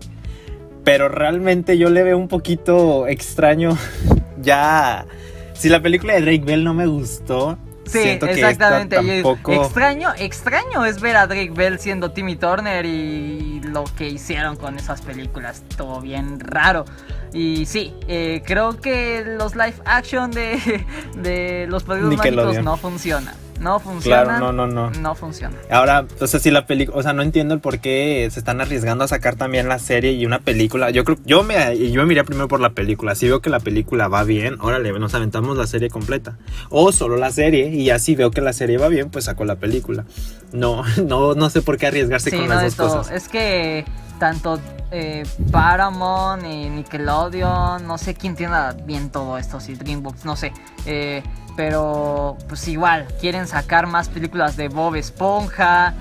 pero 0.83 1.09
realmente 1.09 1.77
yo 1.77 1.89
le 1.89 2.03
veo 2.03 2.17
un 2.17 2.27
poquito 2.27 3.07
extraño. 3.07 3.77
ya, 4.41 5.05
si 5.53 5.69
la 5.69 5.81
película 5.81 6.13
de 6.13 6.21
Drake 6.21 6.43
Bell 6.45 6.63
no 6.63 6.73
me 6.73 6.85
gustó, 6.87 7.57
Sí, 7.85 7.99
siento 8.03 8.27
que 8.27 8.33
exactamente. 8.33 8.97
tampoco. 8.97 9.51
Extraño, 9.53 10.09
extraño 10.15 10.85
es 10.85 11.01
ver 11.01 11.15
a 11.17 11.25
Drake 11.25 11.51
Bell 11.55 11.79
siendo 11.79 12.11
Timmy 12.11 12.35
Turner 12.35 12.85
y 12.85 13.61
lo 13.63 13.83
que 13.97 14.07
hicieron 14.09 14.57
con 14.57 14.77
esas 14.77 15.01
películas. 15.01 15.63
Todo 15.75 15.99
bien 15.99 16.39
raro. 16.39 16.85
Y 17.33 17.65
sí, 17.65 17.93
eh, 18.07 18.41
creo 18.45 18.79
que 18.81 19.23
los 19.37 19.55
live 19.55 19.75
action 19.85 20.31
de, 20.31 20.57
de 21.21 21.67
los 21.69 21.83
Padrinos 21.83 22.17
Mágicos 22.17 22.63
no 22.63 22.77
funcionan. 22.77 23.35
No 23.59 23.77
funcionan. 23.81 24.25
Claro, 24.25 24.53
no, 24.53 24.67
no, 24.67 24.89
no. 24.89 24.99
No 25.01 25.15
funciona. 25.15 25.53
Ahora, 25.69 26.05
o 26.21 26.27
sea, 26.27 26.39
si 26.39 26.49
la 26.49 26.65
película, 26.65 26.97
o 26.97 27.03
sea, 27.03 27.11
no 27.11 27.21
entiendo 27.21 27.53
el 27.53 27.59
por 27.59 27.79
qué 27.79 28.25
se 28.31 28.39
están 28.39 28.61
arriesgando 28.61 29.03
a 29.03 29.07
sacar 29.09 29.35
también 29.35 29.67
la 29.67 29.79
serie 29.79 30.13
y 30.13 30.25
una 30.25 30.39
película. 30.39 30.91
Yo 30.91 31.03
creo, 31.03 31.17
yo 31.25 31.43
me, 31.43 31.77
yo 31.91 32.05
me 32.05 32.13
iría 32.13 32.23
primero 32.23 32.47
por 32.47 32.61
la 32.61 32.69
película. 32.69 33.15
Si 33.15 33.27
veo 33.27 33.41
que 33.41 33.49
la 33.49 33.59
película 33.59 34.07
va 34.07 34.23
bien, 34.23 34.55
órale, 34.61 34.97
nos 34.97 35.13
aventamos 35.13 35.57
la 35.57 35.67
serie 35.67 35.89
completa. 35.89 36.37
O 36.69 36.93
solo 36.93 37.17
la 37.17 37.31
serie 37.33 37.67
y 37.67 37.89
así 37.89 38.15
veo 38.15 38.31
que 38.31 38.39
la 38.39 38.53
serie 38.53 38.77
va 38.77 38.87
bien, 38.87 39.09
pues 39.09 39.25
saco 39.25 39.43
la 39.43 39.57
película. 39.57 40.05
No, 40.53 40.83
no, 41.05 41.33
no 41.35 41.49
sé 41.49 41.61
por 41.61 41.77
qué 41.77 41.87
arriesgarse 41.87 42.29
Sí, 42.29 42.37
con 42.37 42.47
no 42.47 42.55
las 42.55 42.63
dos 42.63 42.75
todo. 42.75 42.97
cosas. 42.99 43.13
Es 43.13 43.27
que 43.27 43.83
tanto 44.19 44.59
eh, 44.91 45.23
Paramount 45.51 46.43
y 46.43 46.69
Nickelodeon, 46.69 47.87
no 47.87 47.97
sé 47.97 48.13
quién 48.13 48.35
tiene 48.35 48.55
bien 48.85 49.09
todo 49.09 49.37
esto, 49.37 49.59
si 49.59 49.75
DreamWorks, 49.75 50.25
no 50.25 50.35
sé. 50.35 50.53
Eh, 50.85 51.23
pero 51.55 52.37
pues 52.47 52.67
igual, 52.67 53.07
quieren 53.19 53.47
sacar 53.47 53.87
más 53.87 54.09
películas 54.09 54.55
de 54.55 54.69
Bob 54.69 54.95
Esponja. 54.95 55.93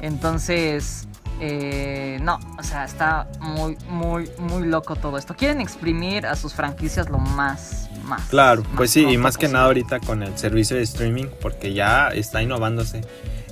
Entonces, 0.00 1.06
eh, 1.40 2.18
no, 2.20 2.38
o 2.58 2.62
sea, 2.62 2.84
está 2.84 3.28
muy, 3.40 3.76
muy, 3.88 4.30
muy 4.38 4.66
loco 4.66 4.96
todo 4.96 5.18
esto. 5.18 5.34
Quieren 5.34 5.60
exprimir 5.60 6.26
a 6.26 6.36
sus 6.36 6.54
franquicias 6.54 7.08
lo 7.08 7.18
más, 7.18 7.88
más. 8.04 8.22
Claro, 8.28 8.62
más 8.62 8.72
pues 8.76 8.90
sí, 8.90 9.04
y 9.04 9.18
más 9.18 9.36
que 9.36 9.48
nada 9.48 9.66
ahorita 9.66 10.00
con 10.00 10.22
el 10.22 10.36
servicio 10.38 10.76
de 10.76 10.82
streaming, 10.82 11.26
porque 11.40 11.74
ya 11.74 12.08
está 12.08 12.42
innovándose. 12.42 13.02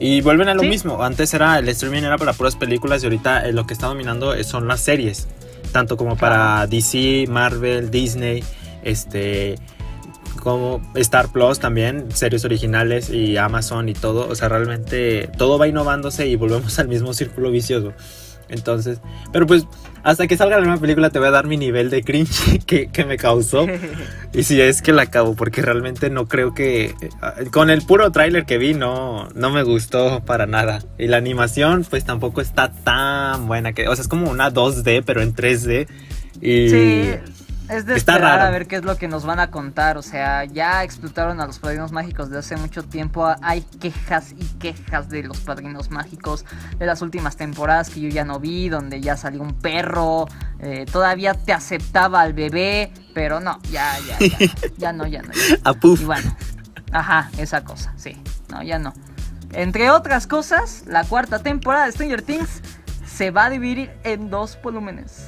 Y 0.04 0.20
vuelven 0.20 0.48
a 0.48 0.54
lo 0.54 0.62
Sí. 0.62 0.68
mismo, 0.68 1.00
antes 1.04 1.32
era 1.32 1.60
el 1.60 1.68
streaming 1.68 2.02
era 2.02 2.18
para 2.18 2.32
puras 2.32 2.56
películas 2.56 3.02
y 3.02 3.06
ahorita 3.06 3.46
eh, 3.48 3.52
lo 3.52 3.66
que 3.66 3.72
está 3.72 3.86
dominando 3.86 4.34
son 4.42 4.66
las 4.66 4.80
series, 4.80 5.28
tanto 5.70 5.96
como 5.96 6.16
para 6.16 6.66
DC, 6.66 7.26
Marvel, 7.28 7.88
Disney, 7.92 8.42
este 8.82 9.54
como 10.40 10.82
Star 10.96 11.28
Plus 11.28 11.60
también, 11.60 12.08
series 12.12 12.44
originales 12.44 13.10
y 13.10 13.36
Amazon 13.36 13.88
y 13.88 13.94
todo, 13.94 14.28
o 14.28 14.34
sea, 14.34 14.48
realmente 14.48 15.30
todo 15.38 15.56
va 15.56 15.68
innovándose 15.68 16.26
y 16.26 16.34
volvemos 16.34 16.76
al 16.80 16.88
mismo 16.88 17.14
círculo 17.14 17.52
vicioso. 17.52 17.92
Entonces, 18.52 19.00
pero 19.32 19.46
pues 19.46 19.66
hasta 20.04 20.26
que 20.26 20.36
salga 20.36 20.58
la 20.58 20.64
nueva 20.66 20.80
película 20.80 21.10
te 21.10 21.18
voy 21.18 21.28
a 21.28 21.30
dar 21.30 21.46
mi 21.46 21.56
nivel 21.56 21.88
de 21.90 22.02
cringe 22.02 22.60
que, 22.66 22.88
que 22.88 23.04
me 23.04 23.16
causó. 23.16 23.66
y 24.32 24.42
si 24.44 24.60
es 24.60 24.82
que 24.82 24.92
la 24.92 25.02
acabo, 25.02 25.34
porque 25.34 25.62
realmente 25.62 26.10
no 26.10 26.26
creo 26.28 26.54
que... 26.54 26.94
eh, 27.00 27.10
Con 27.50 27.70
el 27.70 27.82
puro 27.82 28.10
tráiler 28.12 28.44
que 28.44 28.58
vi 28.58 28.74
no, 28.74 29.28
no 29.34 29.50
me 29.50 29.62
gustó 29.62 30.22
para 30.24 30.46
nada. 30.46 30.82
Y 30.98 31.06
la 31.06 31.16
animación 31.16 31.84
pues 31.88 32.04
tampoco 32.04 32.40
está 32.40 32.72
tan 32.72 33.46
buena. 33.46 33.72
que 33.72 33.88
O 33.88 33.94
sea, 33.96 34.02
es 34.02 34.08
como 34.08 34.30
una 34.30 34.52
2D 34.52 35.02
pero 35.04 35.22
en 35.22 35.34
3D. 35.34 35.88
Y... 36.40 36.68
Sí, 36.68 37.10
es 37.72 37.86
de 37.86 37.96
Está 37.96 38.12
esperar 38.12 38.38
raro. 38.38 38.48
a 38.48 38.50
ver 38.50 38.66
qué 38.66 38.76
es 38.76 38.84
lo 38.84 38.96
que 38.96 39.08
nos 39.08 39.24
van 39.24 39.40
a 39.40 39.50
contar. 39.50 39.96
O 39.98 40.02
sea, 40.02 40.44
ya 40.44 40.82
explotaron 40.84 41.40
a 41.40 41.46
los 41.46 41.58
padrinos 41.58 41.92
mágicos 41.92 42.30
de 42.30 42.38
hace 42.38 42.56
mucho 42.56 42.82
tiempo. 42.84 43.34
Hay 43.42 43.62
quejas 43.62 44.32
y 44.38 44.44
quejas 44.58 45.08
de 45.08 45.22
los 45.24 45.40
padrinos 45.40 45.90
mágicos 45.90 46.44
de 46.78 46.86
las 46.86 47.02
últimas 47.02 47.36
temporadas 47.36 47.90
que 47.90 48.00
yo 48.00 48.08
ya 48.08 48.24
no 48.24 48.38
vi, 48.40 48.68
donde 48.68 49.00
ya 49.00 49.16
salió 49.16 49.42
un 49.42 49.54
perro. 49.54 50.26
eh, 50.60 50.86
todavía 50.90 51.34
te 51.34 51.52
aceptaba 51.52 52.20
al 52.20 52.32
bebé, 52.34 52.92
pero 53.14 53.40
no, 53.40 53.58
ya, 53.70 53.96
ya, 54.06 54.18
ya, 54.18 54.48
ya 54.78 54.92
no, 54.92 55.06
ya 55.06 55.22
no. 55.22 55.32
Ya. 55.32 55.56
A 55.64 55.72
puff. 55.74 56.00
Y 56.00 56.04
bueno, 56.04 56.36
ajá, 56.92 57.30
esa 57.38 57.64
cosa, 57.64 57.92
sí, 57.96 58.22
no, 58.48 58.62
ya 58.62 58.78
no. 58.78 58.92
Entre 59.52 59.90
otras 59.90 60.26
cosas, 60.26 60.84
la 60.86 61.04
cuarta 61.04 61.40
temporada 61.40 61.86
de 61.86 61.92
Stranger 61.92 62.22
Things 62.22 62.62
se 63.06 63.30
va 63.30 63.46
a 63.46 63.50
dividir 63.50 63.90
en 64.04 64.30
dos 64.30 64.58
volúmenes. 64.62 65.24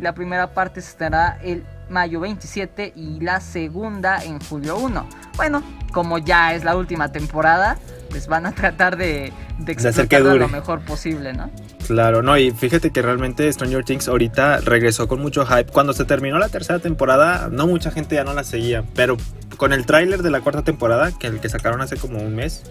La 0.00 0.14
primera 0.14 0.54
parte 0.54 0.80
estará 0.80 1.38
el 1.42 1.64
mayo 1.90 2.20
27 2.20 2.92
y 2.94 3.20
la 3.20 3.40
segunda 3.40 4.22
en 4.22 4.40
julio 4.40 4.76
1. 4.78 5.06
Bueno, 5.36 5.62
como 5.92 6.18
ya 6.18 6.54
es 6.54 6.64
la 6.64 6.76
última 6.76 7.12
temporada, 7.12 7.78
pues 8.10 8.26
van 8.26 8.46
a 8.46 8.52
tratar 8.52 8.96
de, 8.96 9.32
de 9.58 9.74
De 9.74 9.88
hacer 9.88 10.08
que 10.08 10.20
dure. 10.20 10.38
lo 10.38 10.48
mejor 10.48 10.80
posible, 10.80 11.32
¿no? 11.32 11.50
Claro, 11.86 12.22
no, 12.22 12.36
y 12.36 12.50
fíjate 12.50 12.90
que 12.90 13.00
realmente 13.00 13.50
Stranger 13.50 13.82
Things 13.82 14.08
ahorita 14.08 14.58
regresó 14.58 15.08
con 15.08 15.20
mucho 15.20 15.46
hype. 15.46 15.72
Cuando 15.72 15.94
se 15.94 16.04
terminó 16.04 16.38
la 16.38 16.50
tercera 16.50 16.80
temporada, 16.80 17.48
no 17.50 17.66
mucha 17.66 17.90
gente 17.90 18.14
ya 18.14 18.24
no 18.24 18.34
la 18.34 18.44
seguía, 18.44 18.84
pero 18.94 19.16
con 19.56 19.72
el 19.72 19.86
tráiler 19.86 20.22
de 20.22 20.30
la 20.30 20.40
cuarta 20.42 20.62
temporada, 20.62 21.12
que 21.18 21.28
el 21.28 21.40
que 21.40 21.48
sacaron 21.48 21.80
hace 21.80 21.96
como 21.96 22.18
un 22.18 22.34
mes, 22.34 22.62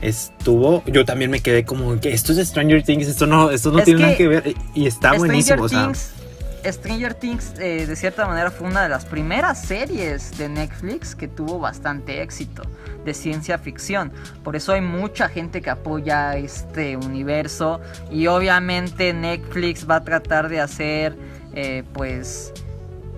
estuvo, 0.00 0.82
yo 0.86 1.04
también 1.04 1.30
me 1.30 1.40
quedé 1.40 1.64
como 1.64 2.00
que 2.00 2.12
esto 2.12 2.32
es 2.32 2.48
Stranger 2.48 2.82
Things, 2.82 3.06
esto 3.06 3.26
no, 3.26 3.50
esto 3.50 3.70
no 3.70 3.80
Es 3.80 3.84
tiene 3.84 4.00
nada 4.00 4.16
que 4.16 4.28
ver 4.28 4.54
y, 4.74 4.86
está 4.86 5.08
Stranger 5.08 5.18
buenísimo, 5.18 5.62
o 5.64 5.68
sea, 5.68 5.84
Things, 5.84 6.12
Stranger 6.64 7.14
Things 7.14 7.54
eh, 7.58 7.86
de 7.86 7.96
cierta 7.96 8.26
manera 8.26 8.50
fue 8.50 8.66
una 8.66 8.82
de 8.82 8.88
las 8.88 9.04
primeras 9.04 9.62
series 9.62 10.36
de 10.38 10.48
Netflix 10.48 11.14
que 11.14 11.28
tuvo 11.28 11.58
bastante 11.58 12.22
éxito 12.22 12.62
de 13.04 13.14
ciencia 13.14 13.58
ficción. 13.58 14.12
Por 14.44 14.56
eso 14.56 14.72
hay 14.72 14.80
mucha 14.80 15.28
gente 15.28 15.62
que 15.62 15.70
apoya 15.70 16.36
este 16.36 16.96
universo 16.96 17.80
y 18.10 18.26
obviamente 18.26 19.12
Netflix 19.12 19.88
va 19.88 19.96
a 19.96 20.04
tratar 20.04 20.48
de 20.48 20.60
hacer 20.60 21.16
eh, 21.54 21.84
pues 21.92 22.52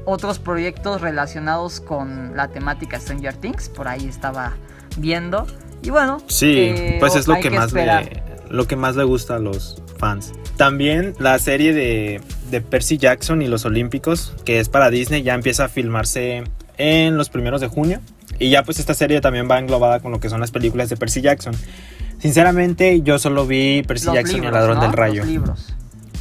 otros 0.04 0.38
proyectos 0.38 1.00
relacionados 1.00 1.80
con 1.80 2.36
la 2.36 2.48
temática 2.48 2.98
Stranger 3.00 3.34
Things. 3.36 3.68
Por 3.68 3.88
ahí 3.88 4.06
estaba 4.06 4.54
viendo. 4.96 5.46
Y 5.82 5.90
bueno, 5.90 6.20
Sí, 6.26 6.54
eh, 6.56 6.96
pues 7.00 7.16
es 7.16 7.26
lo 7.26 7.38
que, 7.40 7.50
más 7.50 7.66
esperar. 7.68 8.04
le, 8.04 8.22
lo 8.50 8.66
que 8.66 8.76
más 8.76 8.96
le 8.96 9.04
gusta 9.04 9.36
a 9.36 9.38
los 9.38 9.82
fans. 10.00 10.32
También 10.56 11.14
la 11.20 11.38
serie 11.38 11.72
de, 11.72 12.20
de 12.50 12.60
Percy 12.60 12.98
Jackson 12.98 13.42
y 13.42 13.46
los 13.46 13.64
Olímpicos, 13.64 14.34
que 14.44 14.58
es 14.58 14.68
para 14.68 14.90
Disney, 14.90 15.22
ya 15.22 15.34
empieza 15.34 15.66
a 15.66 15.68
filmarse 15.68 16.42
en 16.78 17.16
los 17.16 17.28
primeros 17.28 17.60
de 17.60 17.68
junio. 17.68 18.00
Y 18.38 18.50
ya 18.50 18.64
pues 18.64 18.80
esta 18.80 18.94
serie 18.94 19.20
también 19.20 19.48
va 19.48 19.58
englobada 19.58 20.00
con 20.00 20.10
lo 20.10 20.18
que 20.18 20.28
son 20.30 20.40
las 20.40 20.50
películas 20.50 20.88
de 20.88 20.96
Percy 20.96 21.20
Jackson. 21.20 21.54
Sinceramente, 22.18 23.02
yo 23.02 23.18
solo 23.18 23.46
vi 23.46 23.82
Percy 23.82 24.06
Los 24.06 24.14
Jackson 24.14 24.42
y 24.42 24.46
el 24.46 24.52
ladrón 24.52 24.76
¿no? 24.76 24.82
del 24.82 24.92
rayo. 24.92 25.22
Los 25.22 25.30
libros. 25.30 25.74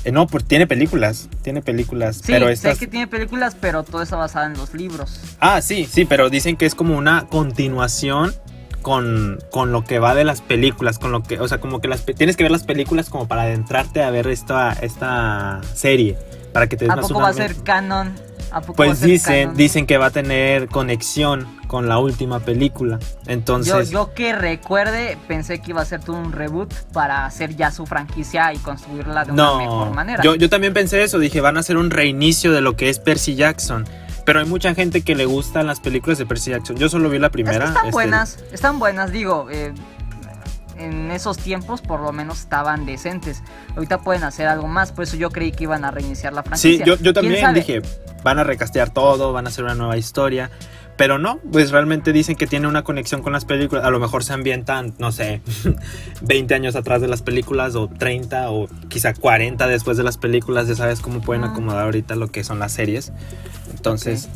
Eh, 0.06 0.12
no, 0.12 0.28
pues 0.28 0.46
tiene 0.46 0.66
películas, 0.66 1.28
tiene 1.42 1.62
películas, 1.62 2.18
Sí, 2.18 2.24
pero 2.28 2.48
sé 2.48 2.54
estas... 2.54 2.78
que 2.78 2.88
tiene 2.88 3.08
películas, 3.08 3.56
pero 3.60 3.84
todo 3.84 4.02
está 4.02 4.16
basado 4.16 4.46
en 4.46 4.54
los 4.54 4.74
libros. 4.74 5.20
Ah, 5.40 5.62
sí, 5.62 5.88
sí, 5.92 6.06
pero 6.06 6.30
dicen 6.30 6.56
que 6.56 6.66
es 6.66 6.76
como 6.76 6.98
una 6.98 7.28
continuación 7.28 8.34
con, 8.82 9.40
con 9.52 9.72
lo 9.72 9.84
que 9.84 10.00
va 10.00 10.16
de 10.16 10.24
las 10.24 10.42
películas, 10.42 11.00
con 11.00 11.12
lo 11.12 11.22
que, 11.24 11.40
o 11.40 11.48
sea, 11.48 11.60
como 11.60 11.82
que 11.82 11.88
las 11.88 12.06
tienes 12.06 12.36
que 12.38 12.44
ver 12.44 12.52
las 12.52 12.64
películas 12.64 13.10
como 13.10 13.28
para 13.28 13.44
adentrarte 13.44 14.04
a 14.04 14.10
ver 14.10 14.28
esta, 14.28 14.74
esta 14.74 15.62
serie, 15.74 16.18
para 16.54 16.68
que 16.68 16.78
te 16.78 16.86
des 16.86 16.92
¿A 16.94 16.96
más 16.98 17.04
poco 17.08 17.20
una- 17.20 17.26
va 17.26 17.30
a 17.32 17.34
ser 17.34 17.56
canon? 17.64 18.14
¿A 18.52 18.62
poco 18.62 18.74
Pues 18.78 19.00
dicen, 19.02 19.44
canon? 19.44 19.58
dicen 19.58 19.86
que 19.86 19.98
va 20.00 20.08
a 20.08 20.10
tener 20.12 20.70
conexión 20.70 21.48
con 21.68 21.88
la 21.88 22.00
última 22.00 22.40
película. 22.40 22.98
Yo, 23.00 23.08
Entonces, 23.28 23.92
yo 23.92 24.14
que 24.16 24.34
recuerde, 24.34 25.18
pensé 25.28 25.60
que 25.62 25.70
iba 25.70 25.82
a 25.82 25.86
ser 25.86 26.00
todo 26.04 26.16
un 26.16 26.32
reboot 26.32 26.74
para 26.92 27.26
hacer 27.26 27.56
ya 27.56 27.70
su 27.70 27.86
franquicia 27.86 28.52
y 28.54 28.58
construirla 28.58 29.24
de 29.26 29.34
una 29.34 29.56
mejor 29.58 29.88
no, 29.90 29.94
manera. 29.94 30.24
yo, 30.24 30.34
yo 30.34 30.50
también 30.50 30.74
pensé 30.74 31.04
eso, 31.04 31.20
dije, 31.20 31.42
van 31.42 31.58
a 31.58 31.60
hacer 31.60 31.78
un 31.78 31.92
reinicio 31.92 32.52
de 32.52 32.62
lo 32.62 32.76
que 32.76 32.90
es 32.90 32.98
Percy 32.98 33.36
Jackson. 33.36 33.86
Pero 34.30 34.42
hay 34.42 34.46
mucha 34.46 34.76
gente 34.76 35.02
que 35.02 35.16
le 35.16 35.26
gustan 35.26 35.66
las 35.66 35.80
películas 35.80 36.20
de 36.20 36.28
Percy 36.28 36.52
Jackson. 36.52 36.76
Yo 36.76 36.88
solo 36.88 37.10
vi 37.10 37.18
la 37.18 37.26
Es 37.26 37.32
que 37.32 37.34
primera. 37.34 37.66
están 37.66 37.78
este, 37.86 37.92
buenas, 37.92 38.38
están 38.52 38.78
buenas, 38.78 39.12
digo. 39.12 39.48
eh, 39.50 39.74
en 40.78 41.10
esos 41.10 41.38
tiempos 41.40 41.82
por 41.82 42.00
lo 42.00 42.12
menos 42.12 42.42
estaban 42.42 42.86
decentes. 42.86 43.42
Ahorita 43.76 44.02
pueden 44.02 44.24
hacer 44.24 44.46
algo 44.48 44.68
más, 44.68 44.92
por 44.92 45.06
eso 45.06 45.18
yo 45.18 45.32
creí 45.32 45.52
que 45.52 45.64
iban 45.64 45.84
a 45.84 45.90
reiniciar 45.90 46.32
la 46.34 46.44
Sí, 46.44 46.48
franquicia. 46.78 46.86
yo, 46.86 46.94
yo 46.98 47.02
¿Quién 47.02 47.14
también 47.16 47.54
dije, 47.56 47.82
van 48.24 48.38
a 48.38 48.44
recastear 48.44 48.92
todo, 48.92 49.34
van 49.34 49.48
a 49.48 49.50
hacer 49.50 49.64
una 49.64 49.74
nueva 49.74 49.98
historia. 49.98 50.52
Pero 51.00 51.18
no, 51.18 51.40
pues 51.54 51.72
realmente 51.72 52.12
dicen 52.12 52.36
que 52.36 52.46
tiene 52.46 52.68
una 52.68 52.84
conexión 52.84 53.22
con 53.22 53.32
las 53.32 53.46
películas. 53.46 53.86
A 53.86 53.90
lo 53.90 54.02
mejor 54.02 54.22
se 54.26 54.34
ambientan, 54.34 54.94
no 55.00 55.14
sé, 55.14 55.40
20 56.22 56.54
años 56.54 56.76
atrás 56.76 57.00
de 57.00 57.08
las 57.08 57.22
películas, 57.22 57.76
o 57.76 57.88
30, 57.88 58.52
o 58.52 58.68
quizá 58.90 59.14
40 59.14 59.66
después 59.68 59.96
de 59.96 60.04
las 60.04 60.18
películas. 60.18 60.68
Ya 60.68 60.76
sabes 60.76 61.00
cómo 61.00 61.22
pueden 61.22 61.46
Ah. 61.46 61.52
acomodar 61.52 61.86
ahorita 61.86 62.16
lo 62.18 62.28
que 62.28 62.44
son 62.44 62.60
las 62.60 62.74
series. 62.74 63.14
Entonces, 63.72 64.28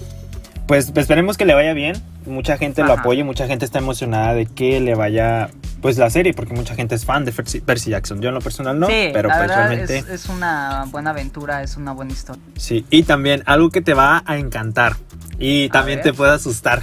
pues 0.65 0.93
esperemos 0.95 1.35
que 1.35 1.43
le 1.45 1.53
vaya 1.53 1.73
bien. 1.73 2.01
Mucha 2.25 2.57
gente 2.57 2.81
lo 2.83 2.93
Ajá. 2.93 3.01
apoya, 3.01 3.25
mucha 3.25 3.45
gente 3.45 3.65
está 3.65 3.79
emocionada 3.79 4.33
de 4.33 4.45
que 4.45 4.79
le 4.79 4.95
vaya, 4.95 5.49
pues 5.81 5.97
la 5.97 6.09
serie, 6.09 6.33
porque 6.33 6.53
mucha 6.53 6.75
gente 6.75 6.95
es 6.95 7.03
fan 7.03 7.25
de 7.25 7.33
Percy, 7.33 7.89
Jackson. 7.89 8.21
Yo 8.21 8.29
en 8.29 8.35
lo 8.35 8.39
personal 8.39 8.79
no, 8.79 8.87
sí, 8.87 9.09
pero 9.11 9.27
la 9.27 9.35
pues 9.39 9.47
realmente. 9.49 9.97
es, 9.97 10.07
es 10.07 10.25
una 10.29 10.85
buena 10.89 11.09
aventura, 11.09 11.61
es 11.61 11.75
una 11.75 11.91
buena 11.91 12.13
historia. 12.13 12.41
Sí, 12.55 12.85
y 12.89 13.03
también 13.03 13.43
algo 13.45 13.69
que 13.69 13.81
te 13.81 13.93
va 13.93 14.23
a 14.25 14.37
encantar 14.37 14.95
y 15.39 15.69
también 15.69 16.01
te 16.01 16.13
puede 16.13 16.31
asustar. 16.33 16.81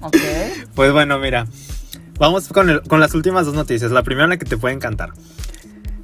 Ok. 0.00 0.16
Pues 0.74 0.92
bueno, 0.92 1.18
mira, 1.20 1.46
vamos 2.18 2.48
con, 2.48 2.68
el- 2.68 2.82
con 2.82 2.98
las 2.98 3.14
últimas 3.14 3.46
dos 3.46 3.54
noticias. 3.54 3.90
La 3.92 4.02
primera 4.02 4.26
la 4.26 4.36
que 4.38 4.44
te 4.44 4.56
puede 4.56 4.74
encantar. 4.74 5.10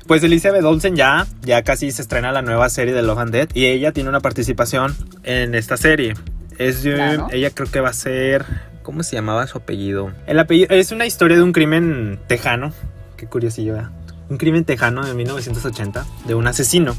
Pues 0.07 0.23
Elizabeth 0.23 0.63
Olsen 0.65 0.95
ya, 0.97 1.27
ya 1.43 1.63
casi 1.63 1.91
se 1.93 2.03
estrena 2.03 2.31
la 2.33 2.41
nueva 2.43 2.69
serie 2.69 2.95
de 2.95 3.03
Love 3.03 3.19
and 3.19 3.33
Dead 3.33 3.49
y 3.55 3.67
ella 3.67 3.93
tiene 3.93 4.09
una 4.09 4.21
participación 4.21 4.95
en 5.25 5.55
esta 5.55 5.77
serie. 5.77 6.15
Es 6.59 6.79
Claro. 6.83 7.29
ella 7.33 7.51
creo 7.51 7.71
que 7.71 7.81
va 7.81 7.89
a 7.91 7.93
ser, 7.93 8.45
¿cómo 8.83 9.03
se 9.03 9.17
llamaba 9.17 9.47
su 9.47 9.59
apellido? 9.59 10.13
El 10.27 10.39
apellido 10.39 10.69
es 10.75 10.93
una 10.93 11.07
historia 11.07 11.37
de 11.37 11.43
un 11.43 11.53
crimen 11.53 12.19
tejano, 12.29 12.73
qué 13.17 13.27
curiosillo, 13.27 13.75
¿verdad? 13.75 13.91
Un 14.29 14.37
crimen 14.37 14.65
tejano 14.65 15.05
de 15.07 15.15
1980 15.15 16.05
de 16.27 16.35
un 16.35 16.47
asesino. 16.47 16.95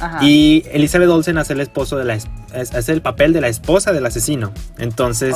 Ajá. 0.00 0.24
Y 0.24 0.64
Elizabeth 0.72 1.08
Olsen 1.08 1.38
hace 1.38 1.52
el 1.52 1.60
esposo 1.60 1.96
de 1.96 2.04
la 2.04 2.18
hace 2.54 2.92
el 2.92 3.02
papel 3.02 3.32
de 3.32 3.40
la 3.40 3.48
esposa 3.48 3.92
del 3.92 4.06
asesino. 4.06 4.52
Entonces, 4.78 5.34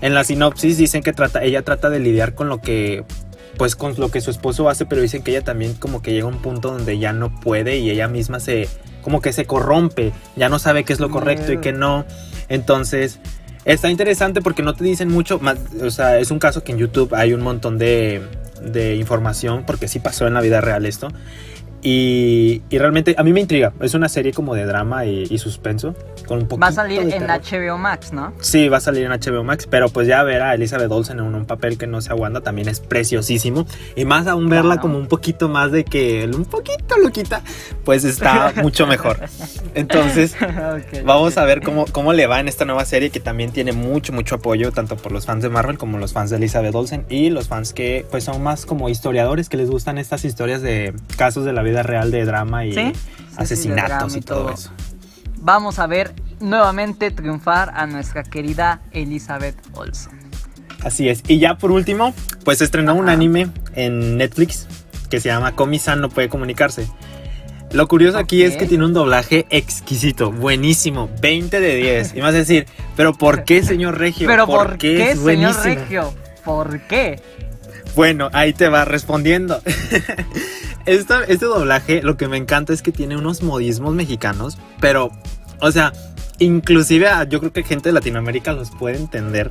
en 0.00 0.14
la 0.14 0.24
sinopsis 0.24 0.76
dicen 0.76 1.02
que 1.02 1.12
trata, 1.12 1.42
ella 1.42 1.62
trata 1.62 1.90
de 1.90 1.98
lidiar 1.98 2.34
con 2.34 2.48
lo 2.48 2.60
que 2.60 3.04
pues 3.56 3.74
con 3.74 3.94
lo 3.96 4.10
que 4.10 4.20
su 4.20 4.30
esposo 4.30 4.68
hace, 4.68 4.86
pero 4.86 5.00
dicen 5.00 5.22
que 5.22 5.30
ella 5.30 5.42
también 5.42 5.74
como 5.74 6.02
que 6.02 6.12
llega 6.12 6.24
a 6.24 6.28
un 6.28 6.42
punto 6.42 6.70
donde 6.72 6.98
ya 6.98 7.12
no 7.12 7.40
puede 7.40 7.78
y 7.78 7.90
ella 7.90 8.08
misma 8.08 8.38
se 8.38 8.68
como 9.02 9.20
que 9.20 9.32
se 9.32 9.46
corrompe, 9.46 10.12
ya 10.34 10.48
no 10.48 10.58
sabe 10.58 10.84
qué 10.84 10.92
es 10.92 11.00
lo 11.00 11.10
correcto 11.10 11.52
y 11.52 11.58
qué 11.58 11.72
no. 11.72 12.04
Entonces, 12.48 13.20
está 13.64 13.88
interesante 13.88 14.42
porque 14.42 14.62
no 14.62 14.74
te 14.74 14.82
dicen 14.82 15.08
mucho, 15.08 15.38
más, 15.38 15.58
o 15.80 15.90
sea, 15.90 16.18
es 16.18 16.32
un 16.32 16.40
caso 16.40 16.64
que 16.64 16.72
en 16.72 16.78
YouTube 16.78 17.14
hay 17.14 17.32
un 17.32 17.40
montón 17.40 17.78
de, 17.78 18.20
de 18.60 18.96
información 18.96 19.64
porque 19.64 19.86
sí 19.86 20.00
pasó 20.00 20.26
en 20.26 20.34
la 20.34 20.40
vida 20.40 20.60
real 20.60 20.86
esto. 20.86 21.08
Y, 21.88 22.62
y 22.68 22.78
realmente 22.78 23.14
a 23.16 23.22
mí 23.22 23.32
me 23.32 23.38
intriga. 23.38 23.72
Es 23.80 23.94
una 23.94 24.08
serie 24.08 24.32
como 24.32 24.56
de 24.56 24.66
drama 24.66 25.04
y, 25.04 25.22
y 25.30 25.38
suspenso. 25.38 25.94
Con 26.26 26.38
un 26.40 26.60
Va 26.60 26.66
a 26.66 26.72
salir 26.72 27.04
de 27.04 27.14
en. 27.14 27.28
HBO 27.28 27.78
Max, 27.78 28.12
¿no? 28.12 28.32
Sí, 28.40 28.68
va 28.68 28.78
a 28.78 28.80
salir 28.80 29.04
en 29.04 29.12
HBO 29.12 29.44
Max, 29.44 29.68
pero 29.70 29.88
pues 29.88 30.08
ya 30.08 30.24
ver 30.24 30.42
a 30.42 30.54
Elizabeth 30.54 30.90
Olsen 30.90 31.20
en 31.20 31.32
un 31.32 31.44
papel 31.44 31.78
que 31.78 31.86
no 31.86 32.00
se 32.00 32.10
aguanta 32.10 32.40
también 32.40 32.68
es 32.68 32.80
preciosísimo. 32.80 33.68
Y 33.94 34.04
más 34.04 34.26
aún 34.26 34.48
verla 34.48 34.78
como 34.80 34.98
un 34.98 35.06
poquito 35.06 35.48
más 35.48 35.70
de 35.70 35.84
que, 35.84 36.28
un 36.34 36.46
poquito 36.46 36.98
loquita, 36.98 37.42
pues 37.84 38.02
está 38.02 38.52
mucho 38.62 38.88
mejor. 38.88 39.20
Entonces, 39.76 40.34
Ok, 40.40 41.04
vamos 41.04 41.38
a 41.38 41.44
ver 41.44 41.62
cómo, 41.62 41.84
cómo 41.92 42.12
le 42.12 42.26
va 42.26 42.40
en 42.40 42.48
esta 42.48 42.64
nueva 42.64 42.84
serie 42.84 43.10
que 43.10 43.20
también 43.20 43.52
tiene 43.52 43.70
mucho, 43.70 44.12
mucho 44.12 44.34
apoyo, 44.34 44.72
tanto 44.72 44.96
por 44.96 45.12
los 45.12 45.24
fans 45.24 45.44
de 45.44 45.50
Marvel 45.50 45.78
como 45.78 45.98
los 45.98 46.12
fans 46.12 46.30
de 46.30 46.38
Elizabeth 46.38 46.74
Olsen 46.74 47.06
y 47.08 47.30
los 47.30 47.46
fans 47.46 47.72
que 47.72 48.04
pues 48.10 48.24
son 48.24 48.42
más 48.42 48.66
como 48.66 48.88
historiadores, 48.88 49.48
que 49.48 49.56
les 49.56 49.70
gustan 49.70 49.98
estas 49.98 50.24
historias 50.24 50.62
de 50.62 50.92
casos 51.16 51.44
de 51.44 51.52
la 51.52 51.62
vida 51.62 51.75
real 51.82 52.10
de 52.10 52.24
drama 52.24 52.64
y 52.64 52.72
Sí, 52.72 52.92
sí, 52.92 52.92
sí, 52.94 53.36
de 53.36 53.42
asesinatos 53.42 54.16
y 54.16 54.20
todo 54.20 54.50
eso. 54.50 54.70
Vamos 55.38 55.78
a 55.78 55.86
ver 55.86 56.14
nuevamente 56.40 57.10
triunfar 57.10 57.72
a 57.74 57.86
nuestra 57.86 58.22
querida 58.22 58.80
Elizabeth 58.92 59.56
Olsen. 59.74 60.18
Así 60.82 61.08
es. 61.08 61.22
Y 61.26 61.38
ya 61.38 61.56
por 61.56 61.70
último, 61.70 62.14
pues 62.44 62.60
estrenó 62.60 62.94
un 62.94 63.08
anime 63.08 63.48
en 63.74 64.16
Netflix 64.16 64.66
que 65.08 65.20
se 65.20 65.28
llama 65.28 65.54
Komi-san 65.54 66.00
no 66.00 66.08
puede 66.08 66.28
comunicarse. 66.28 66.88
Lo 67.72 67.88
curioso 67.88 68.18
aquí 68.18 68.42
es 68.42 68.56
que 68.56 68.66
tiene 68.66 68.84
un 68.84 68.92
doblaje 68.92 69.46
exquisito, 69.50 70.30
buenísimo, 70.30 71.10
20 71.20 71.60
de 71.60 71.76
10. 71.76 72.14
Y 72.14 72.20
vas 72.20 72.34
a 72.34 72.38
decir, 72.38 72.66
¿pero 72.96 73.12
por 73.12 73.44
qué, 73.44 73.62
señor 73.62 73.98
Regio? 73.98 74.28
Pero 74.28 74.46
¿por, 74.46 74.78
qué, 74.78 75.02
es 75.02 75.08
señor 75.18 75.22
buenísimo? 75.22 75.64
Regio? 75.64 76.14
¿Por 76.44 76.80
qué? 76.82 77.20
Bueno, 77.96 78.30
ahí 78.32 78.52
te 78.52 78.68
va 78.68 78.84
respondiendo. 78.84 79.60
Esta- 80.86 81.24
este 81.24 81.46
doblaje, 81.46 82.02
lo 82.02 82.16
que 82.16 82.28
me 82.28 82.36
encanta 82.36 82.72
es 82.72 82.80
que 82.82 82.92
tiene 82.92 83.16
unos 83.16 83.42
modismos 83.42 83.94
mexicanos, 83.94 84.56
pero, 84.80 85.10
o 85.60 85.70
sea, 85.72 85.92
inclusive 86.38 87.08
a- 87.08 87.24
yo 87.24 87.40
creo 87.40 87.52
que 87.52 87.62
gente 87.64 87.88
de 87.88 87.92
Latinoamérica 87.92 88.52
los 88.52 88.70
puede 88.70 88.96
entender. 88.96 89.50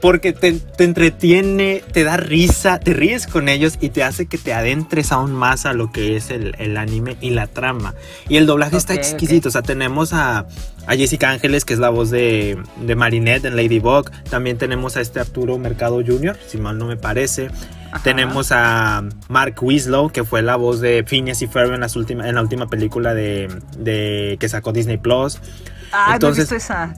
Porque 0.00 0.32
te, 0.32 0.52
te 0.52 0.84
entretiene, 0.84 1.82
te 1.92 2.04
da 2.04 2.16
risa, 2.16 2.78
te 2.78 2.92
ríes 2.94 3.26
con 3.26 3.48
ellos 3.48 3.78
y 3.80 3.88
te 3.88 4.04
hace 4.04 4.26
que 4.26 4.38
te 4.38 4.54
adentres 4.54 5.10
aún 5.10 5.32
más 5.32 5.66
a 5.66 5.72
lo 5.72 5.90
que 5.90 6.14
es 6.16 6.30
el, 6.30 6.54
el 6.60 6.76
anime 6.76 7.16
y 7.20 7.30
la 7.30 7.48
trama. 7.48 7.94
Y 8.28 8.36
el 8.36 8.46
doblaje 8.46 8.76
está 8.76 8.94
exquisito. 8.94 9.48
O 9.48 9.50
sea, 9.52 9.62
tenemos 9.62 10.12
a, 10.12 10.46
a 10.86 10.94
Jessica 10.96 11.30
Ángeles, 11.30 11.64
que 11.64 11.74
es 11.74 11.80
la 11.80 11.88
voz 11.90 12.10
de, 12.10 12.56
de 12.80 12.94
Marinette 12.94 13.46
en 13.46 13.56
Ladybug. 13.56 14.08
También 14.30 14.56
tenemos 14.56 14.96
a 14.96 15.00
este 15.00 15.18
Arturo 15.18 15.58
Mercado 15.58 15.96
Jr., 16.06 16.38
si 16.46 16.58
mal 16.58 16.78
no 16.78 16.86
me 16.86 16.96
parece. 16.96 17.48
Ajá. 17.90 18.02
Tenemos 18.02 18.52
a 18.52 19.02
Mark 19.28 19.56
Winslow, 19.62 20.10
que 20.10 20.24
fue 20.24 20.42
la 20.42 20.56
voz 20.56 20.80
de 20.80 21.04
Phineas 21.06 21.40
y 21.42 21.46
Ferb 21.46 21.72
en, 21.72 21.80
las 21.80 21.96
última- 21.96 22.28
en 22.28 22.34
la 22.34 22.42
última 22.42 22.66
película 22.68 23.14
de, 23.14 23.48
de- 23.78 24.36
que 24.38 24.48
sacó 24.48 24.72
Disney 24.72 24.98
Plus. 24.98 25.40
Ah, 25.92 26.10
entonces, 26.14 26.50
no 26.50 26.54
he 26.54 26.58
visto 26.58 26.72
esa. 26.74 26.94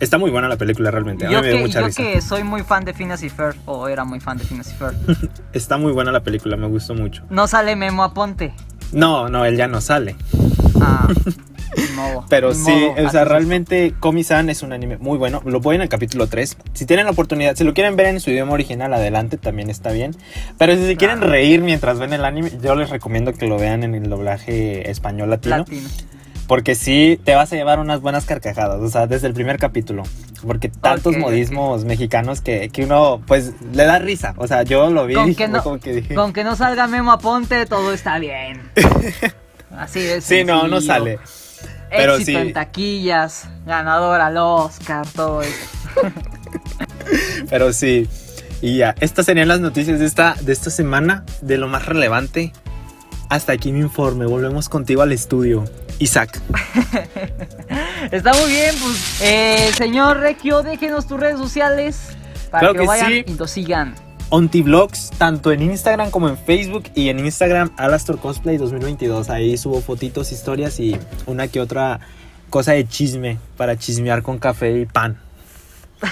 Está 0.00 0.16
muy 0.18 0.30
buena 0.30 0.48
la 0.48 0.56
película 0.56 0.90
realmente. 0.90 1.26
A 1.26 1.28
mí 1.28 1.34
Yo, 1.34 1.40
me 1.40 1.48
dio 1.48 1.56
que, 1.56 1.62
mucha 1.62 1.80
yo 1.80 1.86
risa. 1.86 2.02
que 2.02 2.20
soy 2.20 2.44
muy 2.44 2.62
fan 2.62 2.84
de 2.84 2.92
Phineas 2.94 3.22
y 3.22 3.30
Ferb, 3.30 3.56
o 3.66 3.88
era 3.88 4.04
muy 4.04 4.20
fan 4.20 4.38
de 4.38 4.44
Phineas 4.44 4.70
y 4.70 4.74
Ferb. 4.76 4.94
Está 5.52 5.76
muy 5.78 5.92
buena 5.92 6.12
la 6.12 6.22
película, 6.22 6.56
me 6.56 6.68
gustó 6.68 6.94
mucho. 6.94 7.22
No 7.30 7.48
sale 7.48 7.74
Memo 7.74 8.04
Aponte. 8.04 8.52
No, 8.92 9.28
no, 9.28 9.44
él 9.44 9.56
ya 9.56 9.66
no 9.66 9.80
sale. 9.80 10.14
Ah, 10.80 11.08
Pero 12.28 12.54
sí, 12.54 12.70
modo, 12.70 13.06
o 13.06 13.10
sea, 13.10 13.24
realmente 13.24 13.94
Komi-san 13.98 14.48
es 14.50 14.62
un 14.62 14.72
anime 14.72 14.96
muy 14.98 15.18
bueno. 15.18 15.42
Lo 15.44 15.60
voy 15.60 15.76
en 15.76 15.82
el 15.82 15.88
capítulo 15.88 16.26
3. 16.26 16.56
Si 16.74 16.86
tienen 16.86 17.06
la 17.06 17.12
oportunidad, 17.12 17.56
si 17.56 17.64
lo 17.64 17.74
quieren 17.74 17.96
ver 17.96 18.06
en 18.06 18.20
su 18.20 18.30
idioma 18.30 18.52
original, 18.52 18.92
adelante, 18.94 19.36
también 19.36 19.70
está 19.70 19.90
bien. 19.90 20.14
Pero 20.58 20.74
si 20.74 20.84
se 20.86 20.96
quieren 20.96 21.18
Claro. 21.18 21.32
reír 21.32 21.60
mientras 21.62 21.98
ven 21.98 22.12
el 22.12 22.24
anime, 22.24 22.50
yo 22.62 22.74
les 22.74 22.90
recomiendo 22.90 23.32
que 23.34 23.46
lo 23.46 23.58
vean 23.58 23.82
en 23.84 23.94
el 23.94 24.08
doblaje 24.08 24.90
español 24.90 25.30
latino. 25.30 25.58
Latino. 25.58 25.88
Porque 26.46 26.74
sí, 26.74 27.20
te 27.24 27.34
vas 27.34 27.52
a 27.52 27.56
llevar 27.56 27.78
unas 27.78 28.00
buenas 28.00 28.24
carcajadas, 28.24 28.80
o 28.80 28.88
sea, 28.88 29.06
desde 29.06 29.26
el 29.26 29.34
primer 29.34 29.58
capítulo. 29.58 30.02
Porque 30.46 30.70
tantos 30.70 31.14
Ok, 31.14 31.20
modismos 31.20 31.84
mexicanos 31.84 32.40
que, 32.40 32.70
que 32.70 32.84
uno, 32.84 33.20
pues, 33.26 33.52
le 33.74 33.84
da 33.84 33.98
risa. 33.98 34.32
O 34.38 34.46
sea, 34.46 34.62
yo 34.62 34.88
lo 34.88 35.04
vi 35.04 35.12
Con 35.14 35.34
que 35.34 35.46
no- 35.48 35.62
como 35.62 35.78
que 35.78 35.92
dije... 35.92 36.14
Con 36.14 36.32
que 36.32 36.44
no 36.44 36.56
salga 36.56 36.86
Memo 36.86 37.12
Aponte, 37.12 37.66
todo 37.66 37.92
está 37.92 38.18
bien. 38.18 38.62
Así 39.76 40.00
es. 40.00 40.24
Sí, 40.24 40.44
no, 40.44 40.66
no 40.68 40.80
sale. 40.80 41.18
Pero 41.90 42.14
Éxito 42.16 42.38
sí. 42.38 42.46
en 42.48 42.52
taquillas, 42.52 43.48
ganador 43.66 44.20
al 44.20 44.36
Oscar, 44.36 45.06
todo 45.14 45.42
eso. 45.42 45.54
Pero 47.50 47.72
sí. 47.72 48.08
Y 48.60 48.78
ya, 48.78 48.94
estas 49.00 49.26
serían 49.26 49.48
las 49.48 49.60
noticias 49.60 49.98
de 49.98 50.06
esta, 50.06 50.34
de 50.40 50.52
esta 50.52 50.70
semana, 50.70 51.24
de 51.42 51.58
lo 51.58 51.68
más 51.68 51.86
relevante. 51.86 52.52
Hasta 53.28 53.52
aquí 53.52 53.72
mi 53.72 53.80
informe. 53.80 54.26
Volvemos 54.26 54.68
contigo 54.68 55.02
al 55.02 55.12
estudio. 55.12 55.64
Isaac. 55.98 56.40
Está 58.10 58.32
muy 58.32 58.50
bien, 58.50 58.74
pues, 58.80 59.20
eh, 59.22 59.70
señor 59.76 60.18
Regio, 60.18 60.62
déjenos 60.62 61.06
tus 61.06 61.18
redes 61.18 61.38
sociales 61.38 62.16
para 62.50 62.60
Claro 62.60 62.74
que, 62.74 62.80
que 62.80 62.86
vayan 62.86 63.12
sí. 63.12 63.24
y 63.26 63.34
lo 63.34 63.46
sigan. 63.46 64.07
Ontivlogs, 64.30 65.10
tanto 65.18 65.52
en 65.52 65.62
Instagram 65.62 66.10
como 66.10 66.28
en 66.28 66.36
Facebook. 66.36 66.84
Y 66.94 67.08
en 67.08 67.18
Instagram, 67.20 67.70
Alastor 67.76 68.18
Cosplay 68.18 68.56
2022. 68.58 69.30
Ahí 69.30 69.56
subo 69.56 69.80
fotitos, 69.80 70.32
historias 70.32 70.78
y 70.80 70.96
una 71.26 71.48
que 71.48 71.60
otra 71.60 72.00
cosa 72.50 72.72
de 72.72 72.86
chisme 72.86 73.38
para 73.56 73.76
chismear 73.76 74.22
con 74.22 74.38
café 74.38 74.78
y 74.80 74.86
pan. 74.86 75.18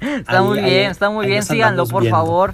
Está 0.00 0.38
Ahí- 0.38 0.44
muy 0.44 0.58
ahí- 0.58 0.64
bien, 0.70 0.90
está 0.90 1.10
muy 1.10 1.26
bien. 1.26 1.42
Síganlo, 1.42 1.86
por 1.86 2.02
viendo. 2.02 2.16
favor. 2.18 2.52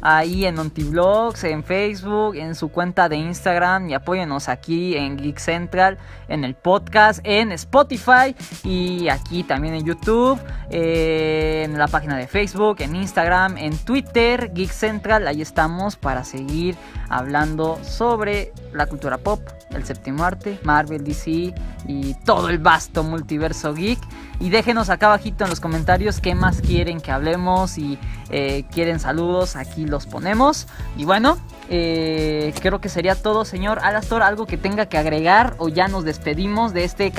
Ahí 0.00 0.46
en 0.46 0.58
Ontivlogs, 0.58 1.44
en 1.44 1.62
Facebook, 1.62 2.34
en 2.34 2.54
su 2.54 2.68
cuenta 2.68 3.08
de 3.08 3.16
Instagram 3.16 3.88
y 3.88 3.94
apóyenos 3.94 4.48
aquí 4.48 4.96
en 4.96 5.16
Geek 5.16 5.38
Central, 5.38 5.96
en 6.28 6.44
el 6.44 6.54
podcast, 6.54 7.20
en 7.22 7.52
Spotify 7.52 8.34
y 8.64 9.08
aquí 9.08 9.44
también 9.44 9.74
en 9.74 9.84
YouTube, 9.84 10.40
eh, 10.70 11.62
en 11.64 11.78
la 11.78 11.86
página 11.86 12.16
de 12.16 12.26
Facebook, 12.26 12.80
en 12.80 12.96
Instagram, 12.96 13.56
en 13.58 13.76
Twitter, 13.78 14.52
Geek 14.52 14.70
Central. 14.70 15.28
Ahí 15.28 15.40
estamos 15.40 15.96
para 15.96 16.24
seguir 16.24 16.76
hablando 17.08 17.78
sobre 17.84 18.52
la 18.72 18.86
cultura 18.86 19.18
pop, 19.18 19.40
el 19.70 19.84
séptimo 19.84 20.24
arte, 20.24 20.58
Marvel, 20.64 21.04
DC 21.04 21.54
y 21.86 22.14
todo 22.24 22.48
el 22.48 22.58
vasto 22.58 23.02
multiverso 23.02 23.74
geek. 23.74 23.98
Y 24.42 24.50
déjenos 24.50 24.90
acá 24.90 25.06
abajito 25.06 25.44
en 25.44 25.50
los 25.50 25.60
comentarios 25.60 26.20
qué 26.20 26.34
más 26.34 26.60
quieren 26.60 27.00
que 27.00 27.12
hablemos 27.12 27.78
y 27.78 27.96
eh, 28.28 28.64
quieren 28.72 28.98
saludos, 28.98 29.54
aquí 29.54 29.86
los 29.86 30.06
ponemos. 30.06 30.66
Y 30.96 31.04
bueno, 31.04 31.38
eh, 31.70 32.52
creo 32.60 32.80
que 32.80 32.88
sería 32.88 33.14
todo, 33.14 33.44
señor 33.44 33.78
Alastor. 33.78 34.24
Algo 34.24 34.46
que 34.46 34.56
tenga 34.56 34.86
que 34.86 34.98
agregar 34.98 35.54
o 35.58 35.68
ya 35.68 35.86
nos 35.86 36.02
despedimos 36.02 36.72
de 36.72 36.82
este, 36.82 37.12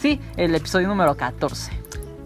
sí, 0.00 0.20
el 0.36 0.52
episodio 0.56 0.88
número 0.88 1.16
14. 1.16 1.70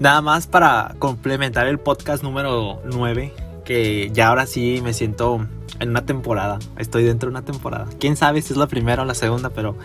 Nada 0.01 0.23
más 0.23 0.47
para 0.47 0.95
complementar 0.99 1.67
el 1.67 1.79
podcast 1.79 2.23
número 2.23 2.81
9, 2.87 3.35
que 3.67 4.09
ya 4.15 4.29
ahora 4.29 4.47
sí 4.47 4.81
me 4.83 4.95
siento 4.95 5.47
en 5.81 5.91
una 5.91 6.05
temporada. 6.05 6.59
Estoy 6.77 7.05
dentro 7.05 7.29
de 7.29 7.37
una 7.37 7.45
temporada. 7.45 7.87
Quién 7.99 8.17
sabe 8.17 8.43
si 8.43 8.53
es 8.53 8.59
la 8.59 8.67
primera 8.67 9.03
o 9.03 9.05
la 9.05 9.15
segunda, 9.15 9.51
pero 9.51 9.77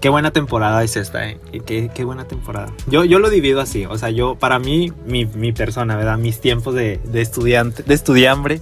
qué 0.00 0.08
buena 0.08 0.30
temporada 0.32 0.82
es 0.82 0.96
esta, 0.96 1.28
¿eh? 1.28 1.40
Qué, 1.66 1.90
qué 1.94 2.04
buena 2.04 2.24
temporada. 2.24 2.72
Yo, 2.86 3.04
yo 3.04 3.18
lo 3.18 3.30
divido 3.30 3.60
así, 3.60 3.86
o 3.86 3.98
sea, 3.98 4.10
yo, 4.10 4.36
para 4.36 4.58
mí, 4.58 4.92
mi, 5.06 5.26
mi 5.26 5.52
persona, 5.52 5.96
¿verdad? 5.96 6.18
Mis 6.18 6.40
tiempos 6.40 6.74
de, 6.74 7.00
de 7.04 7.20
estudiante, 7.20 7.82
de 7.82 7.94
estudiambre. 7.94 8.60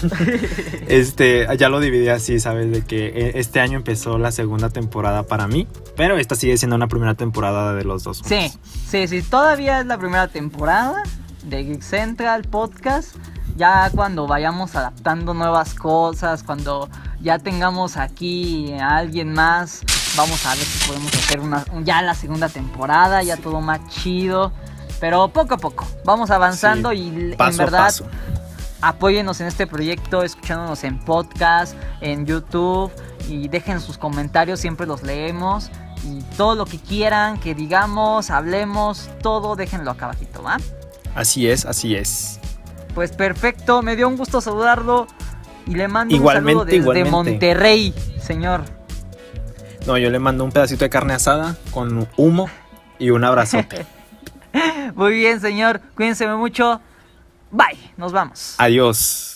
este, 0.88 1.46
ya 1.58 1.68
lo 1.68 1.80
dividí 1.80 2.08
así, 2.08 2.38
¿sabes? 2.40 2.70
De 2.70 2.82
que 2.82 3.06
eh, 3.06 3.32
este 3.34 3.60
año 3.60 3.76
empezó 3.76 4.18
la 4.18 4.32
segunda 4.32 4.70
temporada 4.70 5.24
para 5.24 5.48
mí, 5.48 5.66
pero 5.96 6.16
esta 6.16 6.36
sigue 6.36 6.56
siendo 6.56 6.76
una 6.76 6.88
primera 6.88 7.14
temporada 7.14 7.74
de 7.74 7.84
los 7.84 8.04
dos. 8.04 8.22
Sí, 8.24 8.52
sí, 8.88 9.08
sí, 9.08 9.22
todavía 9.22 9.80
es 9.80 9.86
la 9.86 9.98
primera 9.98 10.28
temporada 10.28 11.02
de 11.44 11.64
Geek 11.64 11.82
Central 11.82 12.42
Podcast. 12.44 13.16
Ya 13.56 13.90
cuando 13.94 14.26
vayamos 14.26 14.74
adaptando 14.74 15.34
nuevas 15.34 15.74
cosas, 15.74 16.42
cuando 16.42 16.88
ya 17.20 17.38
tengamos 17.38 17.96
aquí 17.96 18.72
a 18.74 18.96
alguien 18.96 19.32
más, 19.32 19.82
vamos 20.16 20.44
a 20.46 20.54
ver 20.54 20.64
si 20.64 20.88
podemos 20.88 21.12
hacer 21.14 21.40
una, 21.40 21.64
ya 21.84 22.02
la 22.02 22.14
segunda 22.14 22.48
temporada, 22.48 23.22
ya 23.22 23.36
todo 23.36 23.60
más 23.60 23.86
chido. 23.88 24.52
Pero 25.00 25.28
poco 25.28 25.54
a 25.54 25.58
poco, 25.58 25.86
vamos 26.04 26.30
avanzando 26.30 26.92
Sí, 26.92 27.12
y 27.32 27.36
Paso 27.36 27.50
en 27.50 27.56
verdad 27.58 27.84
paso. 27.86 28.06
apóyenos 28.80 29.40
en 29.40 29.48
este 29.48 29.66
proyecto, 29.66 30.22
escuchándonos 30.22 30.84
en 30.84 30.98
podcast, 31.00 31.74
en 32.00 32.24
YouTube 32.24 32.90
y 33.28 33.48
dejen 33.48 33.80
sus 33.80 33.98
comentarios, 33.98 34.60
siempre 34.60 34.86
los 34.86 35.02
leemos. 35.02 35.70
Y 36.04 36.20
todo 36.36 36.54
lo 36.56 36.66
que 36.66 36.78
quieran, 36.78 37.38
que 37.38 37.54
digamos, 37.54 38.30
hablemos, 38.30 39.08
todo 39.22 39.54
déjenlo 39.56 39.90
acá 39.92 40.06
abajito, 40.06 40.42
¿va? 40.42 40.56
Así 41.14 41.48
es, 41.48 41.64
así 41.64 41.94
es. 41.94 42.40
Pues 42.94 43.12
perfecto, 43.12 43.82
me 43.82 43.96
dio 43.96 44.08
un 44.08 44.16
gusto 44.16 44.40
saludarlo 44.40 45.06
y 45.66 45.74
le 45.74 45.88
mando 45.88 46.14
Igualmente, 46.14 46.52
un 46.52 46.58
saludo 46.58 46.64
desde 46.64 46.76
igualmente. 46.78 47.10
Monterrey, 47.10 47.94
señor. 48.20 48.64
No, 49.86 49.98
yo 49.98 50.10
le 50.10 50.18
mando 50.18 50.44
un 50.44 50.52
pedacito 50.52 50.84
de 50.84 50.90
carne 50.90 51.14
asada 51.14 51.56
con 51.70 52.08
humo 52.16 52.48
y 52.98 53.10
un 53.10 53.24
abrazote. 53.24 53.86
Muy 54.94 55.14
bien, 55.14 55.40
señor, 55.40 55.80
cuídense 55.94 56.26
mucho. 56.28 56.80
Bye, 57.50 57.78
nos 57.96 58.12
vamos. 58.12 58.54
Adiós. 58.58 59.31